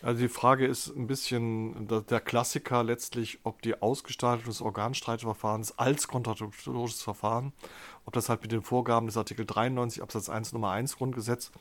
Also 0.02 0.22
die 0.22 0.30
Frage 0.30 0.68
ist 0.68 0.88
ein 0.96 1.08
bisschen 1.08 1.88
der 1.88 2.20
Klassiker 2.20 2.84
letztlich, 2.84 3.40
ob 3.44 3.62
die 3.62 3.82
Ausgestaltung 3.82 4.46
des 4.46 4.62
Organstreitverfahrens 4.62 5.80
als 5.80 6.08
kontradiktorisches 6.08 7.02
Verfahren, 7.02 7.54
ob 8.06 8.14
das 8.14 8.30
halt 8.30 8.42
mit 8.42 8.52
den 8.52 8.62
Vorgaben 8.62 9.08
des 9.08 9.18
Artikel 9.18 9.46
93 9.46 10.04
Absatz 10.04 10.30
1 10.30 10.54
Nummer 10.54 10.72
1 10.72 10.98
Grundgesetz, 10.98 11.52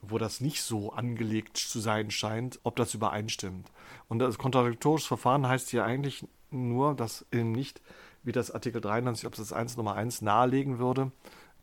wo 0.00 0.18
das 0.18 0.40
nicht 0.40 0.62
so 0.62 0.92
angelegt 0.92 1.56
zu 1.56 1.78
sein 1.78 2.10
scheint, 2.10 2.58
ob 2.62 2.76
das 2.76 2.94
übereinstimmt. 2.94 3.70
Und 4.08 4.18
das 4.18 4.38
kontradiktorische 4.38 5.08
Verfahren 5.08 5.46
heißt 5.46 5.70
hier 5.70 5.84
eigentlich 5.84 6.26
nur, 6.50 6.94
dass 6.94 7.26
eben 7.32 7.52
nicht, 7.52 7.80
wie 8.22 8.32
das 8.32 8.50
Artikel 8.50 8.80
93 8.80 9.26
Absatz 9.26 9.52
1 9.52 9.76
Nummer 9.76 9.94
1 9.94 10.22
nahelegen 10.22 10.78
würde, 10.78 11.12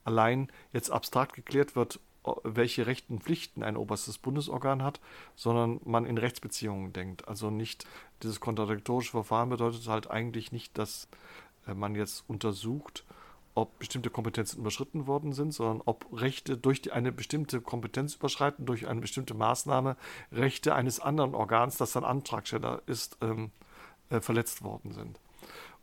allein 0.03 0.51
jetzt 0.71 0.91
abstrakt 0.91 1.33
geklärt 1.33 1.75
wird, 1.75 1.99
welche 2.43 2.85
Rechten 2.85 3.15
und 3.15 3.23
Pflichten 3.23 3.63
ein 3.63 3.77
oberstes 3.77 4.17
Bundesorgan 4.17 4.83
hat, 4.83 4.99
sondern 5.35 5.79
man 5.85 6.05
in 6.05 6.17
Rechtsbeziehungen 6.17 6.93
denkt. 6.93 7.27
Also 7.27 7.49
nicht 7.49 7.85
dieses 8.21 8.39
kontradiktorische 8.39 9.11
Verfahren 9.11 9.49
bedeutet 9.49 9.87
halt 9.87 10.09
eigentlich 10.09 10.51
nicht, 10.51 10.77
dass 10.77 11.07
äh, 11.67 11.73
man 11.73 11.95
jetzt 11.95 12.23
untersucht, 12.27 13.03
ob 13.53 13.79
bestimmte 13.79 14.09
Kompetenzen 14.09 14.59
überschritten 14.59 15.07
worden 15.07 15.33
sind, 15.33 15.51
sondern 15.53 15.81
ob 15.85 16.05
Rechte 16.13 16.57
durch 16.57 16.93
eine 16.93 17.11
bestimmte 17.11 17.59
Kompetenz 17.59 18.15
überschreiten, 18.15 18.65
durch 18.65 18.87
eine 18.87 19.01
bestimmte 19.01 19.33
Maßnahme 19.33 19.97
Rechte 20.31 20.73
eines 20.73 20.99
anderen 20.99 21.35
Organs, 21.35 21.77
das 21.77 21.91
dann 21.91 22.05
Antragsteller 22.05 22.81
ist, 22.85 23.17
ähm, 23.21 23.51
äh, 24.09 24.21
verletzt 24.21 24.63
worden 24.63 24.93
sind. 24.93 25.19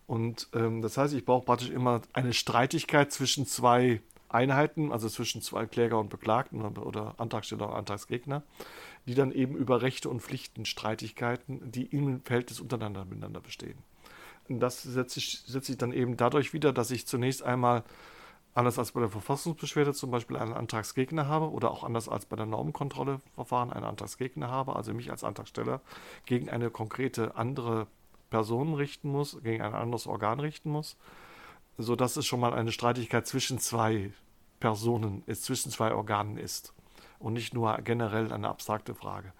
Und 0.07 0.49
ähm, 0.55 0.81
das 0.81 0.97
heißt, 0.97 1.13
ich 1.13 1.27
brauche 1.27 1.45
praktisch 1.45 1.69
immer 1.69 2.01
eine 2.15 2.33
Streitigkeit 2.33 3.13
zwischen 3.13 3.45
zwei 3.45 4.01
Einheiten, 4.29 4.93
also 4.93 5.09
zwischen 5.09 5.43
zwei 5.43 5.67
Kläger 5.67 5.99
und 5.99 6.11
Beklagten 6.11 6.63
oder, 6.63 7.15
Antragsteller 7.19 7.69
und 7.69 7.75
Antragsgegner, 7.75 8.43
die 9.07 9.15
dann 9.15 9.33
eben 9.33 9.57
über 9.57 9.83
Rechte 9.83 10.09
und 10.09 10.21
Pflichten 10.21 10.65
Streitigkeiten, 10.65 11.71
die 11.71 11.87
im 11.87 12.23
Verhältnis 12.23 12.61
untereinander 12.61 13.05
miteinander 13.05 13.41
bestehen. 13.41 13.79
Und 14.49 14.61
das 14.61 14.83
setze 14.83 15.19
ich, 15.19 15.41
setze 15.41 15.73
ich 15.73 15.79
dann 15.79 15.93
eben 15.93 16.17
dadurch 16.17 16.53
wieder, 16.53 16.73
dass 16.73 16.91
ich 16.91 17.07
zunächst 17.07 17.43
einmal 17.43 17.85
anders 18.55 18.79
als 18.79 18.93
bei 18.93 19.01
der 19.01 19.11
Verfassungsbeschwerde 19.11 19.93
zum 19.93 20.11
Beispiel 20.11 20.37
einen 20.37 20.55
Antragsgegner 20.55 21.29
habe 21.29 21.51
oder 21.51 21.71
auch 21.71 21.85
anders 21.85 22.09
als 22.09 22.27
bei 22.27 22.37
der 22.37 22.47
Normenkontrolleverfahren 22.47 23.73
einen 23.73 23.85
Antragsgegner 23.85 24.49
habe, 24.49 24.75
also 24.75 24.93
mich 24.95 25.11
als 25.11 25.23
Antragsteller 25.23 25.81
gegen 26.27 26.49
eine 26.49 26.71
konkrete 26.71 27.37
andere 27.37 27.87
Person 28.31 28.75
richten 28.75 29.11
muss, 29.11 29.39
gegen 29.43 29.63
ein 29.63 29.75
anderes 29.75 30.07
Organ 30.07 30.41
richten 30.41 30.71
muss 30.71 30.97
sodass 31.79 32.17
es 32.17 32.27
schon 32.27 32.41
mal 32.41 32.53
eine 32.53 32.73
Streitigkeit 32.73 33.27
zwischen 33.27 33.59
zwei 33.59 34.13
Personen 34.61 35.23
ist, 35.27 35.45
zwischen 35.45 35.71
zwei 35.71 35.95
Organen 35.95 36.37
ist 36.37 36.75
und 37.19 37.33
nicht 37.33 37.55
nur 37.55 37.77
generell 37.79 38.33
eine 38.33 38.49
abstrakte 38.49 38.95
Frage. 38.95 39.33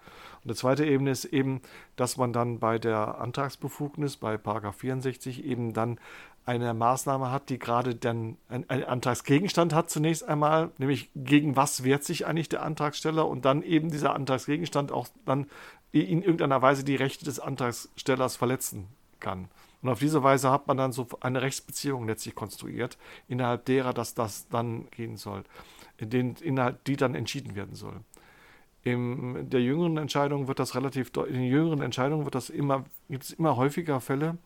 Und 0.43 0.51
die 0.51 0.55
zweite 0.55 0.85
Ebene 0.85 1.11
ist 1.11 1.25
eben, 1.25 1.61
dass 1.95 2.17
man 2.17 2.33
dann 2.33 2.59
bei 2.59 2.79
der 2.79 3.19
Antragsbefugnis, 3.19 4.17
bei 4.17 4.37
64 4.37 5.43
eben 5.43 5.73
dann 5.73 5.99
eine 6.45 6.73
Maßnahme 6.73 7.29
hat, 7.29 7.49
die 7.49 7.59
gerade 7.59 7.95
dann 7.95 8.37
einen 8.47 8.65
Antragsgegenstand 8.69 9.73
hat 9.73 9.89
zunächst 9.89 10.23
einmal, 10.23 10.71
nämlich 10.77 11.11
gegen 11.13 11.55
was 11.55 11.83
wehrt 11.83 12.03
sich 12.03 12.25
eigentlich 12.25 12.49
der 12.49 12.63
Antragsteller 12.63 13.27
und 13.27 13.45
dann 13.45 13.61
eben 13.61 13.91
dieser 13.91 14.15
Antragsgegenstand 14.15 14.91
auch 14.91 15.07
dann 15.25 15.47
in 15.91 16.21
irgendeiner 16.21 16.61
Weise 16.61 16.83
die 16.83 16.95
Rechte 16.95 17.25
des 17.25 17.39
Antragstellers 17.39 18.35
verletzen 18.35 18.87
kann. 19.19 19.49
Und 19.81 19.89
auf 19.89 19.99
diese 19.99 20.23
Weise 20.23 20.51
hat 20.51 20.67
man 20.67 20.77
dann 20.77 20.91
so 20.91 21.07
eine 21.21 21.41
Rechtsbeziehung 21.41 22.07
letztlich 22.07 22.35
konstruiert, 22.35 22.97
innerhalb 23.27 23.65
derer, 23.65 23.93
dass 23.93 24.13
das 24.13 24.47
dann 24.49 24.89
gehen 24.91 25.15
soll, 25.17 25.43
in 25.97 26.09
den, 26.09 26.35
innerhalb, 26.41 26.83
die 26.83 26.97
dann 26.97 27.15
entschieden 27.15 27.55
werden 27.55 27.75
soll. 27.75 28.01
In 28.83 29.49
der 29.49 29.61
jüngeren 29.61 29.97
Entscheidung 29.97 30.47
wird 30.47 30.59
das 30.59 30.75
relativ, 30.75 31.11
in 31.15 31.33
den 31.33 31.43
jüngeren 31.43 31.81
Entscheidungen 31.81 32.25
wird 32.25 32.35
das 32.35 32.49
immer, 32.49 32.85
gibt 33.09 33.23
es 33.23 33.31
immer 33.31 33.55
häufiger 33.57 33.99
Fälle, 33.99 34.37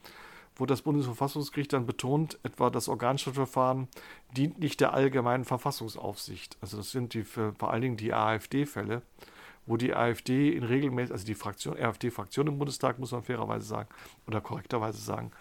wo 0.55 0.65
das 0.65 0.83
Bundesverfassungsgericht 0.83 1.73
dann 1.73 1.85
betont, 1.85 2.39
etwa 2.43 2.69
das 2.69 2.87
Organstadtverfahren 2.87 3.87
dient 4.35 4.59
nicht 4.59 4.81
der 4.81 4.93
allgemeinen 4.93 5.45
Verfassungsaufsicht. 5.45 6.57
Also 6.61 6.77
das 6.77 6.91
sind 6.91 7.13
die, 7.13 7.23
vor 7.23 7.71
allen 7.71 7.81
Dingen 7.81 7.97
die 7.97 8.13
AfD-Fälle, 8.13 9.01
wo 9.65 9.77
die 9.77 9.93
AfD 9.93 10.51
in 10.51 10.63
regelmäßig, 10.63 11.11
also 11.11 11.25
die 11.25 11.35
Fraktion, 11.35 11.77
AfD-Fraktion 11.77 12.47
im 12.47 12.57
Bundestag, 12.57 12.99
muss 12.99 13.11
man 13.11 13.23
fairerweise 13.23 13.65
sagen, 13.65 13.89
oder 14.27 14.41
korrekterweise 14.41 14.99
sagen, 14.99 15.31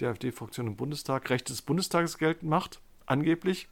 die 0.00 0.06
AfD-Fraktion 0.06 0.66
im 0.66 0.76
Bundestag 0.76 1.30
Rechte 1.30 1.52
des 1.52 1.62
Bundestages 1.62 2.18
geltend 2.18 2.50
macht, 2.50 2.80
angeblich, 3.06 3.68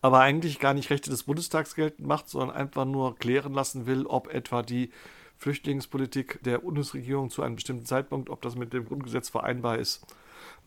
aber 0.00 0.20
eigentlich 0.20 0.58
gar 0.58 0.74
nicht 0.74 0.90
Rechte 0.90 1.10
des 1.10 1.24
Bundestags 1.24 1.74
geltend 1.74 2.06
macht, 2.06 2.28
sondern 2.28 2.56
einfach 2.56 2.84
nur 2.84 3.16
klären 3.16 3.52
lassen 3.52 3.86
will, 3.86 4.06
ob 4.06 4.32
etwa 4.32 4.62
die 4.62 4.90
Flüchtlingspolitik 5.38 6.42
der 6.42 6.58
Bundesregierung 6.58 7.30
zu 7.30 7.42
einem 7.42 7.56
bestimmten 7.56 7.86
Zeitpunkt, 7.86 8.30
ob 8.30 8.42
das 8.42 8.56
mit 8.56 8.72
dem 8.72 8.86
Grundgesetz 8.86 9.28
vereinbar 9.28 9.78
ist, 9.78 10.06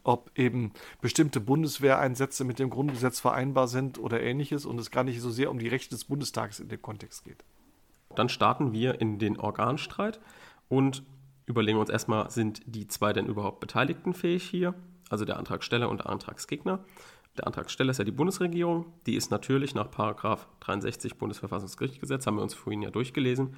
ob 0.03 0.31
eben 0.37 0.73
bestimmte 1.01 1.39
Bundeswehreinsätze 1.39 2.43
mit 2.43 2.59
dem 2.59 2.69
Grundgesetz 2.69 3.19
vereinbar 3.19 3.67
sind 3.67 3.97
oder 3.99 4.21
ähnliches 4.21 4.65
und 4.65 4.79
es 4.79 4.91
gar 4.91 5.03
nicht 5.03 5.21
so 5.21 5.31
sehr 5.31 5.49
um 5.49 5.59
die 5.59 5.67
Rechte 5.67 5.89
des 5.91 6.05
Bundestages 6.05 6.59
in 6.59 6.69
dem 6.69 6.81
Kontext 6.81 7.23
geht. 7.23 7.43
Dann 8.15 8.29
starten 8.29 8.73
wir 8.73 8.99
in 9.01 9.19
den 9.19 9.39
Organstreit 9.39 10.19
und 10.67 11.03
überlegen 11.45 11.79
uns 11.79 11.89
erstmal, 11.89 12.29
sind 12.29 12.61
die 12.65 12.87
zwei 12.87 13.13
denn 13.13 13.25
überhaupt 13.25 13.59
Beteiligten 13.59 14.13
fähig 14.13 14.43
hier? 14.43 14.73
Also 15.09 15.25
der 15.25 15.37
Antragsteller 15.37 15.89
und 15.89 16.01
der 16.01 16.09
Antragsgegner. 16.09 16.83
Der 17.37 17.47
Antragsteller 17.47 17.91
ist 17.91 17.97
ja 17.97 18.03
die 18.03 18.11
Bundesregierung. 18.11 18.85
Die 19.05 19.15
ist 19.15 19.31
natürlich 19.31 19.73
nach 19.73 19.87
63 19.87 21.17
Bundesverfassungsgerichtsgesetz, 21.17 22.27
haben 22.27 22.35
wir 22.35 22.43
uns 22.43 22.53
vorhin 22.53 22.81
ja 22.81 22.91
durchgelesen, 22.91 23.55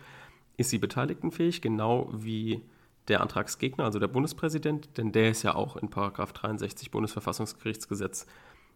ist 0.57 0.69
sie 0.69 0.77
beteiligtenfähig, 0.77 1.61
genau 1.61 2.09
wie 2.13 2.63
der 3.07 3.21
Antragsgegner, 3.21 3.83
also 3.83 3.99
der 3.99 4.07
Bundespräsident, 4.07 4.97
denn 4.97 5.11
der 5.11 5.31
ist 5.31 5.43
ja 5.43 5.55
auch 5.55 5.75
in 5.75 5.89
63 5.89 6.91
Bundesverfassungsgerichtsgesetz, 6.91 8.27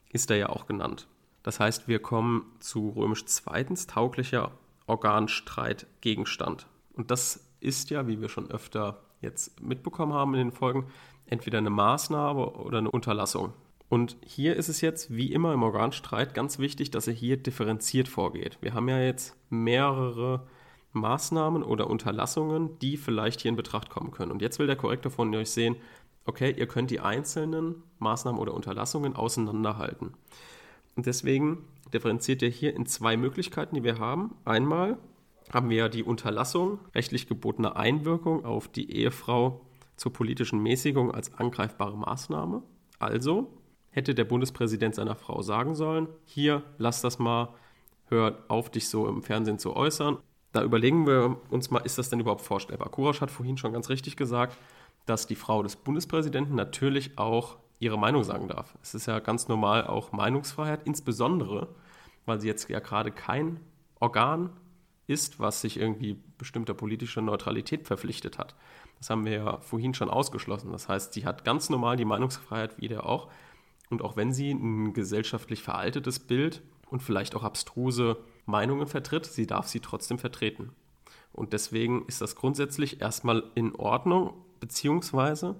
ist 0.09 0.31
er 0.31 0.37
ja 0.37 0.49
auch 0.49 0.65
genannt. 0.65 1.07
Das 1.43 1.59
heißt, 1.59 1.87
wir 1.87 1.99
kommen 1.99 2.51
zu 2.59 2.89
römisch 2.89 3.25
zweitens 3.25 3.85
tauglicher 3.85 4.51
Organstreitgegenstand. 4.87 6.67
Und 6.93 7.11
das 7.11 7.47
ist 7.59 7.89
ja, 7.89 8.07
wie 8.07 8.21
wir 8.21 8.29
schon 8.29 8.51
öfter 8.51 9.01
jetzt 9.21 9.61
mitbekommen 9.61 10.13
haben 10.13 10.33
in 10.33 10.49
den 10.49 10.51
Folgen, 10.51 10.87
entweder 11.25 11.57
eine 11.57 11.69
Maßnahme 11.69 12.51
oder 12.51 12.77
eine 12.77 12.91
Unterlassung. 12.91 13.53
Und 13.87 14.17
hier 14.25 14.55
ist 14.55 14.69
es 14.69 14.81
jetzt, 14.81 15.15
wie 15.15 15.31
immer 15.31 15.53
im 15.53 15.63
Organstreit, 15.63 16.33
ganz 16.33 16.59
wichtig, 16.59 16.91
dass 16.91 17.07
er 17.07 17.13
hier 17.13 17.37
differenziert 17.37 18.07
vorgeht. 18.07 18.57
Wir 18.61 18.73
haben 18.73 18.89
ja 18.89 18.99
jetzt 18.99 19.35
mehrere 19.49 20.47
Maßnahmen 20.93 21.61
oder 21.61 21.89
Unterlassungen, 21.89 22.79
die 22.79 22.97
vielleicht 22.97 23.41
hier 23.41 23.49
in 23.49 23.55
Betracht 23.55 23.89
kommen 23.89 24.11
können. 24.11 24.31
Und 24.31 24.41
jetzt 24.41 24.59
will 24.59 24.67
der 24.67 24.75
Korrektor 24.75 25.11
von 25.11 25.33
euch 25.35 25.51
sehen, 25.51 25.75
okay, 26.25 26.53
ihr 26.57 26.67
könnt 26.67 26.89
die 26.89 26.99
einzelnen 26.99 27.83
Maßnahmen 27.99 28.39
oder 28.39 28.53
Unterlassungen 28.53 29.15
auseinanderhalten. 29.15 30.13
Und 30.95 31.05
deswegen 31.05 31.67
differenziert 31.93 32.41
er 32.43 32.49
hier 32.49 32.75
in 32.75 32.85
zwei 32.85 33.17
Möglichkeiten, 33.17 33.75
die 33.75 33.83
wir 33.83 33.99
haben. 33.99 34.35
Einmal 34.45 34.97
haben 35.51 35.69
wir 35.69 35.77
ja 35.77 35.89
die 35.89 36.03
Unterlassung 36.03 36.79
rechtlich 36.93 37.27
gebotener 37.27 37.75
Einwirkung 37.75 38.45
auf 38.45 38.67
die 38.67 38.91
Ehefrau 38.91 39.61
zur 39.95 40.11
politischen 40.11 40.59
Mäßigung 40.59 41.11
als 41.11 41.33
angreifbare 41.33 41.97
Maßnahme. 41.97 42.63
Also 42.99 43.51
hätte 43.89 44.15
der 44.15 44.25
Bundespräsident 44.25 44.95
seiner 44.95 45.15
Frau 45.15 45.41
sagen 45.41 45.75
sollen, 45.75 46.07
hier, 46.25 46.63
lass 46.77 47.01
das 47.01 47.19
mal, 47.19 47.53
hör 48.07 48.43
auf, 48.47 48.69
dich 48.69 48.89
so 48.89 49.07
im 49.07 49.21
Fernsehen 49.21 49.59
zu 49.59 49.75
äußern. 49.75 50.17
Da 50.51 50.63
überlegen 50.63 51.05
wir 51.07 51.37
uns 51.49 51.69
mal, 51.69 51.79
ist 51.79 51.97
das 51.97 52.09
denn 52.09 52.19
überhaupt 52.19 52.41
vorstellbar? 52.41 52.89
Kurasch 52.89 53.21
hat 53.21 53.31
vorhin 53.31 53.57
schon 53.57 53.73
ganz 53.73 53.89
richtig 53.89 54.17
gesagt, 54.17 54.57
dass 55.05 55.27
die 55.27 55.35
Frau 55.35 55.63
des 55.63 55.75
Bundespräsidenten 55.75 56.55
natürlich 56.55 57.17
auch 57.17 57.57
ihre 57.79 57.97
Meinung 57.97 58.23
sagen 58.23 58.47
darf. 58.47 58.77
Es 58.81 58.95
ist 58.95 59.05
ja 59.05 59.19
ganz 59.19 59.47
normal 59.47 59.85
auch 59.87 60.11
Meinungsfreiheit, 60.11 60.83
insbesondere, 60.85 61.75
weil 62.25 62.39
sie 62.39 62.47
jetzt 62.47 62.69
ja 62.69 62.79
gerade 62.79 63.11
kein 63.11 63.59
Organ 63.99 64.51
ist, 65.07 65.39
was 65.39 65.61
sich 65.61 65.77
irgendwie 65.77 66.17
bestimmter 66.37 66.73
politischer 66.73 67.21
Neutralität 67.21 67.85
verpflichtet 67.85 68.37
hat. 68.37 68.55
Das 68.97 69.09
haben 69.09 69.25
wir 69.25 69.33
ja 69.33 69.57
vorhin 69.59 69.93
schon 69.93 70.09
ausgeschlossen. 70.09 70.71
Das 70.71 70.89
heißt, 70.89 71.13
sie 71.13 71.25
hat 71.25 71.45
ganz 71.45 71.69
normal 71.69 71.97
die 71.97 72.05
Meinungsfreiheit 72.05 72.79
wie 72.79 72.87
der 72.87 73.05
auch. 73.05 73.29
Und 73.89 74.01
auch 74.01 74.15
wenn 74.15 74.33
sie 74.33 74.51
ein 74.51 74.93
gesellschaftlich 74.93 75.61
veraltetes 75.61 76.19
Bild 76.19 76.63
und 76.89 77.03
vielleicht 77.03 77.35
auch 77.35 77.43
abstruse 77.43 78.17
Meinungen 78.45 78.87
vertritt, 78.87 79.25
sie 79.25 79.45
darf 79.45 79.67
sie 79.67 79.79
trotzdem 79.79 80.17
vertreten. 80.17 80.71
Und 81.33 81.53
deswegen 81.53 82.05
ist 82.07 82.21
das 82.21 82.35
grundsätzlich 82.35 83.01
erstmal 83.01 83.43
in 83.55 83.75
Ordnung, 83.75 84.33
beziehungsweise 84.59 85.55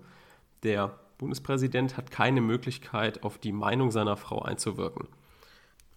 der 0.64 0.98
Bundespräsident 1.18 1.98
hat 1.98 2.12
keine 2.12 2.42
Möglichkeit, 2.42 3.24
auf 3.24 3.38
die 3.38 3.52
Meinung 3.52 3.92
seiner 3.92 4.18
Frau 4.18 4.42
einzuwirken. 4.42 5.08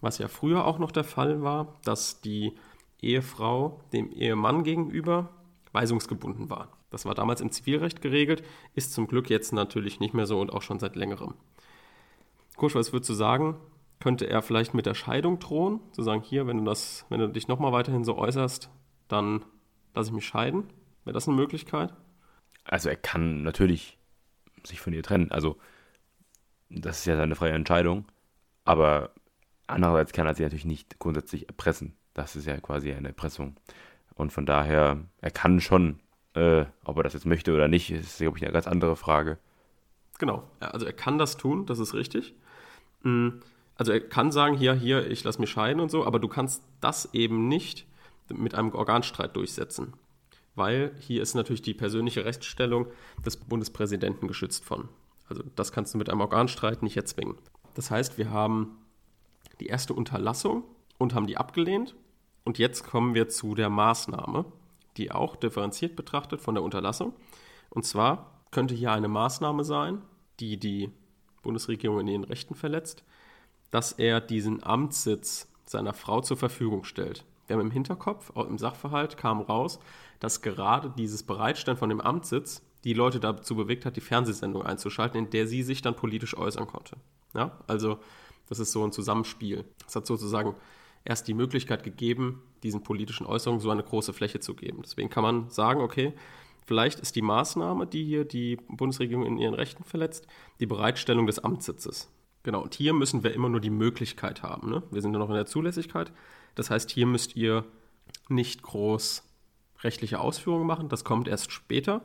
Was 0.01 0.17
ja 0.17 0.27
früher 0.27 0.65
auch 0.65 0.79
noch 0.79 0.91
der 0.91 1.03
Fall 1.03 1.41
war, 1.41 1.79
dass 1.83 2.21
die 2.21 2.55
Ehefrau 3.01 3.81
dem 3.93 4.11
Ehemann 4.11 4.63
gegenüber 4.63 5.29
weisungsgebunden 5.71 6.49
war. 6.49 6.69
Das 6.89 7.05
war 7.05 7.13
damals 7.13 7.41
im 7.41 7.51
Zivilrecht 7.51 8.01
geregelt, 8.01 8.43
ist 8.73 8.93
zum 8.93 9.07
Glück 9.07 9.29
jetzt 9.29 9.53
natürlich 9.53 9.99
nicht 9.99 10.13
mehr 10.13 10.25
so 10.25 10.39
und 10.39 10.51
auch 10.51 10.61
schon 10.61 10.79
seit 10.79 10.95
längerem. 10.95 11.35
Kursch, 12.55 12.75
was 12.75 12.91
würdest 12.91 13.09
du 13.09 13.13
sagen? 13.13 13.57
Könnte 13.99 14.27
er 14.27 14.41
vielleicht 14.41 14.73
mit 14.73 14.85
der 14.85 14.95
Scheidung 14.95 15.39
drohen? 15.39 15.81
Zu 15.91 16.03
sagen, 16.03 16.23
hier, 16.23 16.47
wenn 16.47 16.57
du, 16.57 16.63
das, 16.63 17.05
wenn 17.09 17.19
du 17.19 17.27
dich 17.27 17.47
nochmal 17.47 17.71
weiterhin 17.73 18.03
so 18.03 18.17
äußerst, 18.17 18.69
dann 19.07 19.45
lasse 19.93 20.09
ich 20.09 20.15
mich 20.15 20.25
scheiden? 20.25 20.63
Wäre 21.03 21.13
das 21.13 21.27
eine 21.27 21.37
Möglichkeit? 21.37 21.93
Also 22.63 22.89
er 22.89 22.95
kann 22.95 23.43
natürlich 23.43 23.98
sich 24.65 24.79
von 24.81 24.93
ihr 24.93 25.03
trennen. 25.03 25.31
Also 25.31 25.57
das 26.69 26.99
ist 26.99 27.05
ja 27.05 27.17
seine 27.17 27.35
freie 27.35 27.53
Entscheidung. 27.53 28.05
Aber 28.65 29.11
andererseits 29.67 30.13
kann 30.13 30.27
er 30.27 30.35
sie 30.35 30.43
natürlich 30.43 30.65
nicht 30.65 30.99
grundsätzlich 30.99 31.47
erpressen. 31.47 31.95
Das 32.13 32.35
ist 32.35 32.45
ja 32.45 32.59
quasi 32.59 32.91
eine 32.91 33.09
Erpressung. 33.09 33.55
Und 34.15 34.31
von 34.31 34.45
daher, 34.45 34.99
er 35.21 35.31
kann 35.31 35.61
schon, 35.61 35.99
äh, 36.33 36.65
ob 36.83 36.97
er 36.97 37.03
das 37.03 37.13
jetzt 37.13 37.25
möchte 37.25 37.53
oder 37.53 37.67
nicht, 37.67 37.91
ist, 37.91 38.17
glaube 38.17 38.37
ich, 38.37 38.43
eine 38.43 38.53
ganz 38.53 38.67
andere 38.67 38.95
Frage. 38.95 39.37
Genau, 40.17 40.43
also 40.59 40.85
er 40.85 40.93
kann 40.93 41.17
das 41.17 41.37
tun, 41.37 41.65
das 41.65 41.79
ist 41.79 41.93
richtig. 41.93 42.35
Mm, 43.03 43.29
also 43.75 43.93
er 43.93 44.01
kann 44.01 44.31
sagen, 44.33 44.57
hier, 44.57 44.73
hier, 44.73 45.09
ich 45.09 45.23
lasse 45.23 45.39
mich 45.39 45.49
scheiden 45.49 45.79
und 45.79 45.89
so, 45.89 46.05
aber 46.05 46.19
du 46.19 46.27
kannst 46.27 46.61
das 46.81 47.13
eben 47.13 47.47
nicht 47.47 47.87
mit 48.27 48.53
einem 48.53 48.75
Organstreit 48.75 49.35
durchsetzen. 49.35 49.93
Weil 50.59 50.91
hier 50.99 51.21
ist 51.21 51.35
natürlich 51.35 51.61
die 51.61 51.73
persönliche 51.73 52.25
Rechtsstellung 52.25 52.87
des 53.25 53.37
Bundespräsidenten 53.37 54.27
geschützt 54.27 54.65
von. 54.65 54.89
Also 55.29 55.41
das 55.55 55.71
kannst 55.71 55.93
du 55.93 55.97
mit 55.97 56.09
einem 56.09 56.19
Organstreit 56.19 56.83
nicht 56.83 56.97
erzwingen. 56.97 57.37
Das 57.75 57.89
heißt, 57.89 58.17
wir 58.17 58.29
haben 58.29 58.77
die 59.61 59.67
erste 59.67 59.93
Unterlassung 59.93 60.65
und 60.97 61.15
haben 61.15 61.27
die 61.27 61.37
abgelehnt. 61.37 61.95
Und 62.43 62.57
jetzt 62.57 62.83
kommen 62.83 63.15
wir 63.15 63.29
zu 63.29 63.55
der 63.55 63.69
Maßnahme, 63.69 64.43
die 64.97 65.13
auch 65.13 65.37
differenziert 65.37 65.95
betrachtet 65.95 66.41
von 66.41 66.55
der 66.55 66.63
Unterlassung. 66.63 67.13
Und 67.69 67.85
zwar 67.85 68.43
könnte 68.51 68.75
hier 68.75 68.91
eine 68.91 69.07
Maßnahme 69.07 69.63
sein, 69.63 70.01
die 70.41 70.57
die 70.57 70.91
Bundesregierung 71.41 72.01
in 72.01 72.07
ihren 72.07 72.23
Rechten 72.25 72.55
verletzt, 72.55 73.05
dass 73.71 73.93
er 73.93 74.19
diesen 74.19 74.61
Amtssitz 74.61 75.47
seiner 75.65 75.93
Frau 75.93 76.19
zur 76.19 76.35
Verfügung 76.35 76.83
stellt. 76.83 77.23
Wir 77.47 77.55
haben 77.55 77.65
im 77.65 77.71
Hinterkopf, 77.71 78.31
im 78.35 78.57
Sachverhalt 78.57 79.15
kam 79.15 79.41
raus, 79.41 79.79
dass 80.19 80.41
gerade 80.41 80.93
dieses 80.97 81.23
Bereitstellen 81.23 81.77
von 81.77 81.89
dem 81.89 82.01
Amtssitz 82.01 82.61
die 82.83 82.93
Leute 82.93 83.19
dazu 83.19 83.55
bewegt 83.55 83.85
hat, 83.85 83.95
die 83.95 84.01
Fernsehsendung 84.01 84.63
einzuschalten, 84.63 85.17
in 85.19 85.29
der 85.29 85.47
sie 85.47 85.63
sich 85.63 85.81
dann 85.81 85.95
politisch 85.95 86.37
äußern 86.37 86.67
konnte. 86.67 86.97
Ja, 87.33 87.57
also 87.67 87.99
das 88.47 88.59
ist 88.59 88.71
so 88.71 88.83
ein 88.83 88.91
Zusammenspiel. 88.91 89.65
Es 89.87 89.95
hat 89.95 90.05
sozusagen 90.05 90.55
erst 91.05 91.27
die 91.27 91.33
Möglichkeit 91.33 91.83
gegeben, 91.83 92.41
diesen 92.63 92.83
politischen 92.83 93.25
Äußerungen 93.25 93.61
so 93.61 93.69
eine 93.69 93.83
große 93.83 94.13
Fläche 94.13 94.39
zu 94.39 94.55
geben. 94.55 94.81
Deswegen 94.83 95.09
kann 95.09 95.23
man 95.23 95.49
sagen, 95.49 95.81
okay, 95.81 96.13
vielleicht 96.65 96.99
ist 96.99 97.15
die 97.15 97.21
Maßnahme, 97.21 97.87
die 97.87 98.03
hier 98.03 98.25
die 98.25 98.57
Bundesregierung 98.67 99.25
in 99.25 99.37
ihren 99.37 99.53
Rechten 99.53 99.83
verletzt, 99.83 100.27
die 100.59 100.65
Bereitstellung 100.65 101.27
des 101.27 101.39
Amtssitzes. 101.39 102.09
Genau, 102.43 102.63
und 102.63 102.73
hier 102.73 102.93
müssen 102.93 103.23
wir 103.23 103.33
immer 103.33 103.49
nur 103.49 103.59
die 103.59 103.69
Möglichkeit 103.69 104.43
haben. 104.43 104.69
Ne? 104.69 104.83
Wir 104.91 105.01
sind 105.01 105.13
ja 105.13 105.19
noch 105.19 105.29
in 105.29 105.35
der 105.35 105.45
Zulässigkeit. 105.45 106.11
Das 106.55 106.69
heißt, 106.69 106.89
hier 106.89 107.05
müsst 107.05 107.35
ihr 107.35 107.65
nicht 108.29 108.63
groß 108.63 109.23
rechtliche 109.81 110.19
Ausführungen 110.19 110.67
machen. 110.67 110.89
Das 110.89 111.03
kommt 111.03 111.27
erst 111.27 111.51
später. 111.51 112.01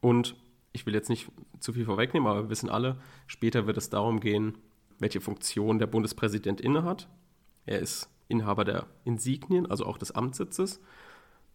Und 0.00 0.36
ich 0.72 0.86
will 0.86 0.94
jetzt 0.94 1.08
nicht 1.08 1.30
zu 1.58 1.72
viel 1.72 1.84
vorwegnehmen, 1.84 2.28
aber 2.28 2.44
wir 2.44 2.50
wissen 2.50 2.68
alle, 2.68 2.98
später 3.26 3.66
wird 3.66 3.76
es 3.78 3.90
darum 3.90 4.20
gehen, 4.20 4.58
welche 4.98 5.20
Funktion 5.20 5.78
der 5.78 5.86
Bundespräsident 5.86 6.60
innehat. 6.60 7.08
Er 7.64 7.80
ist 7.80 8.10
Inhaber 8.28 8.64
der 8.64 8.86
Insignien, 9.04 9.66
also 9.70 9.86
auch 9.86 9.98
des 9.98 10.12
Amtssitzes, 10.12 10.80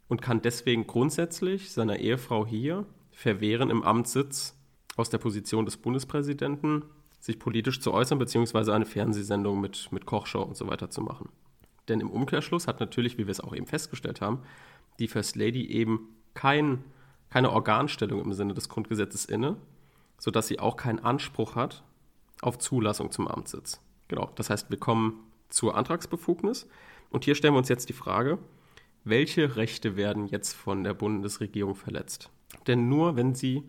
und 0.08 0.22
kann 0.22 0.42
deswegen 0.42 0.88
grundsätzlich 0.88 1.72
seiner 1.72 2.00
Ehefrau 2.00 2.46
hier 2.46 2.86
verwehren, 3.12 3.70
im 3.70 3.84
Amtssitz 3.84 4.58
aus 4.98 5.10
der 5.10 5.20
Position 5.20 5.66
des 5.66 5.78
Bundespräsidenten 5.78 6.84
sich 7.20 7.40
politisch 7.40 7.80
zu 7.80 7.94
äußern, 7.94 8.20
beziehungsweise 8.20 8.74
eine 8.74 8.86
Fernsehsendung 8.86 9.62
mit, 9.62 9.92
mit 9.92 10.06
Kochshow 10.06 10.42
und 10.42 10.58
so 10.58 10.68
weiter 10.68 10.90
zu 10.90 11.02
machen. 11.02 11.30
Denn 11.88 12.00
im 12.00 12.10
Umkehrschluss 12.10 12.68
hat 12.68 12.80
natürlich, 12.80 13.18
wie 13.18 13.28
wir 13.28 13.32
es 13.32 13.42
auch 13.42 13.56
eben 13.56 13.68
festgestellt 13.68 14.22
haben, 14.22 14.40
die 15.00 15.08
First 15.08 15.36
Lady 15.36 15.66
eben 15.66 16.10
kein, 16.34 16.84
keine 17.30 17.52
Organstellung 17.52 18.22
im 18.22 18.34
Sinne 18.34 18.54
des 18.54 18.70
Grundgesetzes 18.70 19.26
inne, 19.26 19.58
sodass 20.18 20.48
sie 20.48 20.60
auch 20.60 20.78
keinen 20.78 21.00
Anspruch 21.00 21.56
hat 21.56 21.84
auf 22.42 22.58
Zulassung 22.60 23.12
zum 23.12 23.28
Amtssitz. 23.28 23.82
Genau, 24.08 24.30
das 24.36 24.50
heißt, 24.50 24.70
wir 24.70 24.80
kommen 24.80 25.24
zur 25.50 25.76
Antragsbefugnis 25.76 26.68
und 27.10 27.26
hier 27.26 27.36
stellen 27.36 27.54
wir 27.54 27.60
uns 27.60 27.70
jetzt 27.70 27.90
die 27.90 27.94
Frage, 27.94 28.40
welche 29.04 29.56
Rechte 29.56 29.96
werden 29.96 30.28
jetzt 30.28 30.54
von 30.54 30.84
der 30.84 30.94
Bundesregierung 30.94 31.76
verletzt? 31.76 32.30
Denn 32.68 32.90
nur 32.90 33.16
wenn 33.16 33.34
sie 33.34 33.64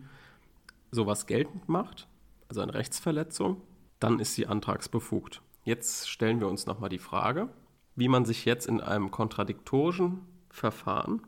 sowas 0.91 1.25
geltend 1.25 1.67
macht, 1.69 2.07
also 2.49 2.61
eine 2.61 2.73
Rechtsverletzung, 2.73 3.61
dann 3.99 4.19
ist 4.19 4.35
sie 4.35 4.47
antragsbefugt. 4.47 5.41
Jetzt 5.63 6.09
stellen 6.09 6.39
wir 6.39 6.47
uns 6.47 6.65
nochmal 6.65 6.89
die 6.89 6.99
Frage, 6.99 7.49
wie 7.95 8.09
man 8.09 8.25
sich 8.25 8.45
jetzt 8.45 8.67
in 8.67 8.81
einem 8.81 9.11
kontradiktorischen 9.11 10.19
Verfahren 10.53 11.23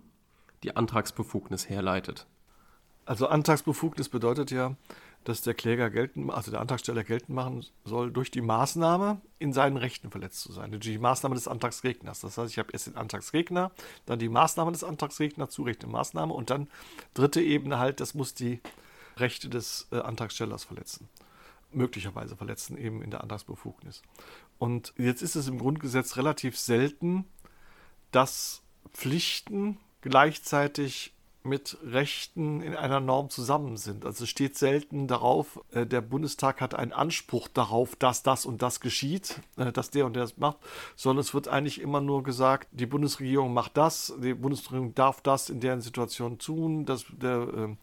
die 0.61 0.75
Antragsbefugnis 0.75 1.67
herleitet. 1.67 2.27
Also 3.05 3.27
Antragsbefugnis 3.27 4.07
bedeutet 4.07 4.51
ja, 4.51 4.75
dass 5.23 5.41
der 5.41 5.55
Kläger 5.55 5.89
geltend, 5.89 6.31
also 6.31 6.51
der 6.51 6.61
Antragsteller 6.61 7.03
geltend 7.03 7.35
machen 7.35 7.65
soll, 7.83 8.11
durch 8.11 8.29
die 8.29 8.41
Maßnahme 8.41 9.19
in 9.39 9.51
seinen 9.51 9.77
Rechten 9.77 10.11
verletzt 10.11 10.41
zu 10.41 10.51
sein. 10.51 10.69
Durch 10.69 10.83
die 10.83 10.99
Maßnahme 10.99 11.33
des 11.33 11.47
Antragsgegners. 11.47 12.21
Das 12.21 12.37
heißt, 12.37 12.51
ich 12.51 12.59
habe 12.59 12.71
erst 12.71 12.85
den 12.85 12.97
Antragsgegner, 12.97 13.71
dann 14.05 14.19
die 14.19 14.29
Maßnahme 14.29 14.71
des 14.71 14.83
Antragsgegners, 14.83 15.49
zurechte 15.49 15.87
Maßnahme 15.87 16.31
und 16.31 16.51
dann 16.51 16.67
dritte 17.15 17.41
Ebene 17.41 17.79
halt, 17.79 17.99
das 17.99 18.13
muss 18.13 18.35
die 18.35 18.61
Rechte 19.17 19.49
des 19.49 19.87
äh, 19.91 19.97
Antragstellers 19.97 20.63
verletzen. 20.63 21.09
Möglicherweise 21.71 22.35
verletzen 22.35 22.77
eben 22.77 23.01
in 23.01 23.09
der 23.09 23.21
Antragsbefugnis. 23.21 24.03
Und 24.59 24.93
jetzt 24.97 25.23
ist 25.23 25.35
es 25.35 25.47
im 25.47 25.57
Grundgesetz 25.57 26.15
relativ 26.15 26.59
selten, 26.59 27.25
dass 28.11 28.61
Pflichten 28.95 29.77
gleichzeitig 30.01 31.13
mit 31.43 31.77
Rechten 31.83 32.61
in 32.61 32.75
einer 32.75 32.99
Norm 32.99 33.29
zusammen 33.29 33.77
sind. 33.77 34.03
Also 34.03 34.25
steht 34.25 34.57
selten 34.57 35.07
darauf, 35.07 35.61
äh, 35.71 35.85
der 35.85 36.01
Bundestag 36.01 36.59
hat 36.59 36.73
einen 36.73 36.91
Anspruch 36.91 37.47
darauf, 37.47 37.95
dass 37.95 38.23
das 38.23 38.45
und 38.45 38.61
das 38.61 38.79
geschieht, 38.79 39.41
äh, 39.57 39.71
dass 39.71 39.91
der 39.91 40.07
und 40.07 40.15
der 40.15 40.23
das 40.23 40.37
macht, 40.37 40.57
sondern 40.95 41.21
es 41.21 41.33
wird 41.33 41.47
eigentlich 41.47 41.81
immer 41.81 42.01
nur 42.01 42.23
gesagt, 42.23 42.67
die 42.71 42.87
Bundesregierung 42.87 43.53
macht 43.53 43.77
das, 43.77 44.13
die 44.17 44.33
Bundesregierung 44.33 44.95
darf 44.95 45.21
das 45.21 45.49
in 45.49 45.59
deren 45.59 45.81
Situation 45.81 46.39
tun, 46.39 46.85
dass 46.85 47.05
der 47.09 47.77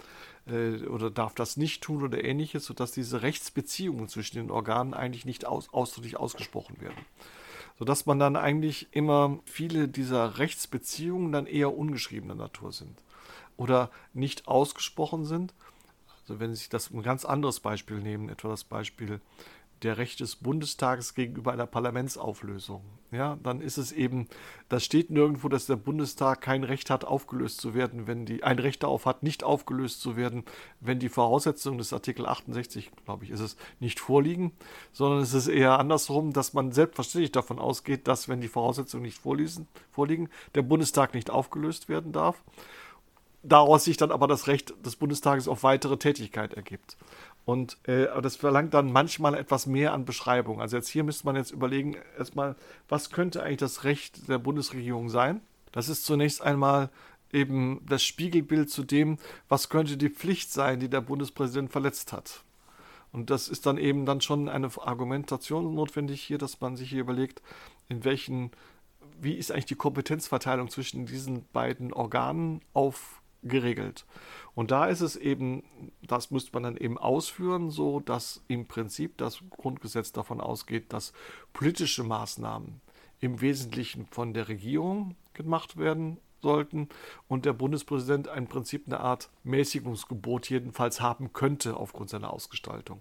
äh, 0.46 0.86
oder 0.86 1.10
darf 1.10 1.34
das 1.34 1.56
nicht 1.56 1.84
tun 1.84 2.02
oder 2.02 2.24
ähnliches, 2.24 2.64
sodass 2.64 2.90
diese 2.90 3.22
Rechtsbeziehungen 3.22 4.08
zwischen 4.08 4.38
den 4.38 4.50
Organen 4.50 4.92
eigentlich 4.92 5.24
nicht 5.24 5.46
aus, 5.46 5.72
ausdrücklich 5.72 6.16
ausgesprochen 6.16 6.80
werden 6.80 6.98
sodass 7.83 8.07
man 8.07 8.20
dann 8.20 8.37
eigentlich 8.37 8.87
immer 8.93 9.41
viele 9.45 9.89
dieser 9.89 10.39
Rechtsbeziehungen 10.39 11.33
dann 11.33 11.47
eher 11.47 11.76
ungeschriebener 11.76 12.37
Natur 12.37 12.70
sind 12.70 12.97
oder 13.57 13.91
nicht 14.14 14.47
ausgesprochen 14.47 15.24
sind. 15.24 15.53
Also 16.20 16.39
wenn 16.39 16.51
Sie 16.51 16.59
sich 16.59 16.68
das 16.68 16.93
ein 16.93 17.03
ganz 17.03 17.24
anderes 17.24 17.59
Beispiel 17.59 17.99
nehmen, 17.99 18.28
etwa 18.28 18.51
das 18.51 18.62
Beispiel 18.62 19.20
der 19.83 19.99
Recht 19.99 20.20
des 20.20 20.37
Bundestages 20.37 21.14
gegenüber 21.14 21.53
einer 21.53 21.66
Parlamentsauflösung. 21.66 22.83
Ja, 23.11 23.39
dann 23.43 23.61
ist 23.61 23.76
es 23.76 23.93
eben, 23.93 24.26
das 24.68 24.85
steht 24.85 25.11
nirgendwo, 25.11 25.49
dass 25.49 25.66
der 25.66 25.76
Bundestag 25.76 26.41
kein 26.41 26.64
Recht 26.64 26.89
hat, 26.89 27.05
aufgelöst 27.05 27.61
zu 27.61 27.74
werden, 27.74 28.07
wenn 28.07 28.24
die, 28.24 28.43
ein 28.43 28.59
Recht 28.59 28.83
darauf 28.83 29.05
hat, 29.05 29.22
nicht 29.22 29.45
aufgelöst 29.45 30.01
zu 30.01 30.16
werden, 30.16 30.45
wenn 30.80 30.99
die 30.99 31.11
Voraussetzungen 31.11 31.78
des 31.78 31.93
Artikel 31.93 32.26
68, 32.26 32.91
glaube 33.05 33.24
ich, 33.24 33.30
ist 33.30 33.41
es, 33.41 33.57
nicht 33.80 34.01
vorliegen, 34.01 34.53
sondern 34.93 35.20
es 35.20 35.35
ist 35.35 35.49
eher 35.49 35.78
andersrum, 35.78 36.33
dass 36.33 36.55
man 36.55 36.72
selbstverständlich 36.72 37.33
davon 37.33 37.59
ausgeht, 37.59 38.09
dass, 38.09 38.28
wenn 38.28 38.41
die 38.41 38.49
Voraussetzungen 38.49 39.03
nicht 39.03 39.18
vorliegen, 39.18 39.68
vorliegen 39.91 40.30
der 40.55 40.62
Bundestag 40.62 41.12
nicht 41.12 41.30
aufgelöst 41.30 41.89
werden 41.89 42.12
darf 42.12 42.43
daraus 43.43 43.85
sich 43.85 43.97
dann 43.97 44.11
aber 44.11 44.26
das 44.28 44.47
Recht 44.47 44.74
des 44.85 44.97
Bundestages 44.97 45.49
auf 45.49 45.62
weitere 45.62 45.97
Tätigkeit 45.97 46.55
ergibt. 46.55 46.97
Und 47.45 47.76
äh, 47.88 48.07
das 48.22 48.36
verlangt 48.36 48.72
dann 48.74 48.93
manchmal 48.93 49.34
etwas 49.34 49.66
mehr 49.66 49.93
an 49.93 50.05
Beschreibung. 50.05 50.61
Also 50.61 50.76
jetzt 50.76 50.88
hier 50.88 51.03
müsste 51.03 51.26
man 51.26 51.36
jetzt 51.36 51.51
überlegen, 51.51 51.97
erstmal, 52.16 52.55
was 52.88 53.11
könnte 53.11 53.43
eigentlich 53.43 53.59
das 53.59 53.84
Recht 53.84 54.28
der 54.28 54.38
Bundesregierung 54.38 55.09
sein? 55.09 55.40
Das 55.72 55.88
ist 55.88 56.05
zunächst 56.05 56.43
einmal 56.43 56.90
eben 57.32 57.80
das 57.88 58.05
Spiegelbild 58.05 58.70
zu 58.70 58.84
dem, 58.84 59.18
was 59.49 59.68
könnte 59.68 59.97
die 59.97 60.11
Pflicht 60.11 60.53
sein, 60.53 60.78
die 60.78 60.88
der 60.88 61.01
Bundespräsident 61.01 61.72
verletzt 61.72 62.12
hat. 62.12 62.45
Und 63.11 63.30
das 63.30 63.49
ist 63.49 63.66
dann 63.66 63.78
eben 63.78 64.07
dann 64.07 64.20
schon 64.20 64.49
eine 64.49 64.70
Argumentation 64.78 65.74
notwendig 65.74 66.22
hier, 66.22 66.38
dass 66.38 66.61
man 66.61 66.76
sich 66.76 66.90
hier 66.90 67.01
überlegt, 67.01 67.43
in 67.88 68.05
welchen, 68.05 68.51
wie 69.20 69.34
ist 69.34 69.51
eigentlich 69.51 69.66
die 69.66 69.74
Kompetenzverteilung 69.74 70.70
zwischen 70.70 71.07
diesen 71.07 71.45
beiden 71.53 71.93
Organen 71.93 72.62
aufgeregelt. 73.43 74.07
Und 74.55 74.70
da 74.70 74.86
ist 74.86 75.01
es 75.01 75.16
eben, 75.16 75.62
das 76.03 76.30
müsste 76.30 76.53
man 76.55 76.62
dann 76.62 76.76
eben 76.76 76.99
ausführen, 76.99 77.70
so 77.70 78.01
dass 78.01 78.43
im 78.49 78.66
Prinzip 78.66 79.16
das 79.18 79.43
Grundgesetz 79.51 80.12
davon 80.12 80.40
ausgeht, 80.40 80.93
dass 80.93 81.12
politische 81.53 82.05
Maßnahmen 82.05 82.80
im 83.20 83.40
Wesentlichen 83.40 84.07
von 84.07 84.34
der 84.34 84.49
Regierung 84.49 85.14
gemacht 85.32 85.76
werden 85.76 86.18
sollten 86.43 86.88
und 87.28 87.45
der 87.45 87.53
Bundespräsident 87.53 88.28
im 88.36 88.49
Prinzip 88.49 88.86
eine 88.86 88.99
Art 88.99 89.30
Mäßigungsgebot 89.45 90.51
jedenfalls 90.51 91.01
haben 91.01 91.32
könnte 91.32 91.76
aufgrund 91.76 92.11
seiner 92.11 92.32
Ausgestaltung. 92.32 93.01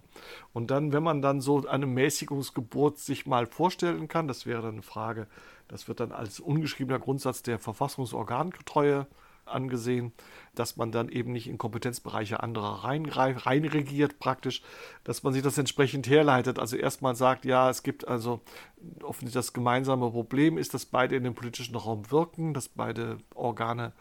Und 0.53 0.69
dann, 0.69 0.93
wenn 0.93 1.01
man 1.01 1.23
dann 1.23 1.41
so 1.41 1.65
eine 1.65 1.87
Mäßigungsgebot 1.87 2.99
sich 2.99 3.25
mal 3.25 3.47
vorstellen 3.47 4.07
kann, 4.07 4.27
das 4.27 4.45
wäre 4.45 4.61
dann 4.61 4.73
eine 4.73 4.83
Frage, 4.83 5.27
das 5.67 5.87
wird 5.87 6.01
dann 6.01 6.11
als 6.11 6.39
ungeschriebener 6.39 6.99
Grundsatz 6.99 7.41
der 7.41 7.57
Verfassungsorgantreue 7.57 9.07
angesehen, 9.51 10.13
dass 10.55 10.77
man 10.77 10.91
dann 10.91 11.09
eben 11.09 11.31
nicht 11.31 11.47
in 11.47 11.57
Kompetenzbereiche 11.57 12.41
anderer 12.43 12.83
reinregiert 12.83 14.11
rein 14.11 14.19
praktisch, 14.19 14.61
dass 15.03 15.23
man 15.23 15.33
sich 15.33 15.41
das 15.43 15.57
entsprechend 15.57 16.09
herleitet. 16.09 16.59
Also 16.59 16.77
erstmal 16.77 17.15
sagt, 17.15 17.45
ja, 17.45 17.69
es 17.69 17.83
gibt 17.83 18.07
also 18.07 18.41
offensichtlich 19.01 19.33
das 19.33 19.53
gemeinsame 19.53 20.09
Problem 20.11 20.57
ist, 20.57 20.73
dass 20.73 20.85
beide 20.85 21.15
in 21.15 21.23
dem 21.23 21.35
politischen 21.35 21.75
Raum 21.75 22.11
wirken, 22.11 22.53
dass 22.53 22.69
beide 22.69 23.17
Organe 23.35 23.93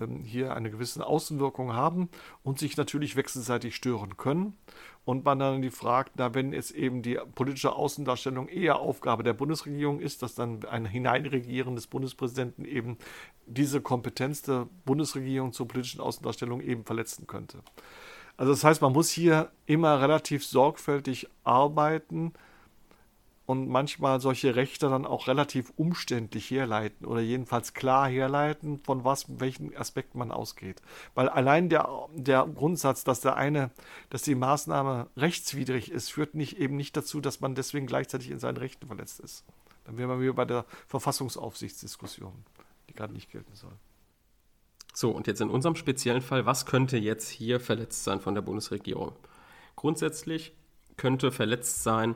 ähm, 0.00 0.24
hier 0.24 0.54
eine 0.54 0.70
gewisse 0.70 1.06
Außenwirkung 1.06 1.72
haben 1.72 2.08
und 2.42 2.58
sich 2.58 2.76
natürlich 2.76 3.16
wechselseitig 3.16 3.76
stören 3.76 4.16
können. 4.16 4.56
Und 5.04 5.24
man 5.24 5.38
dann 5.38 5.60
die 5.60 5.70
fragt, 5.70 6.12
na, 6.16 6.34
wenn 6.34 6.54
jetzt 6.54 6.70
eben 6.70 7.02
die 7.02 7.18
politische 7.34 7.74
Außendarstellung 7.74 8.48
eher 8.48 8.78
Aufgabe 8.78 9.22
der 9.22 9.34
Bundesregierung 9.34 10.00
ist, 10.00 10.22
dass 10.22 10.34
dann 10.34 10.64
ein 10.64 10.86
Hineinregieren 10.86 11.74
des 11.74 11.86
Bundespräsidenten 11.86 12.64
eben 12.64 12.96
diese 13.46 13.82
Kompetenz 13.82 14.40
der 14.42 14.66
Bundesregierung 14.86 15.52
zur 15.52 15.68
politischen 15.68 16.00
Außendarstellung 16.00 16.62
eben 16.62 16.84
verletzen 16.84 17.26
könnte. 17.26 17.58
Also 18.36 18.52
das 18.52 18.64
heißt, 18.64 18.80
man 18.80 18.92
muss 18.92 19.10
hier 19.10 19.50
immer 19.66 20.00
relativ 20.00 20.44
sorgfältig 20.44 21.28
arbeiten, 21.44 22.32
und 23.46 23.68
manchmal 23.68 24.20
solche 24.20 24.56
Rechte 24.56 24.88
dann 24.88 25.04
auch 25.04 25.28
relativ 25.28 25.72
umständlich 25.76 26.50
herleiten 26.50 27.06
oder 27.06 27.20
jedenfalls 27.20 27.74
klar 27.74 28.08
herleiten, 28.08 28.80
von 28.80 29.04
was, 29.04 29.26
welchen 29.38 29.76
Aspekten 29.76 30.18
man 30.18 30.30
ausgeht. 30.30 30.80
Weil 31.14 31.28
allein 31.28 31.68
der, 31.68 31.88
der 32.14 32.46
Grundsatz, 32.46 33.04
dass 33.04 33.20
der 33.20 33.36
eine, 33.36 33.70
dass 34.08 34.22
die 34.22 34.34
Maßnahme 34.34 35.08
rechtswidrig 35.16 35.90
ist, 35.90 36.10
führt 36.10 36.34
nicht, 36.34 36.58
eben 36.58 36.76
nicht 36.76 36.96
dazu, 36.96 37.20
dass 37.20 37.40
man 37.40 37.54
deswegen 37.54 37.86
gleichzeitig 37.86 38.30
in 38.30 38.38
seinen 38.38 38.56
Rechten 38.56 38.86
verletzt 38.86 39.20
ist. 39.20 39.44
Dann 39.84 39.98
wären 39.98 40.08
wir 40.08 40.20
wieder 40.20 40.32
bei 40.32 40.46
der 40.46 40.64
Verfassungsaufsichtsdiskussion, 40.88 42.32
die 42.88 42.94
gerade 42.94 43.12
nicht 43.12 43.30
gelten 43.30 43.54
soll. 43.54 43.72
So, 44.94 45.10
und 45.10 45.26
jetzt 45.26 45.40
in 45.40 45.50
unserem 45.50 45.74
speziellen 45.74 46.22
Fall, 46.22 46.46
was 46.46 46.64
könnte 46.64 46.96
jetzt 46.96 47.28
hier 47.28 47.60
verletzt 47.60 48.04
sein 48.04 48.20
von 48.20 48.34
der 48.34 48.42
Bundesregierung? 48.42 49.12
Grundsätzlich 49.76 50.52
könnte 50.96 51.32
verletzt 51.32 51.82
sein, 51.82 52.14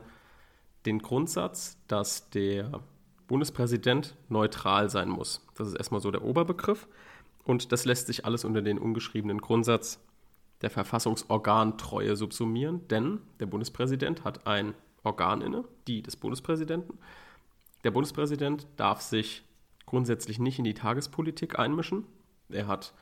den 0.88 1.00
Grundsatz, 1.00 1.76
dass 1.86 2.30
der 2.30 2.80
Bundespräsident 3.26 4.16
neutral 4.28 4.88
sein 4.88 5.10
muss. 5.10 5.46
Das 5.54 5.68
ist 5.68 5.74
erstmal 5.74 6.00
so 6.00 6.10
der 6.10 6.24
Oberbegriff. 6.24 6.88
Und 7.44 7.72
das 7.72 7.84
lässt 7.84 8.06
sich 8.06 8.24
alles 8.24 8.44
unter 8.44 8.62
den 8.62 8.78
ungeschriebenen 8.78 9.40
Grundsatz 9.40 10.00
der 10.62 10.70
Verfassungsorgantreue 10.70 12.16
subsumieren, 12.16 12.86
denn 12.88 13.20
der 13.38 13.46
Bundespräsident 13.46 14.24
hat 14.24 14.46
ein 14.46 14.74
Organ 15.04 15.40
inne, 15.40 15.64
die 15.86 16.02
des 16.02 16.16
Bundespräsidenten. 16.16 16.98
Der 17.84 17.90
Bundespräsident 17.90 18.66
darf 18.76 19.00
sich 19.00 19.44
grundsätzlich 19.86 20.38
nicht 20.38 20.58
in 20.58 20.64
die 20.64 20.74
Tagespolitik 20.74 21.58
einmischen. 21.58 22.06
Er 22.48 22.66
hat 22.66 22.92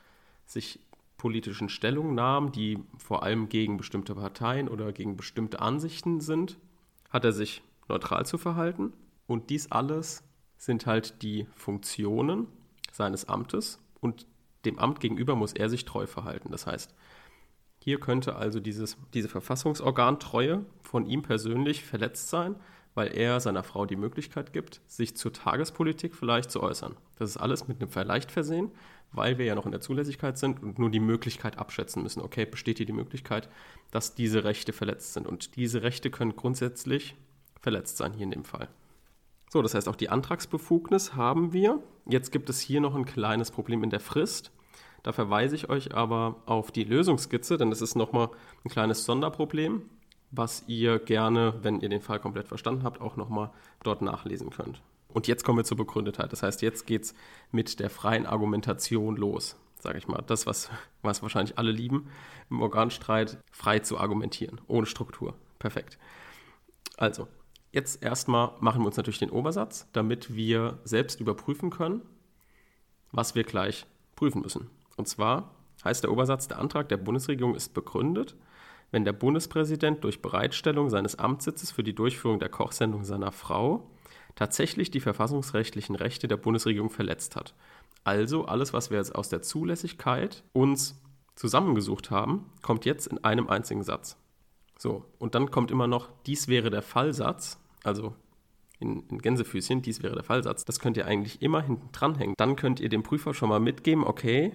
sich 0.45 0.79
politischen 1.17 1.67
Stellungnahmen, 1.67 2.51
die 2.51 2.77
vor 2.97 3.23
allem 3.23 3.49
gegen 3.49 3.77
bestimmte 3.77 4.13
Parteien 4.13 4.69
oder 4.69 4.93
gegen 4.93 5.17
bestimmte 5.17 5.59
Ansichten 5.59 6.21
sind, 6.21 6.57
hat 7.09 7.25
er 7.25 7.31
sich 7.31 7.63
neutral 7.87 8.25
zu 8.25 8.37
verhalten. 8.37 8.93
Und 9.25 9.49
dies 9.49 9.71
alles 9.71 10.23
sind 10.57 10.85
halt 10.85 11.21
die 11.21 11.47
Funktionen 11.55 12.47
seines 12.91 13.25
Amtes 13.25 13.79
und 13.99 14.25
dem 14.65 14.79
Amt 14.79 14.99
gegenüber 14.99 15.35
muss 15.35 15.53
er 15.53 15.69
sich 15.69 15.85
treu 15.85 16.07
verhalten. 16.07 16.51
Das 16.51 16.67
heißt, 16.67 16.93
hier 17.79 17.99
könnte 17.99 18.35
also 18.35 18.59
dieses, 18.59 18.97
diese 19.13 19.29
Verfassungsorgantreue 19.29 20.65
von 20.81 21.05
ihm 21.05 21.21
persönlich 21.21 21.85
verletzt 21.85 22.29
sein, 22.29 22.55
weil 22.95 23.15
er 23.15 23.39
seiner 23.39 23.63
Frau 23.63 23.85
die 23.85 23.95
Möglichkeit 23.95 24.53
gibt, 24.53 24.81
sich 24.87 25.15
zur 25.15 25.31
Tagespolitik 25.31 26.15
vielleicht 26.15 26.49
zu 26.49 26.63
äußern. 26.63 26.97
Das 27.17 27.29
ist 27.29 27.37
alles 27.37 27.67
mit 27.67 27.79
einem 27.79 27.91
Vielleicht 27.91 28.31
versehen, 28.31 28.71
weil 29.11 29.37
wir 29.37 29.45
ja 29.45 29.55
noch 29.55 29.65
in 29.65 29.71
der 29.71 29.81
Zulässigkeit 29.81 30.37
sind 30.37 30.61
und 30.63 30.79
nur 30.79 30.89
die 30.89 30.99
Möglichkeit 30.99 31.59
abschätzen 31.59 32.03
müssen. 32.03 32.21
Okay, 32.21 32.45
besteht 32.45 32.77
hier 32.77 32.85
die 32.85 32.93
Möglichkeit, 32.93 33.49
dass 33.91 34.15
diese 34.15 34.43
Rechte 34.43 34.73
verletzt 34.73 35.13
sind? 35.13 35.27
Und 35.27 35.55
diese 35.55 35.83
Rechte 35.83 36.09
können 36.09 36.35
grundsätzlich 36.35 37.15
verletzt 37.61 37.97
sein 37.97 38.13
hier 38.13 38.23
in 38.23 38.31
dem 38.31 38.45
Fall. 38.45 38.69
So, 39.49 39.61
das 39.61 39.73
heißt, 39.73 39.87
auch 39.87 39.95
die 39.95 40.09
Antragsbefugnis 40.09 41.15
haben 41.15 41.53
wir. 41.53 41.81
Jetzt 42.05 42.31
gibt 42.31 42.49
es 42.49 42.59
hier 42.59 42.81
noch 42.81 42.95
ein 42.95 43.05
kleines 43.05 43.51
Problem 43.51 43.83
in 43.83 43.89
der 43.89 43.99
Frist. 43.99 44.51
Da 45.03 45.13
verweise 45.13 45.55
ich 45.55 45.69
euch 45.69 45.95
aber 45.95 46.35
auf 46.45 46.71
die 46.71 46.83
Lösungsskizze, 46.83 47.57
denn 47.57 47.69
das 47.69 47.81
ist 47.81 47.95
nochmal 47.95 48.29
ein 48.65 48.69
kleines 48.69 49.05
Sonderproblem, 49.05 49.83
was 50.31 50.65
ihr 50.67 50.99
gerne, 50.99 51.53
wenn 51.61 51.79
ihr 51.79 51.87
den 51.87 52.01
Fall 52.01 52.19
komplett 52.19 52.49
verstanden 52.49 52.83
habt, 52.83 52.99
auch 52.99 53.15
nochmal 53.15 53.51
dort 53.83 54.01
nachlesen 54.01 54.49
könnt. 54.49 54.81
Und 55.07 55.27
jetzt 55.27 55.45
kommen 55.45 55.59
wir 55.59 55.63
zur 55.63 55.77
Begründetheit. 55.77 56.33
Das 56.33 56.43
heißt, 56.43 56.61
jetzt 56.61 56.85
geht 56.85 57.03
es 57.03 57.15
mit 57.51 57.79
der 57.79 57.89
freien 57.89 58.25
Argumentation 58.25 59.15
los, 59.15 59.55
sage 59.79 59.97
ich 59.97 60.09
mal. 60.09 60.21
Das, 60.27 60.45
was, 60.45 60.69
was 61.01 61.21
wahrscheinlich 61.21 61.57
alle 61.57 61.71
lieben, 61.71 62.09
im 62.49 62.61
Organstreit 62.61 63.37
frei 63.51 63.79
zu 63.79 63.97
argumentieren, 63.97 64.59
ohne 64.67 64.85
Struktur. 64.85 65.35
Perfekt. 65.57 65.97
Also, 66.97 67.27
Jetzt 67.71 68.01
erstmal 68.03 68.51
machen 68.59 68.81
wir 68.81 68.87
uns 68.87 68.97
natürlich 68.97 69.19
den 69.19 69.29
Obersatz, 69.29 69.87
damit 69.93 70.35
wir 70.35 70.79
selbst 70.83 71.19
überprüfen 71.19 71.69
können, 71.69 72.01
was 73.11 73.35
wir 73.35 73.43
gleich 73.43 73.85
prüfen 74.15 74.41
müssen. 74.41 74.69
Und 74.95 75.07
zwar 75.07 75.51
heißt 75.83 76.03
der 76.03 76.11
Obersatz, 76.11 76.47
der 76.47 76.59
Antrag 76.59 76.89
der 76.89 76.97
Bundesregierung 76.97 77.55
ist 77.55 77.73
begründet, 77.73 78.35
wenn 78.91 79.05
der 79.05 79.13
Bundespräsident 79.13 80.03
durch 80.03 80.21
Bereitstellung 80.21 80.89
seines 80.89 81.19
Amtssitzes 81.19 81.71
für 81.71 81.83
die 81.83 81.93
Durchführung 81.93 82.39
der 82.39 82.49
Kochsendung 82.49 83.03
seiner 83.03 83.31
Frau 83.31 83.89
tatsächlich 84.35 84.91
die 84.91 84.99
verfassungsrechtlichen 84.99 85.95
Rechte 85.95 86.27
der 86.27 86.37
Bundesregierung 86.37 86.89
verletzt 86.89 87.35
hat. 87.35 87.53
Also 88.03 88.45
alles, 88.45 88.71
was 88.71 88.89
wir 88.89 88.97
jetzt 88.97 89.13
aus 89.13 89.29
der 89.29 89.41
Zulässigkeit 89.41 90.43
uns 90.53 91.01
zusammengesucht 91.35 92.11
haben, 92.11 92.49
kommt 92.61 92.85
jetzt 92.85 93.07
in 93.07 93.23
einem 93.23 93.49
einzigen 93.49 93.83
Satz. 93.83 94.17
So, 94.77 95.05
und 95.17 95.35
dann 95.35 95.51
kommt 95.51 95.71
immer 95.71 95.87
noch, 95.87 96.09
dies 96.25 96.47
wäre 96.47 96.69
der 96.69 96.81
Fallsatz, 96.81 97.59
also 97.83 98.13
in, 98.79 99.03
in, 99.09 99.19
Gänsefüßchen, 99.19 99.81
dies 99.81 100.03
wäre 100.03 100.13
der 100.13 100.23
Fallsatz. 100.23 100.65
Das 100.65 100.79
könnt 100.79 100.97
ihr 100.97 101.07
eigentlich 101.07 101.41
immer 101.41 101.61
hinten 101.61 101.89
dranhängen. 101.91 102.35
Dann 102.37 102.55
könnt 102.55 102.79
ihr 102.79 102.89
dem 102.89 103.03
Prüfer 103.03 103.33
schon 103.33 103.49
mal 103.49 103.59
mitgeben, 103.59 104.03
okay, 104.03 104.53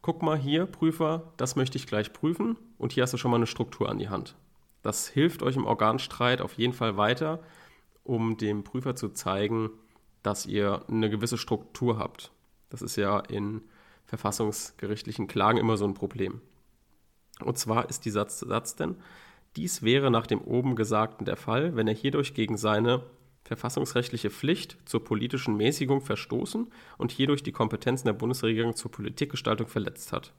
guck 0.00 0.22
mal 0.22 0.38
hier, 0.38 0.66
Prüfer, 0.66 1.32
das 1.36 1.56
möchte 1.56 1.76
ich 1.76 1.86
gleich 1.86 2.12
prüfen 2.12 2.56
und 2.78 2.92
hier 2.92 3.02
hast 3.02 3.14
du 3.14 3.16
schon 3.16 3.30
mal 3.30 3.38
eine 3.38 3.46
Struktur 3.46 3.88
an 3.88 3.98
die 3.98 4.10
Hand. 4.10 4.36
Das 4.82 5.08
hilft 5.08 5.42
euch 5.42 5.56
im 5.56 5.66
Organstreit 5.66 6.40
auf 6.42 6.52
jeden 6.54 6.74
Fall 6.74 6.96
weiter, 6.96 7.42
um 8.04 8.36
dem 8.36 8.64
Prüfer 8.64 8.94
zu 8.94 9.08
zeigen, 9.08 9.70
dass 10.22 10.46
ihr 10.46 10.84
eine 10.88 11.08
gewisse 11.08 11.38
Struktur 11.38 11.98
habt. 11.98 12.32
Das 12.68 12.82
ist 12.82 12.96
ja 12.96 13.18
in 13.18 13.62
verfassungsgerichtlichen 14.04 15.26
Klagen 15.26 15.58
immer 15.58 15.78
so 15.78 15.86
ein 15.86 15.94
Problem. 15.94 16.42
Und 17.40 17.58
zwar 17.58 17.88
ist 17.88 18.04
dieser 18.04 18.28
Satz 18.28 18.76
denn, 18.76 18.96
Dies 19.56 19.82
wäre 19.82 20.10
nach 20.10 20.26
dem 20.26 20.40
oben 20.40 20.74
Gesagten 20.74 21.24
der 21.24 21.36
Fall, 21.36 21.76
wenn 21.76 21.86
er 21.86 21.94
hierdurch 21.94 22.34
gegen 22.34 22.56
seine 22.56 23.02
verfassungsrechtliche 23.44 24.30
Pflicht 24.30 24.78
zur 24.86 25.04
politischen 25.04 25.56
Mäßigung 25.56 26.00
verstoßen 26.00 26.66
und 26.98 27.12
hierdurch 27.12 27.42
die 27.42 27.52
Kompetenzen 27.52 28.06
der 28.06 28.14
Bundesregierung 28.14 28.74
zur 28.74 28.90
Politikgestaltung 28.90 29.68
verletzt 29.68 30.12
hat. 30.12 30.32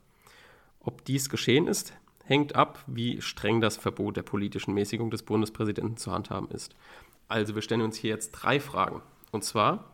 Ob 0.80 1.04
dies 1.04 1.30
geschehen 1.30 1.68
ist, 1.68 1.94
hängt 2.24 2.56
ab, 2.56 2.82
wie 2.86 3.22
streng 3.22 3.60
das 3.60 3.76
Verbot 3.76 4.16
der 4.16 4.22
politischen 4.22 4.74
Mäßigung 4.74 5.10
des 5.10 5.22
Bundespräsidenten 5.22 5.96
zu 5.96 6.12
handhaben 6.12 6.50
ist. 6.50 6.74
Also 7.28 7.54
wir 7.54 7.62
stellen 7.62 7.82
uns 7.82 7.96
hier 7.96 8.10
jetzt 8.10 8.32
drei 8.32 8.60
Fragen. 8.60 9.02
Und 9.30 9.44
zwar, 9.44 9.92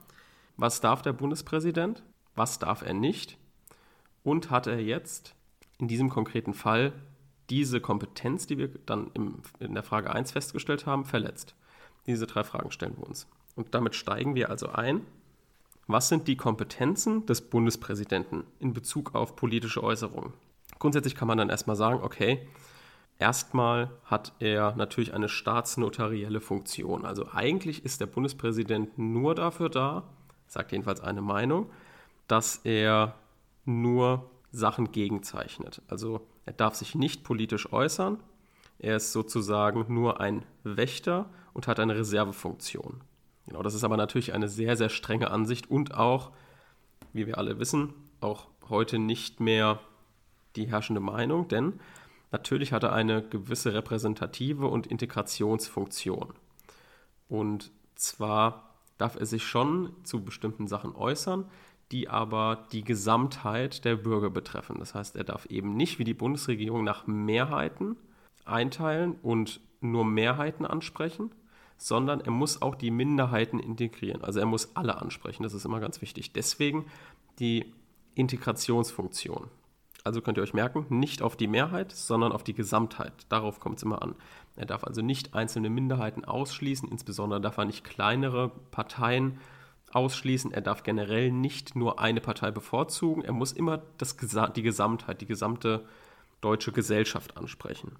was 0.57 0.81
darf 0.81 1.03
der 1.03 1.13
Bundespräsident? 1.13 2.03
Was 2.35 2.59
darf 2.59 2.83
er 2.83 2.95
nicht? 2.95 3.37
Und 4.23 4.51
hat 4.51 4.67
er 4.67 4.81
jetzt 4.81 5.35
in 5.79 5.89
diesem 5.89 6.09
konkreten 6.09 6.55
Fall 6.55 6.93
diese 7.53 7.83
Kompetenz, 7.83 8.47
die 8.47 8.57
wir 8.57 8.71
dann 8.87 9.11
im, 9.13 9.43
in 9.61 9.75
der 9.75 9.83
Frage 9.83 10.11
1 10.11 10.33
festgestellt 10.33 10.87
haben, 10.87 11.05
verletzt? 11.05 11.55
Diese 12.07 12.27
drei 12.27 12.45
Fragen 12.45 12.71
stellen 12.71 12.97
wir 12.97 13.07
uns. 13.07 13.29
Und 13.57 13.75
damit 13.75 13.95
steigen 13.95 14.35
wir 14.35 14.49
also 14.49 14.71
ein. 14.71 15.03
Was 15.87 16.09
sind 16.09 16.29
die 16.29 16.37
Kompetenzen 16.39 17.27
des 17.27 17.43
Bundespräsidenten 17.43 18.45
in 18.59 18.73
Bezug 18.73 19.15
auf 19.15 19.37
politische 19.37 19.85
Äußerungen? 19.85 20.33
Grundsätzlich 20.79 21.15
kann 21.15 21.29
man 21.29 21.37
dann 21.37 21.51
erstmal 21.51 21.77
sagen, 21.77 22.01
okay, 22.03 22.49
erstmal 23.19 23.91
hat 24.07 24.33
er 24.39 24.75
natürlich 24.75 25.13
eine 25.13 25.29
staatsnotarielle 25.29 26.41
Funktion. 26.41 27.05
Also 27.05 27.29
eigentlich 27.33 27.85
ist 27.85 28.01
der 28.01 28.07
Bundespräsident 28.07 28.97
nur 28.97 29.35
dafür 29.35 29.69
da, 29.69 30.05
sagt 30.47 30.73
jedenfalls 30.73 31.03
eine 31.03 31.21
Meinung, 31.21 31.71
dass 32.29 32.57
er 32.65 33.15
nur 33.67 34.31
Sachen 34.53 34.91
gegenzeichnet. 34.91 35.83
Also 35.89 36.27
er 36.45 36.53
darf 36.53 36.75
sich 36.75 36.95
nicht 36.95 37.25
politisch 37.25 37.73
äußern. 37.73 38.23
Er 38.79 38.97
ist 38.97 39.13
sozusagen 39.13 39.93
nur 39.93 40.21
ein 40.21 40.45
Wächter 40.65 41.31
und 41.53 41.67
hat 41.67 41.79
eine 41.79 41.97
Reservefunktion. 41.97 43.01
Genau, 43.47 43.63
das 43.63 43.75
ist 43.75 43.85
aber 43.85 43.97
natürlich 43.97 44.33
eine 44.33 44.49
sehr, 44.49 44.77
sehr 44.77 44.89
strenge 44.89 45.31
Ansicht 45.31 45.71
und 45.71 45.95
auch, 45.95 46.33
wie 47.13 47.27
wir 47.27 47.39
alle 47.39 47.59
wissen, 47.59 47.95
auch 48.21 48.47
heute 48.69 48.99
nicht 48.99 49.41
mehr 49.41 49.81
die 50.57 50.67
herrschende 50.67 51.01
Meinung, 51.01 51.49
denn 51.49 51.81
natürlich 52.31 52.73
hat 52.73 52.83
er 52.85 52.93
eine 52.93 53.23
gewisse 53.23 53.75
repräsentative 53.75 54.67
und 54.67 54.87
Integrationsfunktion. 54.87 56.33
Und 57.29 57.71
zwar 57.95 58.77
darf 58.99 59.17
er 59.19 59.27
sich 59.27 59.45
schon 59.45 59.93
zu 60.05 60.25
bestimmten 60.25 60.69
Sachen 60.69 60.95
äußern, 60.95 61.47
die 61.93 62.09
aber 62.09 62.67
die 62.73 62.83
Gesamtheit 62.83 63.85
der 63.85 63.97
Bürger 63.97 64.31
betreffen. 64.31 64.77
Das 64.79 64.95
heißt, 64.95 65.15
er 65.17 65.25
darf 65.25 65.47
eben 65.47 65.77
nicht 65.77 65.99
wie 65.99 66.05
die 66.05 66.15
Bundesregierung 66.15 66.85
nach 66.85 67.07
Mehrheiten 67.07 67.97
einteilen 68.45 69.17
und 69.23 69.61
nur 69.81 70.05
Mehrheiten 70.05 70.65
ansprechen, 70.65 71.31
sondern 71.77 72.21
er 72.21 72.31
muss 72.31 72.63
auch 72.63 72.75
die 72.75 72.91
Minderheiten 72.91 73.59
integrieren. 73.59 74.25
Also 74.25 74.41
er 74.41 74.47
muss 74.47 74.75
alle 74.75 75.01
ansprechen, 75.01 75.43
das 75.43 75.55
ist 75.55 75.65
immer 75.65 75.81
ganz 75.81 76.01
wichtig. 76.01 76.33
Deswegen 76.33 76.87
die 77.39 77.75
Integrationsfunktion. 78.15 79.49
Also 80.05 80.21
könnt 80.21 80.39
ihr 80.39 80.43
euch 80.43 80.55
merken, 80.55 80.87
nicht 80.89 81.23
auf 81.23 81.37
die 81.37 81.47
Mehrheit, 81.47 81.93
sondern 81.93 82.33
auf 82.33 82.43
die 82.43 82.55
Gesamtheit. 82.55 83.13
Darauf 83.29 83.61
kommt 83.61 83.79
es 83.79 83.83
immer 83.85 84.03
an. 84.03 84.17
Er 84.57 84.67
darf 84.67 84.85
also 84.85 85.01
nicht 85.01 85.35
einzelne 85.35 85.71
Minderheiten 85.71 86.25
ausschließen, 86.25 86.89
insbesondere 86.89 87.41
darf 87.41 87.59
er 87.59 87.67
nicht 87.67 87.85
kleinere 87.85 88.51
Parteien 88.71 89.39
ausschließen. 89.93 90.53
Er 90.53 90.61
darf 90.61 90.83
generell 90.83 91.31
nicht 91.31 91.77
nur 91.77 92.01
eine 92.01 92.21
Partei 92.21 92.51
bevorzugen. 92.51 93.23
Er 93.23 93.33
muss 93.33 93.53
immer 93.53 93.83
das, 93.99 94.17
die 94.17 94.63
Gesamtheit, 94.63 95.21
die 95.21 95.27
gesamte 95.27 95.85
deutsche 96.41 96.73
Gesellschaft 96.73 97.37
ansprechen. 97.37 97.97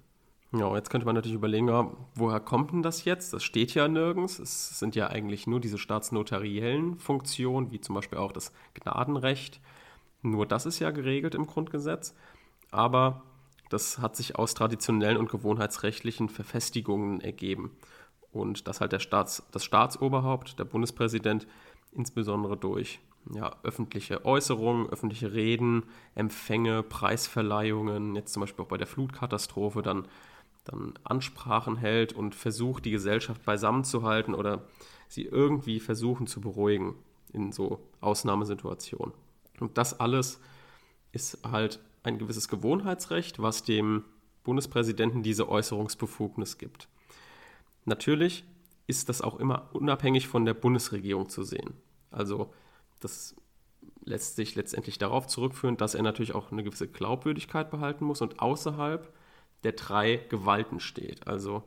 Ja, 0.55 0.75
jetzt 0.75 0.91
könnte 0.91 1.05
man 1.05 1.15
natürlich 1.15 1.35
überlegen, 1.35 1.67
woher 2.13 2.39
kommt 2.39 2.71
denn 2.71 2.83
das 2.83 3.05
jetzt? 3.05 3.33
Das 3.33 3.43
steht 3.43 3.73
ja 3.73 3.87
nirgends. 3.87 4.37
Es 4.37 4.77
sind 4.77 4.95
ja 4.95 5.07
eigentlich 5.07 5.47
nur 5.47 5.59
diese 5.59 5.79
staatsnotariellen 5.79 6.99
Funktionen, 6.99 7.71
wie 7.71 7.81
zum 7.81 7.95
Beispiel 7.95 8.19
auch 8.19 8.31
das 8.31 8.53
Gnadenrecht. 8.75 9.59
Nur 10.21 10.45
das 10.45 10.67
ist 10.67 10.79
ja 10.79 10.91
geregelt 10.91 11.33
im 11.33 11.47
Grundgesetz. 11.47 12.13
Aber 12.69 13.23
das 13.69 13.97
hat 13.97 14.15
sich 14.15 14.35
aus 14.35 14.53
traditionellen 14.53 15.17
und 15.17 15.31
gewohnheitsrechtlichen 15.31 16.29
Verfestigungen 16.29 17.19
ergeben. 17.21 17.71
Und 18.31 18.67
dass 18.67 18.79
halt 18.79 18.91
der 18.91 18.99
Staats, 18.99 19.43
das 19.51 19.63
Staatsoberhaupt, 19.63 20.59
der 20.59 20.65
Bundespräsident, 20.65 21.47
insbesondere 21.95 22.57
durch 22.57 22.99
ja, 23.33 23.55
öffentliche 23.63 24.25
Äußerungen, 24.25 24.89
öffentliche 24.89 25.33
Reden, 25.33 25.83
Empfänge, 26.15 26.83
Preisverleihungen, 26.83 28.15
jetzt 28.15 28.33
zum 28.33 28.41
Beispiel 28.41 28.65
auch 28.65 28.69
bei 28.69 28.77
der 28.77 28.87
Flutkatastrophe, 28.87 29.81
dann, 29.81 30.07
dann 30.65 30.93
Ansprachen 31.03 31.77
hält 31.77 32.13
und 32.13 32.35
versucht, 32.35 32.85
die 32.85 32.91
Gesellschaft 32.91 33.43
beisammenzuhalten 33.45 34.35
oder 34.35 34.65
sie 35.07 35.23
irgendwie 35.23 35.79
versuchen 35.79 36.27
zu 36.27 36.41
beruhigen 36.41 36.95
in 37.31 37.51
so 37.51 37.79
Ausnahmesituationen. 38.01 39.13
Und 39.59 39.77
das 39.77 39.99
alles 39.99 40.39
ist 41.11 41.39
halt 41.49 41.79
ein 42.03 42.17
gewisses 42.17 42.47
Gewohnheitsrecht, 42.47 43.41
was 43.41 43.63
dem 43.63 44.03
Bundespräsidenten 44.43 45.23
diese 45.23 45.47
Äußerungsbefugnis 45.47 46.57
gibt. 46.57 46.89
Natürlich 47.85 48.43
ist 48.87 49.09
das 49.09 49.21
auch 49.21 49.39
immer 49.39 49.69
unabhängig 49.73 50.27
von 50.27 50.45
der 50.45 50.53
Bundesregierung 50.53 51.29
zu 51.29 51.43
sehen. 51.43 51.73
Also 52.11 52.53
das 52.99 53.35
lässt 54.05 54.35
sich 54.35 54.55
letztendlich 54.55 54.97
darauf 54.97 55.27
zurückführen, 55.27 55.77
dass 55.77 55.95
er 55.95 56.03
natürlich 56.03 56.35
auch 56.35 56.51
eine 56.51 56.63
gewisse 56.63 56.87
Glaubwürdigkeit 56.87 57.71
behalten 57.71 58.05
muss 58.05 58.21
und 58.21 58.39
außerhalb 58.39 59.13
der 59.63 59.73
drei 59.73 60.17
Gewalten 60.29 60.79
steht. 60.79 61.27
Also 61.27 61.63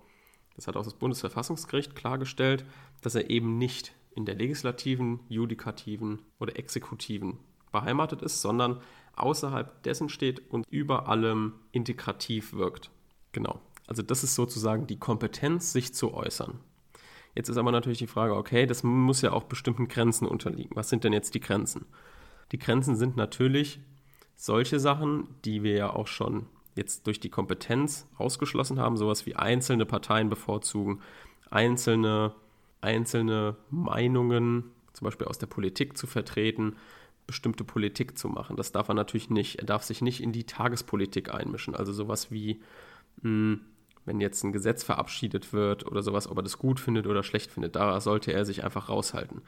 das 0.55 0.67
hat 0.67 0.77
auch 0.77 0.85
das 0.85 0.95
Bundesverfassungsgericht 0.95 1.95
klargestellt, 1.95 2.65
dass 3.01 3.15
er 3.15 3.31
eben 3.31 3.59
nicht 3.59 3.95
in 4.15 4.25
der 4.25 4.35
legislativen, 4.35 5.21
judikativen 5.29 6.23
oder 6.39 6.59
exekutiven 6.59 7.39
beheimatet 7.73 8.23
ist, 8.23 8.41
sondern 8.41 8.81
außerhalb 9.15 9.83
dessen 9.83 10.09
steht 10.09 10.51
und 10.51 10.67
über 10.71 11.09
allem 11.09 11.55
integrativ 11.73 12.55
wirkt. 12.55 12.91
Genau. 13.33 13.61
Also 13.87 14.03
das 14.03 14.25
ist 14.25 14.35
sozusagen 14.35 14.87
die 14.87 14.99
Kompetenz, 14.99 15.73
sich 15.73 15.95
zu 15.95 16.15
äußern. 16.15 16.59
Jetzt 17.37 17.51
ist 17.51 17.59
aber 17.59 17.71
natürlich 17.71 17.99
die 17.99 18.07
Frage, 18.07 18.35
okay, 18.35 18.67
das 18.67 18.83
muss 18.83 19.21
ja 19.21 19.33
auch 19.33 19.45
bestimmten 19.45 19.89
Grenzen 19.89 20.27
unterliegen. 20.27 20.75
Was 20.75 20.89
sind 20.89 21.05
denn 21.05 21.13
jetzt 21.13 21.35
die 21.35 21.41
Grenzen? 21.41 21.85
Die 22.51 22.59
Grenzen 22.59 22.97
sind 22.97 23.17
natürlich 23.17 23.79
solche 24.37 24.81
Sachen, 24.81 25.29
die 25.45 25.63
wir 25.63 25.75
ja 25.75 25.91
auch 25.95 26.07
schon 26.07 26.47
jetzt 26.77 27.07
durch 27.07 27.21
die 27.21 27.29
Kompetenz 27.29 28.09
ausgeschlossen 28.17 28.81
haben, 28.81 28.97
sowas 28.97 29.27
wie 29.27 29.37
einzelne 29.37 29.85
Parteien 29.85 30.31
bevorzugen, 30.31 31.01
einzelne, 31.51 32.35
einzelne 32.81 33.57
Meinungen, 33.71 34.65
zum 34.95 35.05
Beispiel 35.05 35.27
aus 35.27 35.39
der 35.39 35.47
Politik 35.47 35.99
zu 35.99 36.07
vertreten, 36.07 36.77
bestimmte 37.27 37.65
Politik 37.65 38.17
zu 38.17 38.29
machen. 38.29 38.57
Das 38.57 38.73
darf 38.73 38.89
er 38.89 38.95
natürlich 38.95 39.29
nicht. 39.29 39.59
Er 39.59 39.67
darf 39.67 39.83
sich 39.83 40.01
nicht 40.01 40.23
in 40.23 40.33
die 40.33 40.45
Tagespolitik 40.45 41.35
einmischen. 41.35 41.75
Also 41.75 41.93
sowas 41.93 42.31
wie, 42.31 42.63
mh, 43.21 43.23
hm, 43.23 43.61
wenn 44.07 44.21
jetzt 44.21 44.43
ein 44.45 44.53
Gesetz 44.53 44.83
verabschiedet 44.83 45.53
wird 45.53 45.87
oder 45.87 46.03
sowas, 46.03 46.29
ob 46.29 46.39
er 46.39 46.43
das 46.43 46.59
gut 46.59 46.81
findet 46.81 47.07
oder 47.07 47.23
schlecht 47.23 47.51
findet. 47.51 47.77
Da 47.77 48.01
sollte 48.01 48.33
er 48.33 48.45
sich 48.45 48.65
einfach 48.65 48.89
raushalten. 48.89 49.43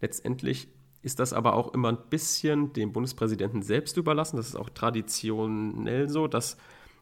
Letztendlich 0.00 0.68
ist 1.02 1.18
das 1.18 1.32
aber 1.32 1.54
auch 1.54 1.74
immer 1.74 1.88
ein 1.88 1.98
bisschen 2.10 2.72
dem 2.72 2.92
Bundespräsidenten 2.92 3.62
selbst 3.62 3.96
überlassen. 3.96 4.36
Das 4.36 4.48
ist 4.48 4.56
auch 4.56 4.70
traditionell 4.70 6.08
so, 6.08 6.28
dass 6.28 6.56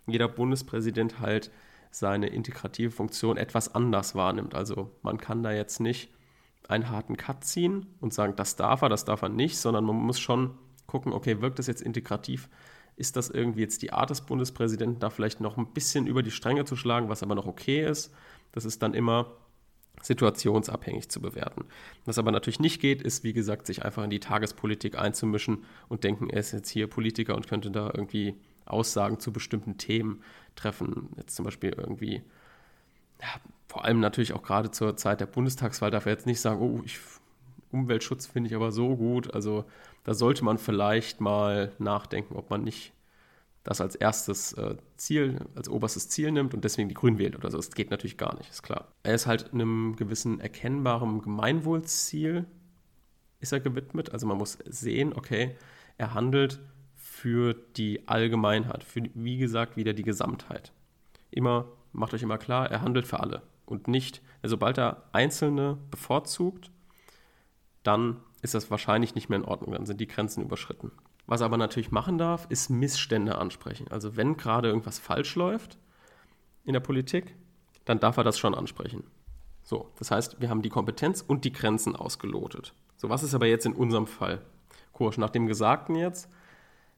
jeder 0.06 0.28
Bundespräsident 0.28 1.20
halt 1.20 1.50
seine 1.90 2.28
integrative 2.28 2.90
Funktion 2.90 3.36
etwas 3.36 3.74
anders 3.74 4.14
wahrnimmt. 4.14 4.54
Also 4.54 4.90
man 5.02 5.18
kann 5.18 5.42
da 5.42 5.52
jetzt 5.52 5.80
nicht 5.80 6.10
einen 6.68 6.90
harten 6.90 7.16
Cut 7.16 7.44
ziehen 7.44 7.86
und 8.00 8.14
sagen, 8.14 8.34
das 8.36 8.56
darf 8.56 8.82
er, 8.82 8.88
das 8.88 9.04
darf 9.04 9.22
er 9.22 9.28
nicht, 9.28 9.58
sondern 9.58 9.84
man 9.84 9.96
muss 9.96 10.18
schon 10.18 10.56
gucken, 10.86 11.12
okay, 11.12 11.40
wirkt 11.40 11.58
das 11.58 11.66
jetzt 11.66 11.82
integrativ 11.82 12.48
ist 12.96 13.16
das 13.16 13.30
irgendwie 13.30 13.60
jetzt 13.60 13.82
die 13.82 13.92
Art 13.92 14.10
des 14.10 14.20
Bundespräsidenten, 14.22 15.00
da 15.00 15.10
vielleicht 15.10 15.40
noch 15.40 15.56
ein 15.56 15.72
bisschen 15.72 16.06
über 16.06 16.22
die 16.22 16.30
Stränge 16.30 16.64
zu 16.64 16.76
schlagen, 16.76 17.08
was 17.08 17.22
aber 17.22 17.34
noch 17.34 17.46
okay 17.46 17.84
ist. 17.84 18.12
Das 18.52 18.64
ist 18.64 18.82
dann 18.82 18.94
immer 18.94 19.32
situationsabhängig 20.02 21.08
zu 21.08 21.20
bewerten. 21.20 21.64
Was 22.04 22.18
aber 22.18 22.32
natürlich 22.32 22.60
nicht 22.60 22.80
geht, 22.80 23.02
ist, 23.02 23.24
wie 23.24 23.32
gesagt, 23.32 23.66
sich 23.66 23.84
einfach 23.84 24.04
in 24.04 24.10
die 24.10 24.20
Tagespolitik 24.20 24.98
einzumischen 24.98 25.64
und 25.88 26.04
denken, 26.04 26.28
er 26.28 26.40
ist 26.40 26.52
jetzt 26.52 26.70
hier 26.70 26.86
Politiker 26.88 27.34
und 27.36 27.48
könnte 27.48 27.70
da 27.70 27.86
irgendwie 27.86 28.34
Aussagen 28.64 29.20
zu 29.20 29.32
bestimmten 29.32 29.78
Themen 29.78 30.22
treffen. 30.56 31.08
Jetzt 31.16 31.36
zum 31.36 31.44
Beispiel 31.44 31.74
irgendwie, 31.76 32.22
ja, 33.20 33.28
vor 33.68 33.84
allem 33.84 34.00
natürlich 34.00 34.32
auch 34.32 34.42
gerade 34.42 34.70
zur 34.70 34.96
Zeit 34.96 35.20
der 35.20 35.26
Bundestagswahl 35.26 35.90
darf 35.90 36.06
er 36.06 36.12
jetzt 36.12 36.26
nicht 36.26 36.40
sagen, 36.40 36.60
oh, 36.60 36.82
ich, 36.84 36.98
Umweltschutz 37.70 38.26
finde 38.26 38.48
ich 38.48 38.56
aber 38.56 38.72
so 38.72 38.96
gut. 38.96 39.32
Also 39.32 39.64
da 40.04 40.14
sollte 40.14 40.44
man 40.44 40.58
vielleicht 40.58 41.20
mal 41.20 41.72
nachdenken, 41.78 42.36
ob 42.36 42.50
man 42.50 42.62
nicht 42.62 42.92
das 43.64 43.80
als 43.80 43.94
erstes 43.94 44.52
äh, 44.54 44.76
Ziel, 44.96 45.46
als 45.54 45.68
oberstes 45.68 46.08
Ziel 46.08 46.32
nimmt 46.32 46.52
und 46.52 46.64
deswegen 46.64 46.88
die 46.88 46.94
Grünen 46.94 47.18
wählt 47.18 47.36
oder 47.36 47.50
so. 47.50 47.56
Das 47.58 47.70
geht 47.70 47.90
natürlich 47.90 48.16
gar 48.18 48.36
nicht, 48.36 48.50
ist 48.50 48.62
klar. 48.62 48.88
Er 49.04 49.14
ist 49.14 49.26
halt 49.26 49.52
einem 49.52 49.94
gewissen 49.96 50.40
erkennbaren 50.40 51.22
Gemeinwohlziel 51.22 52.46
ist 53.38 53.52
er 53.52 53.60
gewidmet. 53.60 54.12
Also 54.12 54.26
man 54.26 54.38
muss 54.38 54.58
sehen, 54.64 55.12
okay, 55.12 55.56
er 55.98 56.14
handelt 56.14 56.60
für 56.94 57.54
die 57.54 58.08
Allgemeinheit, 58.08 58.84
für, 58.84 59.02
wie 59.14 59.36
gesagt, 59.36 59.76
wieder 59.76 59.92
die 59.92 60.04
Gesamtheit. 60.04 60.72
Immer 61.30 61.66
macht 61.92 62.14
euch 62.14 62.22
immer 62.22 62.38
klar, 62.38 62.70
er 62.70 62.82
handelt 62.82 63.06
für 63.06 63.20
alle 63.20 63.42
und 63.66 63.88
nicht, 63.88 64.22
sobald 64.42 64.78
er 64.78 65.02
Einzelne 65.12 65.78
bevorzugt, 65.90 66.70
dann 67.82 68.20
ist 68.42 68.54
das 68.54 68.70
wahrscheinlich 68.70 69.14
nicht 69.14 69.28
mehr 69.28 69.38
in 69.38 69.44
Ordnung, 69.44 69.72
dann 69.72 69.86
sind 69.86 70.00
die 70.00 70.08
Grenzen 70.08 70.42
überschritten. 70.42 70.90
Was 71.26 71.40
er 71.40 71.46
aber 71.46 71.56
natürlich 71.56 71.92
machen 71.92 72.18
darf, 72.18 72.46
ist 72.48 72.68
Missstände 72.68 73.38
ansprechen. 73.38 73.86
Also 73.90 74.16
wenn 74.16 74.36
gerade 74.36 74.68
irgendwas 74.68 74.98
falsch 74.98 75.36
läuft 75.36 75.78
in 76.64 76.72
der 76.72 76.80
Politik, 76.80 77.36
dann 77.84 78.00
darf 78.00 78.16
er 78.16 78.24
das 78.24 78.38
schon 78.38 78.54
ansprechen. 78.54 79.04
So, 79.62 79.88
das 79.98 80.10
heißt, 80.10 80.40
wir 80.40 80.50
haben 80.50 80.62
die 80.62 80.68
Kompetenz 80.68 81.22
und 81.22 81.44
die 81.44 81.52
Grenzen 81.52 81.94
ausgelotet. 81.94 82.74
So, 82.96 83.08
was 83.08 83.22
ist 83.22 83.34
aber 83.34 83.46
jetzt 83.46 83.64
in 83.64 83.74
unserem 83.74 84.08
Fall? 84.08 84.42
Kursch, 84.92 85.18
nach 85.18 85.30
dem 85.30 85.46
Gesagten 85.46 85.94
jetzt, 85.94 86.28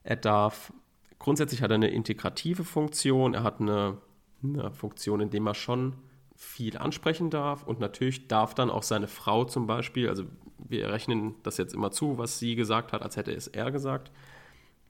er 0.03 0.17
darf, 0.17 0.73
grundsätzlich 1.19 1.63
hat 1.63 1.71
er 1.71 1.77
eine 1.77 1.91
integrative 1.91 2.65
Funktion, 2.65 3.35
er 3.35 3.43
hat 3.43 3.61
eine, 3.61 3.99
eine 4.43 4.73
Funktion, 4.73 5.21
in 5.21 5.31
dem 5.31 5.47
er 5.47 5.55
schon 5.55 5.95
viel 6.37 6.79
ansprechen 6.79 7.29
darf 7.31 7.63
und 7.65 7.81
natürlich 7.81 8.29
darf 8.29 8.55
dann 8.55 8.71
auch 8.71 8.83
seine 8.83 9.09
Frau 9.09 9.45
zum 9.45 9.67
Beispiel, 9.67 10.09
also 10.09 10.25
wir 10.59 10.91
rechnen 10.91 11.35
das 11.43 11.57
jetzt 11.57 11.75
immer 11.75 11.91
zu, 11.91 12.19
was 12.19 12.39
sie 12.39 12.55
gesagt 12.55 12.93
hat, 12.93 13.03
als 13.03 13.17
hätte 13.17 13.33
es 13.33 13.47
er 13.49 13.71
gesagt. 13.71 14.11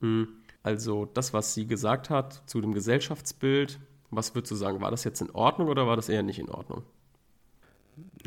Hm, 0.00 0.28
also 0.62 1.06
das, 1.06 1.32
was 1.32 1.54
sie 1.54 1.66
gesagt 1.66 2.10
hat 2.10 2.42
zu 2.46 2.60
dem 2.60 2.72
Gesellschaftsbild, 2.72 3.80
was 4.10 4.34
würdest 4.34 4.52
du 4.52 4.56
sagen, 4.56 4.80
war 4.80 4.90
das 4.90 5.04
jetzt 5.04 5.20
in 5.20 5.30
Ordnung 5.30 5.68
oder 5.68 5.86
war 5.86 5.96
das 5.96 6.08
eher 6.08 6.22
nicht 6.22 6.38
in 6.38 6.50
Ordnung? 6.50 6.82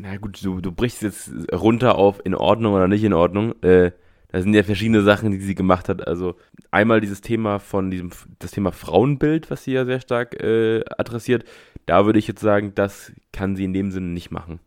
Na 0.00 0.16
gut, 0.16 0.44
du, 0.44 0.60
du 0.60 0.72
brichst 0.72 1.02
jetzt 1.02 1.30
runter 1.52 1.96
auf 1.96 2.24
in 2.24 2.34
Ordnung 2.34 2.74
oder 2.74 2.88
nicht 2.88 3.04
in 3.04 3.12
Ordnung. 3.12 3.60
Äh, 3.62 3.92
da 4.28 4.40
sind 4.42 4.54
ja 4.54 4.62
verschiedene 4.62 5.02
Sachen, 5.02 5.30
die 5.30 5.38
sie 5.38 5.54
gemacht 5.54 5.88
hat. 5.88 6.06
Also 6.06 6.36
einmal 6.70 7.00
dieses 7.00 7.20
Thema 7.20 7.58
von 7.58 7.90
diesem, 7.90 8.10
das 8.38 8.50
Thema 8.50 8.72
Frauenbild, 8.72 9.50
was 9.50 9.64
sie 9.64 9.72
ja 9.72 9.84
sehr 9.84 10.00
stark 10.00 10.40
äh, 10.42 10.84
adressiert. 10.98 11.44
Da 11.86 12.04
würde 12.04 12.18
ich 12.18 12.28
jetzt 12.28 12.40
sagen, 12.40 12.74
das 12.74 13.12
kann 13.32 13.56
sie 13.56 13.64
in 13.64 13.72
dem 13.72 13.90
Sinne 13.90 14.08
nicht 14.08 14.30
machen. 14.30 14.60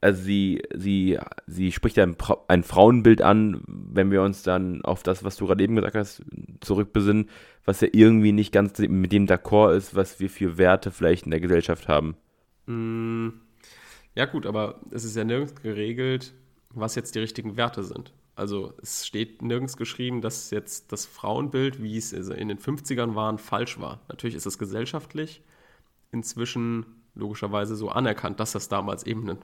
Also 0.00 0.22
sie, 0.22 0.62
sie, 0.74 1.18
sie 1.46 1.72
spricht 1.72 1.98
ein, 1.98 2.16
ein 2.46 2.62
Frauenbild 2.62 3.20
an, 3.20 3.62
wenn 3.66 4.12
wir 4.12 4.22
uns 4.22 4.44
dann 4.44 4.82
auf 4.84 5.02
das, 5.02 5.24
was 5.24 5.36
du 5.36 5.46
gerade 5.46 5.64
eben 5.64 5.74
gesagt 5.74 5.96
hast, 5.96 6.22
zurückbesinnen, 6.60 7.28
was 7.64 7.80
ja 7.80 7.88
irgendwie 7.92 8.32
nicht 8.32 8.52
ganz 8.52 8.78
mit 8.78 9.10
dem 9.10 9.26
d'accord 9.26 9.74
ist, 9.74 9.96
was 9.96 10.20
wir 10.20 10.30
für 10.30 10.56
Werte 10.56 10.92
vielleicht 10.92 11.24
in 11.24 11.32
der 11.32 11.40
Gesellschaft 11.40 11.88
haben. 11.88 12.16
Mm, 12.66 13.28
ja 14.14 14.26
gut, 14.26 14.46
aber 14.46 14.80
es 14.90 15.04
ist 15.04 15.16
ja 15.16 15.24
nirgends 15.24 15.56
geregelt, 15.56 16.32
was 16.70 16.94
jetzt 16.94 17.16
die 17.16 17.20
richtigen 17.20 17.56
Werte 17.56 17.82
sind. 17.82 18.12
Also 18.36 18.74
es 18.80 19.04
steht 19.04 19.42
nirgends 19.42 19.76
geschrieben, 19.76 20.20
dass 20.20 20.52
jetzt 20.52 20.92
das 20.92 21.06
Frauenbild, 21.06 21.82
wie 21.82 21.96
es 21.96 22.12
in 22.12 22.46
den 22.46 22.58
50ern 22.58 23.16
war, 23.16 23.36
falsch 23.36 23.80
war. 23.80 24.00
Natürlich 24.06 24.36
ist 24.36 24.46
es 24.46 24.58
gesellschaftlich 24.58 25.42
inzwischen 26.12 26.86
logischerweise 27.16 27.74
so 27.74 27.88
anerkannt, 27.88 28.38
dass 28.38 28.52
das 28.52 28.68
damals 28.68 29.04
eben 29.04 29.28
ein, 29.28 29.38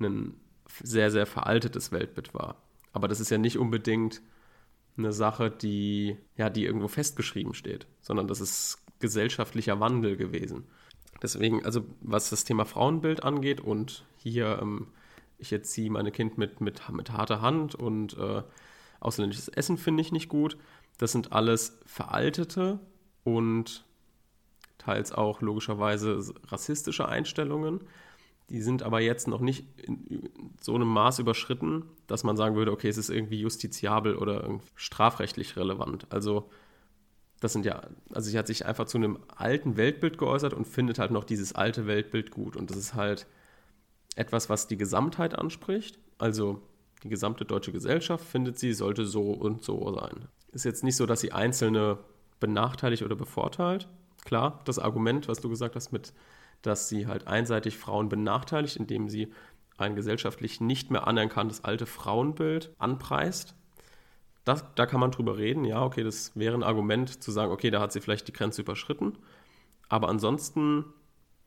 ein 0.00 0.34
sehr, 0.82 1.10
sehr 1.10 1.26
veraltetes 1.26 1.92
Weltbild 1.92 2.34
war. 2.34 2.56
Aber 2.92 3.08
das 3.08 3.20
ist 3.20 3.30
ja 3.30 3.38
nicht 3.38 3.58
unbedingt 3.58 4.22
eine 4.96 5.12
Sache, 5.12 5.50
die, 5.50 6.16
ja, 6.36 6.50
die 6.50 6.64
irgendwo 6.64 6.88
festgeschrieben 6.88 7.54
steht, 7.54 7.86
sondern 8.02 8.26
das 8.28 8.40
ist 8.40 8.78
gesellschaftlicher 8.98 9.80
Wandel 9.80 10.16
gewesen. 10.16 10.64
Deswegen, 11.22 11.64
also 11.64 11.84
was 12.00 12.30
das 12.30 12.44
Thema 12.44 12.64
Frauenbild 12.64 13.24
angeht 13.24 13.60
und 13.60 14.04
hier 14.16 14.58
ähm, 14.60 14.88
ich 15.40 15.52
erziehe 15.52 15.90
meine 15.90 16.12
Kind 16.12 16.38
mit, 16.38 16.60
mit, 16.60 16.88
mit 16.90 17.12
harter 17.12 17.40
Hand 17.40 17.74
und 17.74 18.16
äh, 18.18 18.42
ausländisches 19.00 19.48
Essen 19.48 19.78
finde 19.78 20.02
ich 20.02 20.12
nicht 20.12 20.28
gut. 20.28 20.56
Das 20.98 21.12
sind 21.12 21.32
alles 21.32 21.78
veraltete 21.86 22.78
und 23.24 23.84
teils 24.78 25.12
auch 25.12 25.40
logischerweise 25.40 26.34
rassistische 26.48 27.08
Einstellungen. 27.08 27.80
Die 28.50 28.60
sind 28.60 28.82
aber 28.82 29.00
jetzt 29.00 29.28
noch 29.28 29.40
nicht 29.40 29.64
in 29.80 30.28
so 30.60 30.74
einem 30.74 30.88
Maß 30.88 31.20
überschritten, 31.20 31.84
dass 32.06 32.24
man 32.24 32.36
sagen 32.36 32.56
würde, 32.56 32.72
okay, 32.72 32.88
es 32.88 32.98
ist 32.98 33.08
irgendwie 33.08 33.40
justiziabel 33.40 34.16
oder 34.16 34.60
strafrechtlich 34.74 35.56
relevant. 35.56 36.06
Also 36.10 36.50
das 37.40 37.52
sind 37.52 37.64
ja, 37.64 37.82
also 38.12 38.28
sie 38.28 38.36
hat 38.36 38.48
sich 38.48 38.66
einfach 38.66 38.86
zu 38.86 38.98
einem 38.98 39.18
alten 39.34 39.76
Weltbild 39.76 40.18
geäußert 40.18 40.52
und 40.52 40.66
findet 40.66 40.98
halt 40.98 41.12
noch 41.12 41.24
dieses 41.24 41.54
alte 41.54 41.86
Weltbild 41.86 42.30
gut. 42.32 42.56
Und 42.56 42.70
das 42.70 42.76
ist 42.76 42.94
halt 42.94 43.26
etwas, 44.16 44.50
was 44.50 44.66
die 44.66 44.76
Gesamtheit 44.76 45.38
anspricht. 45.38 45.98
Also 46.18 46.60
die 47.02 47.08
gesamte 47.08 47.44
deutsche 47.44 47.72
Gesellschaft 47.72 48.24
findet 48.24 48.58
sie, 48.58 48.74
sollte 48.74 49.06
so 49.06 49.32
und 49.32 49.62
so 49.62 49.94
sein. 49.94 50.28
Ist 50.52 50.64
jetzt 50.64 50.84
nicht 50.84 50.96
so, 50.96 51.06
dass 51.06 51.20
sie 51.20 51.32
Einzelne 51.32 51.98
benachteiligt 52.40 53.02
oder 53.02 53.16
bevorteilt. 53.16 53.88
Klar, 54.24 54.60
das 54.64 54.78
Argument, 54.78 55.28
was 55.28 55.40
du 55.40 55.48
gesagt 55.48 55.76
hast, 55.76 55.92
mit, 55.92 56.12
dass 56.62 56.88
sie 56.88 57.06
halt 57.06 57.26
einseitig 57.26 57.78
Frauen 57.78 58.08
benachteiligt, 58.08 58.76
indem 58.76 59.08
sie 59.08 59.32
ein 59.78 59.96
gesellschaftlich 59.96 60.60
nicht 60.60 60.90
mehr 60.90 61.06
anerkanntes 61.06 61.64
alte 61.64 61.86
Frauenbild 61.86 62.74
anpreist. 62.78 63.54
Das, 64.44 64.64
da 64.74 64.86
kann 64.86 65.00
man 65.00 65.10
drüber 65.10 65.38
reden, 65.38 65.64
ja, 65.64 65.82
okay, 65.82 66.02
das 66.02 66.36
wäre 66.36 66.54
ein 66.54 66.62
Argument 66.62 67.22
zu 67.22 67.30
sagen, 67.30 67.52
okay, 67.52 67.70
da 67.70 67.80
hat 67.80 67.92
sie 67.92 68.00
vielleicht 68.00 68.28
die 68.28 68.32
Grenze 68.32 68.62
überschritten. 68.62 69.18
Aber 69.88 70.08
ansonsten, 70.08 70.84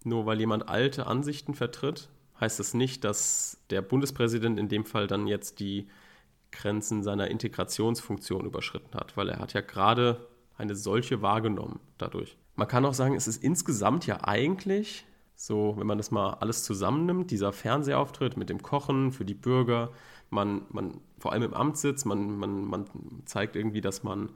nur 0.04 0.26
weil 0.26 0.40
jemand 0.40 0.68
alte 0.68 1.08
Ansichten 1.08 1.54
vertritt, 1.54 2.10
heißt 2.40 2.60
das 2.60 2.74
nicht, 2.74 3.04
dass 3.04 3.64
der 3.70 3.82
Bundespräsident 3.82 4.60
in 4.60 4.68
dem 4.68 4.86
Fall 4.86 5.08
dann 5.08 5.28
jetzt 5.28 5.60
die 5.60 5.88
Grenzen 6.52 7.04
seiner 7.04 7.30
Integrationsfunktion 7.30 8.46
überschritten 8.46 8.96
hat, 8.96 9.18
weil 9.18 9.30
er 9.30 9.40
hat 9.40 9.54
ja 9.54 9.62
gerade 9.62 10.28
eine 10.58 10.76
solche 10.76 11.22
wahrgenommen 11.22 11.80
dadurch. 11.98 12.38
Man 12.56 12.68
kann 12.68 12.86
auch 12.86 12.94
sagen, 12.94 13.16
es 13.16 13.28
ist 13.28 13.44
insgesamt 13.44 14.06
ja 14.06 14.24
eigentlich 14.24 15.06
so, 15.36 15.74
wenn 15.78 15.88
man 15.88 15.98
das 15.98 16.12
mal 16.12 16.36
alles 16.36 16.64
zusammennimmt, 16.64 17.32
dieser 17.32 17.52
Fernsehauftritt 17.52 18.38
mit 18.38 18.50
dem 18.50 18.62
Kochen 18.62 19.12
für 19.12 19.26
die 19.26 19.34
Bürger, 19.34 19.92
man, 20.30 20.62
man 20.70 21.02
vor 21.20 21.32
allem 21.32 21.44
im 21.44 21.54
Amtssitz, 21.54 22.06
man, 22.06 22.38
man, 22.38 22.66
man 22.66 22.86
zeigt 23.26 23.56
irgendwie, 23.56 23.82
dass 23.82 24.04
man 24.04 24.30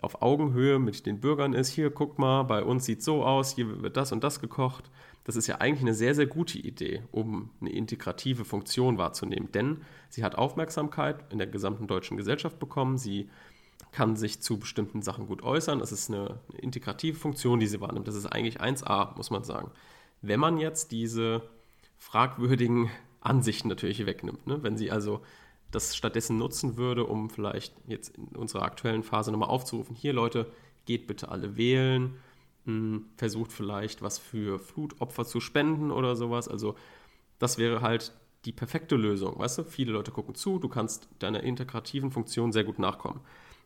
auf 0.00 0.22
Augenhöhe 0.22 0.78
mit 0.78 1.06
den 1.06 1.20
Bürgern 1.20 1.54
ist. 1.54 1.70
Hier, 1.70 1.90
guck 1.90 2.18
mal, 2.18 2.44
bei 2.44 2.62
uns 2.62 2.84
sieht 2.84 3.02
so 3.02 3.24
aus, 3.24 3.54
hier 3.54 3.82
wird 3.82 3.96
das 3.96 4.12
und 4.12 4.22
das 4.22 4.40
gekocht. 4.40 4.90
Das 5.24 5.36
ist 5.36 5.46
ja 5.46 5.56
eigentlich 5.56 5.82
eine 5.82 5.94
sehr, 5.94 6.14
sehr 6.14 6.26
gute 6.26 6.58
Idee, 6.58 7.02
um 7.10 7.50
eine 7.60 7.70
integrative 7.70 8.44
Funktion 8.44 8.96
wahrzunehmen. 8.96 9.50
Denn 9.52 9.82
sie 10.08 10.24
hat 10.24 10.36
Aufmerksamkeit 10.36 11.24
in 11.32 11.38
der 11.38 11.48
gesamten 11.48 11.86
deutschen 11.86 12.16
Gesellschaft 12.16 12.58
bekommen. 12.58 12.96
Sie 12.96 13.28
kann 13.92 14.16
sich 14.16 14.40
zu 14.40 14.58
bestimmten 14.58 15.02
Sachen 15.02 15.26
gut 15.26 15.42
äußern. 15.42 15.78
Das 15.78 15.92
ist 15.92 16.10
eine, 16.10 16.40
integrative 16.56 17.18
Funktion, 17.18 17.60
die 17.60 17.66
sie 17.66 17.80
wahrnimmt. 17.80 18.08
Das 18.08 18.14
ist 18.14 18.26
eigentlich 18.26 18.60
1a, 18.60 19.16
muss 19.16 19.30
man 19.30 19.44
sagen. 19.44 19.70
Wenn 20.22 20.40
man 20.40 20.58
jetzt 20.58 20.92
diese 20.92 21.42
fragwürdigen 21.96 22.90
Ansichten 23.20 23.68
natürlich 23.68 24.04
wegnimmt, 24.04 24.46
ne? 24.46 24.62
wenn 24.62 24.76
sie 24.76 24.90
also 24.90 25.20
das 25.70 25.96
stattdessen 25.96 26.38
nutzen 26.38 26.76
würde, 26.76 27.04
um 27.04 27.30
vielleicht 27.30 27.74
jetzt 27.86 28.16
in 28.16 28.36
unserer 28.36 28.62
aktuellen 28.62 29.02
Phase 29.02 29.30
nochmal 29.30 29.50
aufzurufen, 29.50 29.94
hier 29.94 30.12
Leute, 30.12 30.50
geht 30.86 31.06
bitte 31.06 31.28
alle 31.28 31.56
wählen, 31.56 32.14
versucht 33.16 33.52
vielleicht 33.52 34.02
was 34.02 34.18
für 34.18 34.58
Flutopfer 34.58 35.24
zu 35.24 35.40
spenden 35.40 35.90
oder 35.90 36.16
sowas. 36.16 36.48
Also 36.48 36.74
das 37.38 37.58
wäre 37.58 37.80
halt 37.80 38.12
die 38.44 38.52
perfekte 38.52 38.96
Lösung. 38.96 39.38
Weißt 39.38 39.58
du, 39.58 39.64
viele 39.64 39.92
Leute 39.92 40.10
gucken 40.10 40.34
zu, 40.34 40.58
du 40.58 40.68
kannst 40.68 41.08
deiner 41.18 41.42
integrativen 41.42 42.10
Funktion 42.10 42.52
sehr 42.52 42.64
gut 42.64 42.78
nachkommen. 42.78 43.20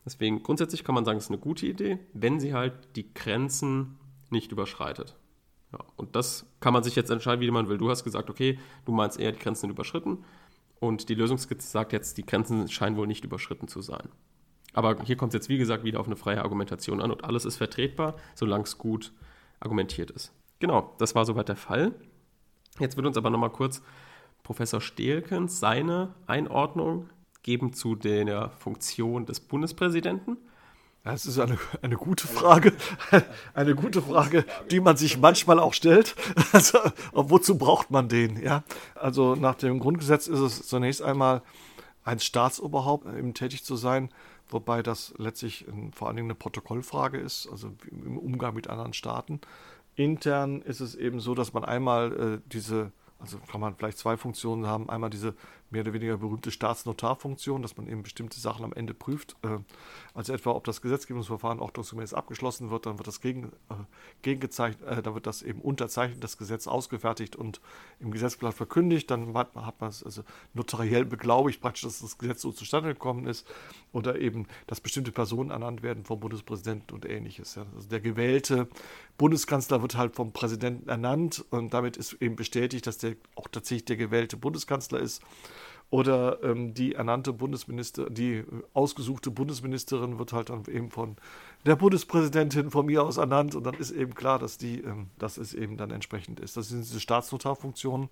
Deswegen 0.05 0.43
grundsätzlich 0.43 0.85
kann 0.85 0.95
man 0.95 1.05
sagen, 1.05 1.19
es 1.19 1.25
ist 1.25 1.31
eine 1.31 1.39
gute 1.39 1.67
Idee, 1.67 1.99
wenn 2.13 2.41
sie 2.41 2.55
halt 2.55 2.75
die 2.97 3.13
Grenzen 3.15 3.99
nicht 4.31 4.51
überschreitet. 4.51 5.17
Ja, 5.73 5.79
und 5.97 6.17
das 6.17 6.47
kann 6.61 6.73
man 6.73 6.83
sich 6.83 6.97
jetzt 6.97 7.11
entscheiden, 7.11 7.41
wie 7.41 7.51
man 7.51 7.69
will. 7.69 7.79
Du 7.79 7.89
hast 7.89 8.05
gesagt, 8.05 8.29
okay, 8.29 8.59
du 8.85 8.93
meinst 8.93 9.19
eher, 9.19 9.33
die 9.33 9.39
Grenzen 9.39 9.63
sind 9.63 9.71
überschritten. 9.71 10.25
Und 10.81 11.09
die 11.09 11.15
Lösungskizze 11.15 11.69
sagt 11.69 11.93
jetzt, 11.93 12.19
die 12.19 12.27
Grenzen 12.27 12.69
scheinen 12.69 12.97
wohl 12.97 13.07
nicht 13.07 13.25
überschritten 13.25 13.69
zu 13.69 13.81
sein. 13.81 14.09
Aber 14.75 15.03
hier 15.05 15.17
kommt 15.17 15.33
es 15.33 15.35
jetzt, 15.35 15.49
wie 15.49 15.59
gesagt, 15.59 15.85
wieder 15.85 16.01
auf 16.01 16.07
eine 16.07 16.17
freie 16.17 16.43
Argumentation 16.43 17.01
an 17.01 17.11
und 17.11 17.25
alles 17.25 17.45
ist 17.45 17.57
vertretbar, 17.57 18.17
solange 18.35 18.65
es 18.65 18.79
gut 18.79 19.13
argumentiert 19.61 20.11
ist. 20.11 20.33
Genau, 20.59 20.95
das 20.99 21.15
war 21.15 21.25
soweit 21.25 21.49
der 21.49 21.57
Fall. 21.57 21.95
Jetzt 22.79 22.97
wird 22.97 23.07
uns 23.07 23.17
aber 23.17 23.31
nochmal 23.31 23.51
kurz 23.51 23.83
Professor 24.43 24.81
Stehlkens 24.81 25.61
seine 25.61 26.15
Einordnung 26.27 27.11
geben 27.43 27.73
zu 27.73 27.95
der 27.95 28.51
Funktion 28.59 29.27
des 29.27 29.41
Bundespräsidenten. 29.41 30.37
Das 31.05 31.27
ist 31.27 31.41
eine, 31.41 31.59
eine 31.83 31.97
gute 31.97 32.29
Frage. 32.29 32.73
Eine 33.55 33.75
gute 33.75 34.01
Frage, 34.01 34.45
die 34.71 34.79
man 34.79 34.97
sich 34.97 35.19
manchmal 35.19 35.59
auch 35.59 35.75
stellt. 35.75 36.15
Also, 36.53 36.79
wozu 37.13 37.59
braucht 37.59 37.91
man 37.91 38.09
den? 38.09 38.41
Ja? 38.41 38.63
Also, 38.95 39.35
nach 39.35 39.57
dem 39.57 39.81
Grundgesetz 39.81 40.29
ist 40.29 40.39
es 40.39 40.69
zunächst 40.69 41.03
einmal 41.03 41.43
ein 42.05 42.21
Staatsoberhaupt, 42.21 43.07
eben 43.07 43.35
tätig 43.35 43.65
zu 43.65 43.75
sein 43.75 44.11
wobei 44.53 44.83
das 44.83 45.15
letztlich 45.19 45.67
vor 45.93 46.09
allen 46.09 46.17
Dingen 46.17 46.27
eine 46.27 46.35
Protokollfrage 46.35 47.19
ist, 47.19 47.49
also 47.51 47.73
im 47.91 48.19
Umgang 48.19 48.55
mit 48.55 48.69
anderen 48.69 48.93
Staaten. 48.93 49.41
Intern 49.95 50.63
ist 50.63 50.81
es 50.81 50.95
eben 50.95 51.21
so, 51.21 51.35
dass 51.35 51.53
man 51.53 51.65
einmal 51.65 52.13
äh, 52.13 52.49
diese, 52.51 52.93
also 53.19 53.39
kann 53.51 53.61
man 53.61 53.75
vielleicht 53.75 53.99
zwei 53.99 54.17
Funktionen 54.17 54.67
haben, 54.67 54.89
einmal 54.89 55.11
diese 55.11 55.35
mehr 55.73 55.83
oder 55.83 55.93
weniger 55.93 56.19
berühmte 56.19 56.51
Staatsnotarfunktion, 56.51 57.63
dass 57.63 57.77
man 57.77 57.89
eben 57.89 58.03
bestimmte 58.03 58.39
Sachen 58.39 58.65
am 58.65 58.73
Ende 58.73 58.95
prüft. 58.95 59.37
Äh, 59.43 59.59
also 60.15 60.33
etwa, 60.33 60.51
ob 60.51 60.65
das 60.65 60.83
Gesetzgebungsverfahren 60.83 61.59
ordnungsgemäß 61.59 62.15
abgeschlossen 62.15 62.71
wird, 62.71 62.87
dann 62.87 62.99
wird 62.99 63.07
das 63.07 63.21
gegen, 63.21 63.47
äh, 63.71 63.75
gegengezeichnet, 64.23 64.87
äh, 64.87 65.03
dann 65.03 65.15
wird 65.15 65.27
das 65.27 65.43
eben 65.43 65.61
unterzeichnet, 65.61 66.23
das 66.23 66.37
Gesetz 66.37 66.67
ausgefertigt 66.67 67.35
und 67.37 67.61
im 67.99 68.11
Gesetzblatt 68.11 68.55
verkündigt. 68.55 69.11
Dann 69.11 69.35
hat, 69.35 69.55
man 69.81 69.91
es 69.91 70.03
also 70.05 70.23
notariell 70.55 71.05
beglaubigt, 71.05 71.61
praktisch, 71.61 71.83
dass 71.83 72.01
das 72.01 72.19
Gesetz 72.19 72.43
so 72.43 72.53
zustande 72.53 72.91
gekommen 72.91 73.27
ist. 73.27 73.47
Oder 73.93 74.19
eben, 74.19 74.47
dass 74.67 74.81
bestimmte 74.81 75.13
Personen 75.13 75.51
ernannt 75.51 75.83
werden 75.83 76.05
vom 76.05 76.21
Bundespräsidenten 76.21 76.95
und 76.95 77.07
ähnliches. 77.07 77.55
Ja. 77.55 77.67
Also 77.75 77.89
der 77.89 78.01
gewählte 78.01 78.69
Bundeskanzler 79.19 79.83
wird 79.83 79.97
halt 79.97 80.15
vom 80.15 80.33
Präsidenten 80.33 80.89
ernannt 80.89 81.45
und 81.51 81.75
damit 81.75 81.97
ist 81.97 82.15
eben 82.21 82.37
bestätigt, 82.37 82.87
dass 82.87 82.99
der 82.99 83.17
auch 83.37 83.49
tatsächlich 83.49 83.85
der 83.85 83.97
gewählte 83.97 84.37
Bundeskanzler 84.37 85.01
ist. 85.01 85.23
Oder 85.93 86.43
ähm, 86.43 86.73
die 86.73 86.95
ernannte 86.95 87.35
Bundesminister, 87.35 88.09
die 88.09 88.45
ausgesuchte 88.73 89.31
Bundesministerin 89.31 90.19
wird 90.19 90.33
halt 90.33 90.49
dann 90.49 90.65
eben 90.65 90.91
von 90.91 91.17
der 91.67 91.77
Bundespräsidentin 91.77 92.71
von 92.71 92.87
mir 92.87 93.03
aus 93.03 93.19
ernannt 93.19 93.55
und 93.55 93.65
dann 93.65 93.75
ist 93.75 93.91
eben 93.91 94.15
klar, 94.15 94.39
dass 94.39 94.57
die, 94.57 94.81
ähm, 94.81 95.11
dass 95.19 95.37
es 95.37 95.53
eben 95.53 95.77
dann 95.77 95.91
entsprechend 95.91 96.41
ist. 96.41 96.57
Das 96.57 96.71
sind 96.71 96.83
diese 96.83 96.99
Staatsnotarfunktionen. 96.99 98.09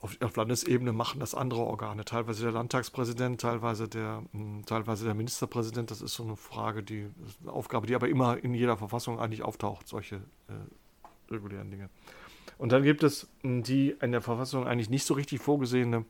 Auf, 0.00 0.16
auf, 0.22 0.36
Landesebene 0.36 0.94
machen 0.94 1.20
das 1.20 1.34
andere 1.34 1.60
Organe, 1.60 2.06
teilweise 2.06 2.44
der 2.44 2.52
Landtagspräsident, 2.52 3.42
teilweise 3.42 3.86
der, 3.86 4.22
hm, 4.32 4.62
teilweise 4.64 5.04
der 5.04 5.12
Ministerpräsident. 5.12 5.90
Das 5.90 6.00
ist 6.00 6.14
so 6.14 6.22
eine 6.22 6.36
Frage, 6.36 6.82
die 6.82 7.10
eine 7.42 7.52
Aufgabe, 7.52 7.86
die 7.86 7.94
aber 7.94 8.08
immer 8.08 8.42
in 8.42 8.54
jeder 8.54 8.78
Verfassung 8.78 9.20
eigentlich 9.20 9.42
auftaucht, 9.42 9.86
solche 9.86 10.16
äh, 10.16 11.30
regulären 11.30 11.70
Dinge. 11.70 11.90
Und 12.56 12.72
dann 12.72 12.84
gibt 12.84 13.02
es 13.02 13.28
hm, 13.42 13.64
die 13.64 13.94
in 14.00 14.12
der 14.12 14.22
Verfassung 14.22 14.66
eigentlich 14.66 14.88
nicht 14.88 15.04
so 15.04 15.12
richtig 15.12 15.42
vorgesehene 15.42 16.06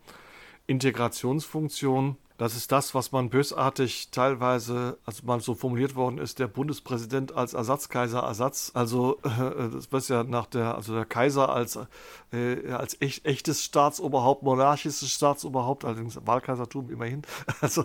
Integrationsfunktion. 0.69 2.17
Das 2.37 2.55
ist 2.55 2.71
das, 2.71 2.95
was 2.95 3.11
man 3.11 3.31
bösartig 3.31 4.13
teilweise, 4.13 4.97
also 5.05 5.27
mal 5.27 5.41
so 5.41 5.55
formuliert 5.55 5.97
worden 5.97 6.19
ist, 6.19 6.39
der 6.39 6.47
Bundespräsident 6.47 7.35
als 7.35 7.53
Ersatzkaiser 7.53 8.21
Ersatz. 8.21 8.71
Also 8.75 9.19
äh, 9.25 9.71
das 9.73 9.91
was 9.91 10.07
ja 10.07 10.23
nach 10.23 10.47
der, 10.47 10.77
also 10.77 10.95
der 10.95 11.05
Kaiser 11.05 11.49
als, 11.49 11.81
äh, 12.33 12.71
als 12.71 12.97
echt, 13.01 13.27
echtes 13.27 13.65
Staatsoberhaupt, 13.65 14.45
monarchisches 14.45 15.11
Staatsoberhaupt, 15.11 15.85
allerdings 15.85 16.17
Wahlkaisertum 16.25 16.91
immerhin. 16.91 17.23
Also 17.61 17.85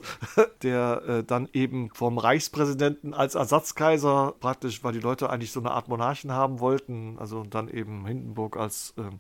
der 0.62 1.02
äh, 1.08 1.24
dann 1.24 1.50
eben 1.54 1.90
vom 1.90 2.20
Reichspräsidenten 2.20 3.16
als 3.16 3.34
Ersatzkaiser 3.34 4.36
praktisch, 4.40 4.84
weil 4.84 4.94
die 4.94 5.00
Leute 5.00 5.32
eigentlich 5.32 5.52
so 5.52 5.62
eine 5.62 5.72
Art 5.72 5.88
Monarchen 5.88 6.32
haben 6.32 6.60
wollten. 6.60 7.18
Also 7.18 7.44
dann 7.44 7.70
eben 7.70 8.06
Hindenburg 8.06 8.56
als 8.56 8.94
ähm, 9.00 9.20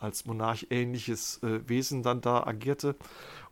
als 0.00 0.24
monarchähnliches 0.24 1.40
äh, 1.42 1.68
Wesen 1.68 2.02
dann 2.02 2.20
da 2.20 2.44
agierte. 2.44 2.96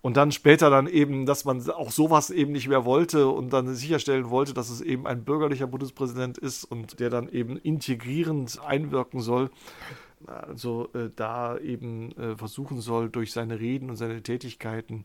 Und 0.01 0.16
dann 0.16 0.32
später 0.32 0.70
dann 0.70 0.86
eben, 0.86 1.26
dass 1.26 1.44
man 1.44 1.68
auch 1.70 1.90
sowas 1.90 2.30
eben 2.30 2.53
nicht 2.53 2.68
mehr 2.68 2.84
wollte 2.84 3.28
und 3.28 3.53
dann 3.53 3.74
sicherstellen 3.74 4.30
wollte, 4.30 4.55
dass 4.55 4.70
es 4.70 4.80
eben 4.80 5.07
ein 5.07 5.24
bürgerlicher 5.24 5.66
Bundespräsident 5.66 6.38
ist 6.38 6.64
und 6.64 7.01
der 7.01 7.11
dann 7.11 7.28
eben 7.28 7.57
integrierend 7.57 8.61
einwirken 8.64 9.20
soll. 9.20 9.51
Also 10.26 10.88
äh, 10.94 11.11
da 11.14 11.59
eben 11.59 12.12
äh, 12.12 12.36
versuchen 12.36 12.80
soll, 12.80 13.09
durch 13.09 13.32
seine 13.32 13.61
Reden 13.61 13.88
und 13.90 13.96
seine 13.96 14.22
Tätigkeiten 14.22 15.05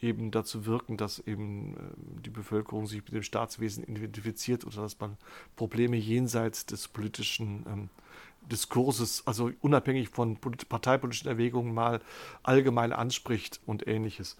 eben 0.00 0.30
dazu 0.30 0.64
wirken, 0.64 0.96
dass 0.96 1.18
eben 1.18 1.74
äh, 1.74 2.20
die 2.24 2.30
Bevölkerung 2.30 2.86
sich 2.86 3.02
mit 3.04 3.12
dem 3.12 3.22
Staatswesen 3.22 3.84
identifiziert 3.84 4.66
oder 4.66 4.82
dass 4.82 4.98
man 4.98 5.16
Probleme 5.56 5.96
jenseits 5.96 6.64
des 6.64 6.88
politischen 6.88 7.66
ähm, 7.66 7.88
Diskurses, 8.50 9.26
also 9.26 9.50
unabhängig 9.60 10.08
von 10.10 10.38
parteipolitischen 10.68 11.28
Erwägungen 11.28 11.74
mal 11.74 12.00
allgemein 12.42 12.92
anspricht 12.92 13.60
und 13.66 13.86
ähnliches. 13.86 14.36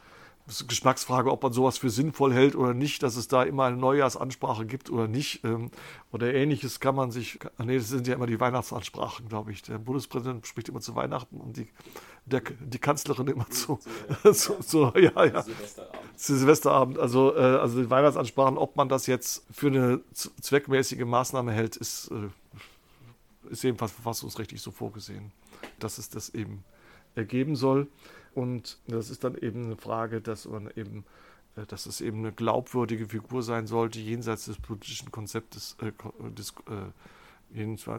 Das 0.46 0.56
ist 0.56 0.62
eine 0.62 0.68
Geschmacksfrage, 0.68 1.30
ob 1.32 1.42
man 1.42 1.54
sowas 1.54 1.78
für 1.78 1.88
sinnvoll 1.88 2.34
hält 2.34 2.54
oder 2.54 2.74
nicht, 2.74 3.02
dass 3.02 3.16
es 3.16 3.28
da 3.28 3.44
immer 3.44 3.64
eine 3.64 3.78
Neujahrsansprache 3.78 4.66
gibt 4.66 4.90
oder 4.90 5.08
nicht. 5.08 5.42
Ähm, 5.42 5.70
oder 6.12 6.34
ähnliches 6.34 6.80
kann 6.80 6.94
man 6.94 7.10
sich, 7.10 7.38
nee, 7.64 7.78
das 7.78 7.88
sind 7.88 8.06
ja 8.06 8.14
immer 8.14 8.26
die 8.26 8.38
Weihnachtsansprachen, 8.38 9.28
glaube 9.28 9.52
ich. 9.52 9.62
Der 9.62 9.78
Bundespräsident 9.78 10.46
spricht 10.46 10.68
immer 10.68 10.80
zu 10.80 10.94
Weihnachten 10.94 11.40
und 11.40 11.56
die, 11.56 11.68
der, 12.26 12.42
die 12.60 12.78
Kanzlerin 12.78 13.28
immer 13.28 13.48
zu, 13.48 13.78
so, 14.32 14.56
so, 14.60 14.92
ja, 14.96 15.24
ja. 15.24 15.42
Silvesterabend. 15.42 15.98
Silvesterabend. 16.16 16.98
Also, 16.98 17.34
äh, 17.34 17.40
also 17.40 17.80
die 17.80 17.88
Weihnachtsansprachen, 17.88 18.58
ob 18.58 18.76
man 18.76 18.90
das 18.90 19.06
jetzt 19.06 19.46
für 19.50 19.68
eine 19.68 20.00
zweckmäßige 20.12 21.06
Maßnahme 21.06 21.52
hält, 21.52 21.76
ist 21.76 22.10
äh, 22.10 22.28
ist 23.50 23.62
jedenfalls 23.62 23.92
verfassungsrechtlich 23.92 24.60
so 24.60 24.70
vorgesehen, 24.70 25.32
dass 25.78 25.98
es 25.98 26.08
das 26.08 26.30
eben 26.30 26.64
ergeben 27.14 27.56
soll. 27.56 27.88
Und 28.34 28.78
das 28.86 29.10
ist 29.10 29.24
dann 29.24 29.36
eben 29.36 29.64
eine 29.64 29.76
Frage, 29.76 30.20
dass 30.20 30.46
man 30.46 30.70
eben, 30.74 31.04
äh, 31.56 31.66
dass 31.66 31.86
es 31.86 32.00
eben 32.00 32.18
eine 32.18 32.32
glaubwürdige 32.32 33.08
Figur 33.08 33.42
sein 33.42 33.66
sollte, 33.66 34.00
jenseits 34.00 34.46
des 34.46 34.58
politischen 34.58 35.12
Konzeptes, 35.12 35.76
äh, 35.80 35.92
des, 36.30 36.54
äh, 36.68 36.90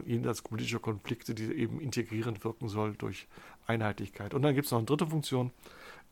jenseits 0.04 0.42
politischer 0.42 0.80
Konflikte, 0.80 1.34
die 1.34 1.44
eben 1.44 1.80
integrierend 1.80 2.44
wirken 2.44 2.68
soll 2.68 2.94
durch 2.94 3.26
Einheitlichkeit. 3.66 4.34
Und 4.34 4.42
dann 4.42 4.54
gibt 4.54 4.66
es 4.66 4.72
noch 4.72 4.78
eine 4.78 4.86
dritte 4.86 5.06
Funktion, 5.06 5.50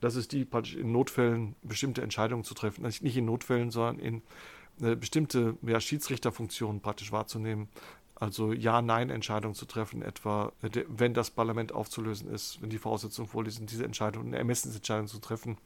das 0.00 0.16
ist 0.16 0.32
die, 0.32 0.44
praktisch 0.44 0.74
in 0.74 0.92
Notfällen 0.92 1.54
bestimmte 1.62 2.02
Entscheidungen 2.02 2.44
zu 2.44 2.54
treffen. 2.54 2.84
Also 2.84 3.04
nicht 3.04 3.16
in 3.16 3.24
Notfällen, 3.24 3.70
sondern 3.70 3.98
in 3.98 4.22
äh, 4.80 4.96
bestimmte 4.96 5.56
ja, 5.62 5.80
Schiedsrichterfunktionen 5.80 6.80
praktisch 6.80 7.12
wahrzunehmen, 7.12 7.68
also 8.24 8.54
Ja-Nein-Entscheidungen 8.54 9.54
zu 9.54 9.66
treffen, 9.66 10.00
etwa 10.00 10.52
wenn 10.88 11.12
das 11.12 11.30
Parlament 11.30 11.72
aufzulösen 11.72 12.30
ist, 12.32 12.60
wenn 12.62 12.70
die 12.70 12.78
Voraussetzungen 12.78 13.28
vorliegen, 13.28 13.66
diese 13.66 13.84
Entscheidung, 13.84 14.26
eine 14.26 14.38
Ermessensentscheidung 14.38 15.08
zu 15.08 15.18
treffen 15.18 15.58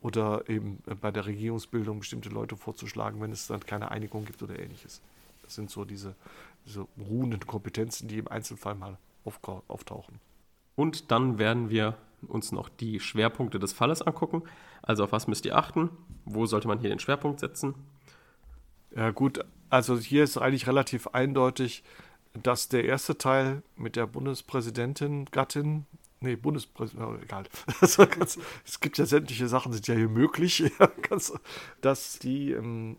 oder 0.00 0.48
eben 0.48 0.82
bei 1.00 1.12
der 1.12 1.26
Regierungsbildung 1.26 2.00
bestimmte 2.00 2.28
Leute 2.28 2.56
vorzuschlagen, 2.56 3.20
wenn 3.20 3.30
es 3.30 3.46
dann 3.46 3.60
keine 3.60 3.92
Einigung 3.92 4.24
gibt 4.24 4.42
oder 4.42 4.58
ähnliches. 4.58 5.00
Das 5.44 5.54
sind 5.54 5.70
so 5.70 5.84
diese, 5.84 6.16
diese 6.66 6.86
ruhenden 6.98 7.46
Kompetenzen, 7.46 8.08
die 8.08 8.18
im 8.18 8.26
Einzelfall 8.26 8.74
mal 8.74 8.98
auftauchen. 9.68 10.18
Und 10.74 11.12
dann 11.12 11.38
werden 11.38 11.70
wir 11.70 11.96
uns 12.26 12.50
noch 12.50 12.68
die 12.68 12.98
Schwerpunkte 12.98 13.60
des 13.60 13.72
Falles 13.72 14.02
angucken. 14.02 14.42
Also 14.82 15.04
auf 15.04 15.12
was 15.12 15.28
müsst 15.28 15.46
ihr 15.46 15.56
achten? 15.56 15.90
Wo 16.24 16.46
sollte 16.46 16.66
man 16.66 16.80
hier 16.80 16.88
den 16.88 16.98
Schwerpunkt 16.98 17.38
setzen? 17.38 17.74
Ja 18.96 19.10
gut, 19.10 19.44
also 19.70 19.98
hier 19.98 20.24
ist 20.24 20.36
eigentlich 20.36 20.66
relativ 20.66 21.06
eindeutig, 21.08 21.82
dass 22.34 22.68
der 22.68 22.84
erste 22.84 23.18
Teil 23.18 23.62
mit 23.76 23.96
der 23.96 24.06
Bundespräsidentin, 24.06 25.26
Gattin, 25.26 25.86
nee, 26.20 26.36
Bundespräsident, 26.36 27.06
oh, 27.06 27.16
egal. 27.22 27.44
Ganz, 28.18 28.38
es 28.64 28.80
gibt 28.80 28.98
ja 28.98 29.06
sämtliche 29.06 29.48
Sachen, 29.48 29.72
sind 29.72 29.86
ja 29.88 29.94
hier 29.94 30.08
möglich, 30.08 30.70
ganz, 31.08 31.32
dass 31.80 32.18
die, 32.18 32.52
ähm, 32.52 32.98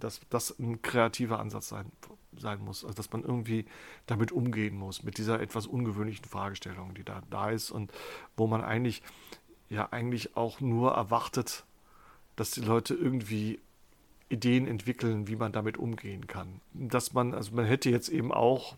dass 0.00 0.20
das 0.30 0.58
ein 0.58 0.82
kreativer 0.82 1.38
Ansatz 1.38 1.68
sein, 1.68 1.92
sein 2.36 2.60
muss. 2.60 2.84
Also 2.84 2.94
dass 2.96 3.12
man 3.12 3.22
irgendwie 3.22 3.66
damit 4.06 4.32
umgehen 4.32 4.76
muss, 4.76 5.02
mit 5.02 5.18
dieser 5.18 5.40
etwas 5.40 5.66
ungewöhnlichen 5.66 6.24
Fragestellung, 6.24 6.94
die 6.94 7.04
da, 7.04 7.22
da 7.30 7.50
ist 7.50 7.70
und 7.70 7.92
wo 8.36 8.46
man 8.46 8.62
eigentlich 8.62 9.02
ja 9.68 9.88
eigentlich 9.90 10.36
auch 10.36 10.60
nur 10.60 10.92
erwartet, 10.92 11.64
dass 12.36 12.50
die 12.52 12.60
Leute 12.60 12.94
irgendwie 12.94 13.60
Ideen 14.28 14.66
entwickeln, 14.66 15.28
wie 15.28 15.36
man 15.36 15.52
damit 15.52 15.78
umgehen 15.78 16.26
kann. 16.26 16.60
Dass 16.72 17.12
man, 17.12 17.34
also 17.34 17.54
man 17.54 17.64
hätte 17.64 17.90
jetzt 17.90 18.08
eben 18.08 18.32
auch 18.32 18.76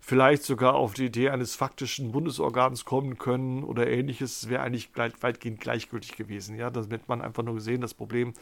vielleicht 0.00 0.44
sogar 0.44 0.74
auf 0.74 0.94
die 0.94 1.06
Idee 1.06 1.30
eines 1.30 1.54
faktischen 1.54 2.12
Bundesorgans 2.12 2.84
kommen 2.84 3.18
können 3.18 3.64
oder 3.64 3.88
ähnliches, 3.88 4.48
wäre 4.48 4.62
eigentlich 4.62 4.90
weitgehend 4.96 5.60
gleichgültig 5.60 6.16
gewesen. 6.16 6.56
Ja, 6.56 6.68
hätte 6.68 7.00
man 7.08 7.20
einfach 7.20 7.42
nur 7.42 7.54
gesehen, 7.54 7.80
das 7.80 7.94
Problem 7.94 8.34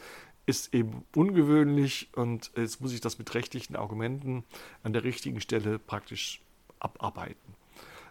ist 0.45 0.73
eben 0.73 1.03
ungewöhnlich 1.15 2.09
und 2.15 2.51
jetzt 2.55 2.79
muss 2.79 2.93
ich 2.93 3.01
das 3.01 3.19
mit 3.19 3.33
rechtlichen 3.33 3.75
Argumenten 3.75 4.43
an 4.83 4.93
der 4.93 5.03
richtigen 5.03 5.41
Stelle 5.41 5.77
praktisch 5.77 6.41
abarbeiten. 6.79 7.55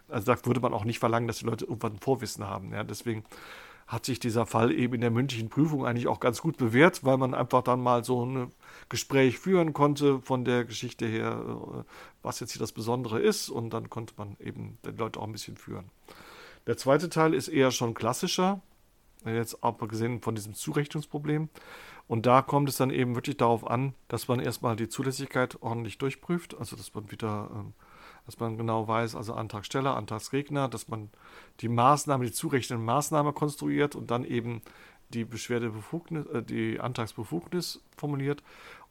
Also 0.09 0.33
da 0.33 0.45
würde 0.45 0.59
man 0.59 0.73
auch 0.73 0.85
nicht 0.85 0.99
verlangen, 0.99 1.27
dass 1.27 1.39
die 1.39 1.45
Leute 1.45 1.65
irgendwann 1.65 1.93
ein 1.93 1.99
Vorwissen 1.99 2.45
haben. 2.45 2.73
Ja, 2.73 2.83
deswegen 2.83 3.23
hat 3.87 4.05
sich 4.05 4.19
dieser 4.19 4.45
Fall 4.45 4.71
eben 4.71 4.95
in 4.95 5.01
der 5.01 5.11
mündlichen 5.11 5.49
Prüfung 5.49 5.85
eigentlich 5.85 6.07
auch 6.07 6.19
ganz 6.19 6.41
gut 6.41 6.57
bewährt, 6.57 7.05
weil 7.05 7.17
man 7.17 7.33
einfach 7.33 7.63
dann 7.63 7.81
mal 7.81 8.03
so 8.03 8.25
ein 8.25 8.51
Gespräch 8.89 9.39
führen 9.39 9.71
konnte 9.71 10.19
von 10.21 10.43
der 10.43 10.65
Geschichte 10.65 11.05
her, 11.05 11.41
äh, 11.47 11.83
was 12.21 12.41
jetzt 12.41 12.51
hier 12.51 12.59
das 12.59 12.73
Besondere 12.73 13.19
ist 13.19 13.49
und 13.49 13.71
dann 13.71 13.89
konnte 13.89 14.13
man 14.17 14.35
eben 14.39 14.77
die 14.85 14.91
Leute 14.91 15.19
auch 15.19 15.23
ein 15.23 15.31
bisschen 15.31 15.55
führen. 15.55 15.89
Der 16.67 16.75
zweite 16.75 17.09
Teil 17.09 17.33
ist 17.33 17.47
eher 17.47 17.71
schon 17.71 17.93
klassischer, 17.93 18.61
jetzt 19.25 19.63
abgesehen 19.63 20.21
von 20.21 20.35
diesem 20.35 20.53
Zurechnungsproblem. 20.53 21.49
Und 22.07 22.25
da 22.25 22.41
kommt 22.41 22.69
es 22.69 22.77
dann 22.77 22.89
eben 22.89 23.15
wirklich 23.15 23.37
darauf 23.37 23.65
an, 23.69 23.93
dass 24.09 24.27
man 24.27 24.39
erstmal 24.39 24.75
die 24.75 24.89
Zulässigkeit 24.89 25.61
ordentlich 25.61 25.97
durchprüft, 25.97 26.57
also 26.57 26.75
dass 26.75 26.93
man 26.93 27.11
wieder 27.11 27.49
ähm, 27.53 27.73
dass 28.27 28.39
man 28.39 28.57
genau 28.57 28.87
weiß, 28.87 29.15
also 29.15 29.33
Antragsteller, 29.33 29.95
Antragsgegner, 29.95 30.67
dass 30.67 30.89
man 30.89 31.09
die 31.61 31.69
Maßnahme, 31.69 32.25
die 32.25 32.31
zurechnende 32.31 32.85
Maßnahme 32.85 33.33
konstruiert 33.33 33.95
und 33.95 34.11
dann 34.11 34.23
eben 34.23 34.61
die 35.09 35.25
Beschwerdebefugnis, 35.25 36.27
äh, 36.27 36.43
die 36.43 36.79
Antragsbefugnis 36.79 37.81
formuliert 37.95 38.43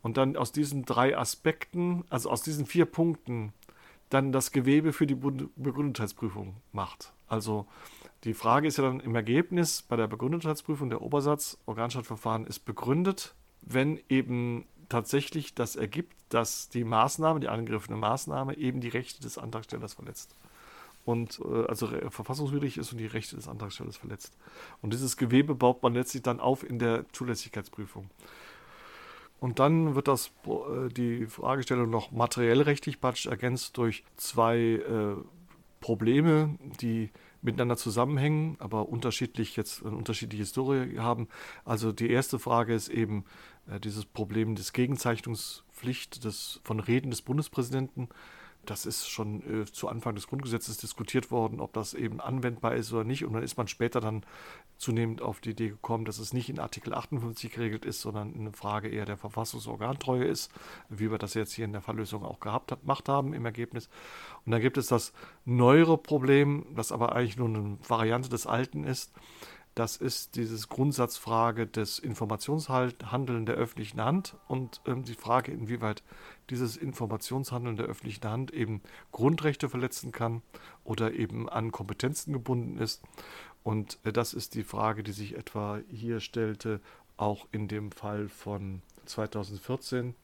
und 0.03 0.17
dann 0.17 0.37
aus 0.37 0.53
diesen 0.53 0.85
drei 0.85 1.17
Aspekten, 1.17 2.05
also 2.11 2.31
aus 2.31 2.43
diesen 2.43 2.67
vier 2.67 2.87
Punkten, 2.87 3.53
dann 4.09 4.33
das 4.33 4.53
Gewebe 4.53 4.93
für 4.93 5.07
die 5.07 5.17
Begründtheitsprüfung 5.17 6.57
macht. 6.73 7.13
Also 7.29 7.67
Die 8.25 8.35
Frage 8.35 8.67
ist 8.67 8.79
ja 8.79 8.85
dann 8.85 9.01
im 9.01 9.15
Ergebnis 9.15 9.83
bei 9.83 9.97
der 9.97 10.07
Begründetheitsprüfung, 10.07 10.91
der 10.91 11.03
Obersatz, 11.03 11.59
Organschaltverfahren 11.67 12.47
ist 12.47 12.61
begründet, 12.61 13.35
wenn 13.61 14.01
eben 14.09 14.67
tatsächlich 14.89 15.55
das 15.55 15.77
ergibt, 15.77 16.15
dass 16.29 16.69
die 16.69 16.85
Maßnahme, 16.85 17.41
die 17.41 17.49
angegriffene 17.49 17.97
Maßnahme 17.97 18.57
eben 18.57 18.81
die 18.81 18.89
Rechte 18.89 19.23
des 19.23 19.39
Antragstellers 19.39 19.95
verletzt. 19.95 20.35
Und 21.05 21.41
äh, 21.45 21.67
also 21.67 21.89
verfassungswidrig 22.11 22.79
ist 22.79 22.93
und 22.93 22.99
die 22.99 23.07
Rechte 23.07 23.37
des 23.37 23.49
Antragstellers 23.49 23.97
verletzt. 23.97 24.37
Und 24.83 24.93
dieses 24.93 25.17
Gewebe 25.17 25.55
baut 25.55 25.83
man 25.83 25.95
letztlich 25.95 26.23
dann 26.23 26.41
auf 26.41 26.69
in 26.69 26.79
der 26.79 27.05
Zulässigkeitsprüfung. 27.13 28.11
Und 29.39 29.59
dann 29.59 29.95
wird 29.95 30.09
das, 30.09 30.33
äh, 30.47 30.89
die 30.89 31.27
Fragestellung 31.27 31.91
noch 31.91 32.11
materiell 32.11 32.63
rechtlich 32.63 33.01
praktisch 33.01 33.27
ergänzt 33.27 33.77
durch 33.77 34.05
zwei 34.17 34.59
äh, 34.59 35.17
Probleme, 35.81 36.59
die 36.81 37.11
miteinander 37.43 37.77
zusammenhängen, 37.77 38.57
aber 38.59 38.89
unterschiedlich 38.89 39.57
jetzt 39.57 39.85
eine 39.85 39.95
unterschiedliche 39.95 40.43
Historie 40.43 40.99
haben. 40.99 41.29
Also 41.65 41.93
die 41.93 42.11
erste 42.11 42.39
Frage 42.39 42.75
ist 42.75 42.89
eben 42.89 43.21
äh, 43.21 43.25
dieses 43.83 44.05
Problem 44.05 44.55
des 44.55 44.73
Gegenzeichnungspflicht 44.73 46.25
des, 46.25 46.61
von 46.65 46.81
Reden 46.81 47.11
des 47.11 47.23
Bundespräsidenten 47.23 48.09
das 48.71 48.85
ist 48.85 49.09
schon 49.09 49.63
äh, 49.63 49.65
zu 49.65 49.89
Anfang 49.89 50.15
des 50.15 50.27
Grundgesetzes 50.27 50.77
diskutiert 50.79 51.31
worden, 51.31 51.61
ob 51.61 51.73
das 51.73 51.95
eben 51.95 52.21
anwendbar 52.21 52.75
ist 52.75 52.93
oder 52.93 53.05
nicht. 53.05 53.25
Und 53.25 53.33
dann 53.33 53.43
ist 53.43 53.57
man 53.57 53.69
später 53.69 54.01
dann 54.01 54.25
zunehmend 54.77 55.23
auf 55.23 55.41
die 55.41 55.51
Idee 55.51 55.69
gekommen, 55.69 56.05
dass 56.05 56.19
es 56.19 56.33
nicht 56.33 56.49
in 56.49 56.59
Artikel 56.59 56.93
58 56.93 57.51
geregelt 57.53 57.85
ist, 57.85 58.01
sondern 58.01 58.35
eine 58.35 58.53
Frage 58.53 58.89
eher 58.89 59.07
der 59.07 59.17
Verfassungsorgantreue 59.17 60.25
ist, 60.25 60.51
wie 60.89 61.11
wir 61.11 61.19
das 61.19 61.35
jetzt 61.35 61.53
hier 61.53 61.65
in 61.65 61.73
der 61.73 61.83
Falllösung 61.83 62.25
auch 62.25 62.41
gehabt 62.41 62.67
gemacht 62.81 63.09
haben 63.09 63.33
im 63.33 63.45
Ergebnis. 63.45 63.89
Und 64.45 64.53
dann 64.53 64.61
gibt 64.61 64.77
es 64.77 64.89
das 64.89 65.13
neuere 65.45 65.97
Problem, 65.97 66.67
das 66.75 66.93
aber 66.93 67.15
eigentlich 67.15 67.37
nur 67.37 67.49
eine 67.49 67.79
Variante 67.89 68.29
des 68.29 68.47
alten 68.47 68.85
ist. 68.85 69.13
Das 69.77 69.99
ist 69.99 70.37
diese 70.37 70.67
Grundsatzfrage 70.69 71.67
des 71.67 71.99
Informationshandeln 71.99 73.45
der 73.45 73.57
öffentlichen 73.57 74.01
Hand 74.01 74.35
und 74.49 74.81
ähm, 74.87 75.05
die 75.05 75.13
Frage, 75.13 75.53
inwieweit 75.53 76.03
dieses 76.49 76.79
Informationshandeln 76.79 77.77
der 77.77 77.85
öffentlichen 77.85 78.25
Hand 78.25 78.55
eben 78.55 78.81
Grundrechte 79.13 79.69
verletzen 79.69 80.13
kann 80.13 80.41
oder 80.83 81.13
eben 81.13 81.47
an 81.51 81.73
Kompetenzen 81.73 82.33
gebunden 82.33 82.79
ist. 82.79 83.03
Und 83.65 83.99
äh, 84.05 84.15
das 84.15 84.33
ist 84.33 84.55
die 84.55 84.65
Frage, 84.65 85.03
die 85.03 85.13
sich 85.13 85.37
etwa 85.37 85.81
hier 85.91 86.21
stellte, 86.21 86.81
auch 87.19 87.47
in 87.53 87.69
dem 87.69 87.93
Fall 87.93 88.31
von 88.31 88.81
2014 89.05 90.15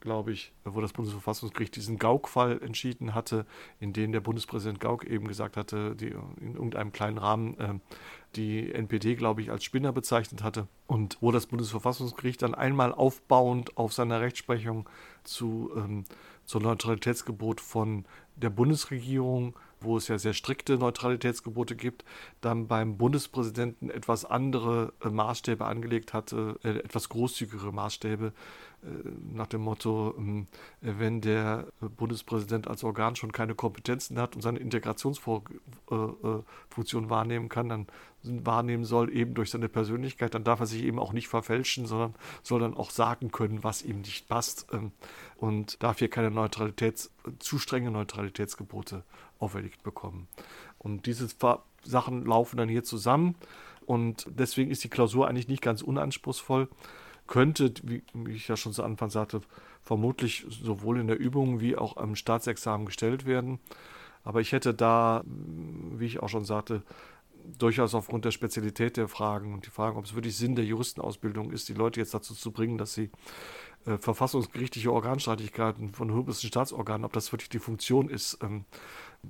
glaube 0.00 0.32
ich, 0.32 0.52
wo 0.64 0.80
das 0.80 0.92
Bundesverfassungsgericht 0.92 1.76
diesen 1.76 1.98
Gauck-Fall 1.98 2.62
entschieden 2.62 3.14
hatte, 3.14 3.46
in 3.78 3.92
dem 3.92 4.12
der 4.12 4.20
Bundespräsident 4.20 4.80
Gauck 4.80 5.04
eben 5.04 5.28
gesagt 5.28 5.56
hatte, 5.56 5.94
die 5.94 6.08
in 6.40 6.54
irgendeinem 6.54 6.92
kleinen 6.92 7.18
Rahmen 7.18 7.58
äh, 7.58 7.74
die 8.36 8.72
NPD, 8.72 9.16
glaube 9.16 9.42
ich, 9.42 9.50
als 9.50 9.64
Spinner 9.64 9.92
bezeichnet 9.92 10.42
hatte. 10.42 10.68
Und 10.86 11.18
wo 11.20 11.30
das 11.32 11.46
Bundesverfassungsgericht 11.46 12.42
dann 12.42 12.54
einmal 12.54 12.92
aufbauend 12.92 13.76
auf 13.76 13.92
seiner 13.92 14.20
Rechtsprechung 14.20 14.88
zu, 15.24 15.70
ähm, 15.76 16.04
zum 16.44 16.62
Neutralitätsgebot 16.62 17.60
von 17.60 18.04
der 18.36 18.50
Bundesregierung 18.50 19.54
wo 19.80 19.96
es 19.96 20.08
ja 20.08 20.18
sehr 20.18 20.34
strikte 20.34 20.76
Neutralitätsgebote 20.78 21.74
gibt, 21.74 22.04
dann 22.40 22.68
beim 22.68 22.96
Bundespräsidenten 22.96 23.90
etwas 23.90 24.24
andere 24.24 24.92
äh, 25.02 25.08
Maßstäbe 25.08 25.64
angelegt 25.64 26.12
hatte, 26.12 26.58
äh, 26.62 26.78
etwas 26.78 27.08
großzügigere 27.08 27.72
Maßstäbe, 27.72 28.32
nach 29.32 29.46
dem 29.46 29.60
Motto, 29.60 30.14
ähm, 30.16 30.46
wenn 30.80 31.20
der 31.20 31.66
Bundespräsident 31.96 32.66
als 32.66 32.82
Organ 32.82 33.14
schon 33.16 33.32
keine 33.32 33.54
Kompetenzen 33.54 34.18
hat 34.18 34.34
und 34.34 34.40
seine 34.42 34.58
Integrationsfunktion 34.58 37.10
wahrnehmen 37.10 37.50
kann, 37.50 37.68
dann 37.68 37.86
wahrnehmen 38.22 38.84
soll, 38.84 39.14
eben 39.14 39.34
durch 39.34 39.50
seine 39.50 39.68
Persönlichkeit, 39.68 40.34
dann 40.34 40.44
darf 40.44 40.60
er 40.60 40.66
sich 40.66 40.84
eben 40.84 40.98
auch 40.98 41.12
nicht 41.12 41.28
verfälschen, 41.28 41.86
sondern 41.86 42.14
soll 42.42 42.60
dann 42.60 42.74
auch 42.74 42.90
sagen 42.90 43.30
können, 43.30 43.64
was 43.64 43.82
ihm 43.82 44.00
nicht 44.00 44.28
passt 44.28 44.66
ähm, 44.72 44.92
und 45.36 45.82
darf 45.82 45.98
hier 45.98 46.08
keine 46.08 46.30
Neutralitäts, 46.30 47.12
zu 47.38 47.58
strenge 47.58 47.90
Neutralitätsgebote 47.90 49.04
auferlegt 49.38 49.82
bekommen. 49.82 50.28
Und 50.78 51.06
diese 51.06 51.28
Sachen 51.82 52.24
laufen 52.24 52.56
dann 52.56 52.68
hier 52.68 52.84
zusammen 52.84 53.34
und 53.86 54.26
deswegen 54.28 54.70
ist 54.70 54.84
die 54.84 54.88
Klausur 54.88 55.28
eigentlich 55.28 55.48
nicht 55.48 55.62
ganz 55.62 55.82
unanspruchsvoll. 55.82 56.68
Könnte, 57.30 57.72
wie, 57.84 58.02
ich 58.28 58.48
ja 58.48 58.56
schon 58.56 58.72
zu 58.72 58.82
Anfang 58.82 59.08
sagte, 59.08 59.40
vermutlich 59.84 60.44
sowohl 60.48 60.98
in 60.98 61.06
der 61.06 61.16
Übung 61.16 61.60
wie 61.60 61.76
auch 61.76 61.96
am 61.96 62.16
Staatsexamen 62.16 62.86
gestellt 62.86 63.24
werden. 63.24 63.60
Aber 64.24 64.40
ich 64.40 64.50
hätte 64.50 64.74
da, 64.74 65.22
wie 65.24 66.06
ich 66.06 66.18
auch 66.18 66.28
schon 66.28 66.44
sagte, 66.44 66.82
durchaus 67.56 67.94
aufgrund 67.94 68.24
der 68.24 68.32
Spezialität 68.32 68.96
der 68.96 69.06
Fragen 69.06 69.54
und 69.54 69.64
die 69.64 69.70
Fragen, 69.70 69.96
ob 69.96 70.06
es 70.06 70.14
wirklich 70.16 70.36
Sinn 70.36 70.56
der 70.56 70.64
Juristenausbildung 70.64 71.52
ist, 71.52 71.68
die 71.68 71.74
Leute 71.74 72.00
jetzt 72.00 72.12
dazu 72.14 72.34
zu 72.34 72.50
bringen, 72.50 72.78
dass 72.78 72.94
sie 72.94 73.10
äh, 73.86 73.96
verfassungsgerichtliche 73.96 74.92
Organstreitigkeiten 74.92 75.92
von 75.92 76.12
höchsten 76.12 76.48
Staatsorganen, 76.48 77.04
ob 77.04 77.12
das 77.12 77.30
wirklich 77.30 77.48
die 77.48 77.60
Funktion 77.60 78.08
ist, 78.08 78.38
ähm, 78.42 78.64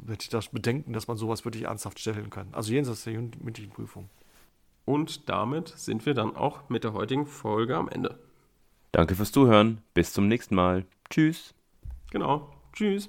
hätte 0.08 0.22
ich 0.22 0.30
das 0.30 0.48
Bedenken, 0.48 0.94
dass 0.94 1.06
man 1.06 1.18
sowas 1.18 1.44
wirklich 1.44 1.64
ernsthaft 1.64 1.98
stellen 1.98 2.30
kann. 2.30 2.48
Also 2.52 2.72
jenseits 2.72 3.04
der 3.04 3.12
mündlichen 3.12 3.72
Prüfung. 3.72 4.08
Und 4.90 5.28
damit 5.28 5.68
sind 5.68 6.04
wir 6.04 6.14
dann 6.14 6.34
auch 6.34 6.68
mit 6.68 6.82
der 6.82 6.94
heutigen 6.94 7.24
Folge 7.24 7.76
am 7.76 7.88
Ende. 7.88 8.18
Danke 8.90 9.14
fürs 9.14 9.30
Zuhören. 9.30 9.82
Bis 9.94 10.12
zum 10.12 10.26
nächsten 10.26 10.56
Mal. 10.56 10.84
Tschüss. 11.08 11.54
Genau. 12.10 12.50
Tschüss. 12.72 13.08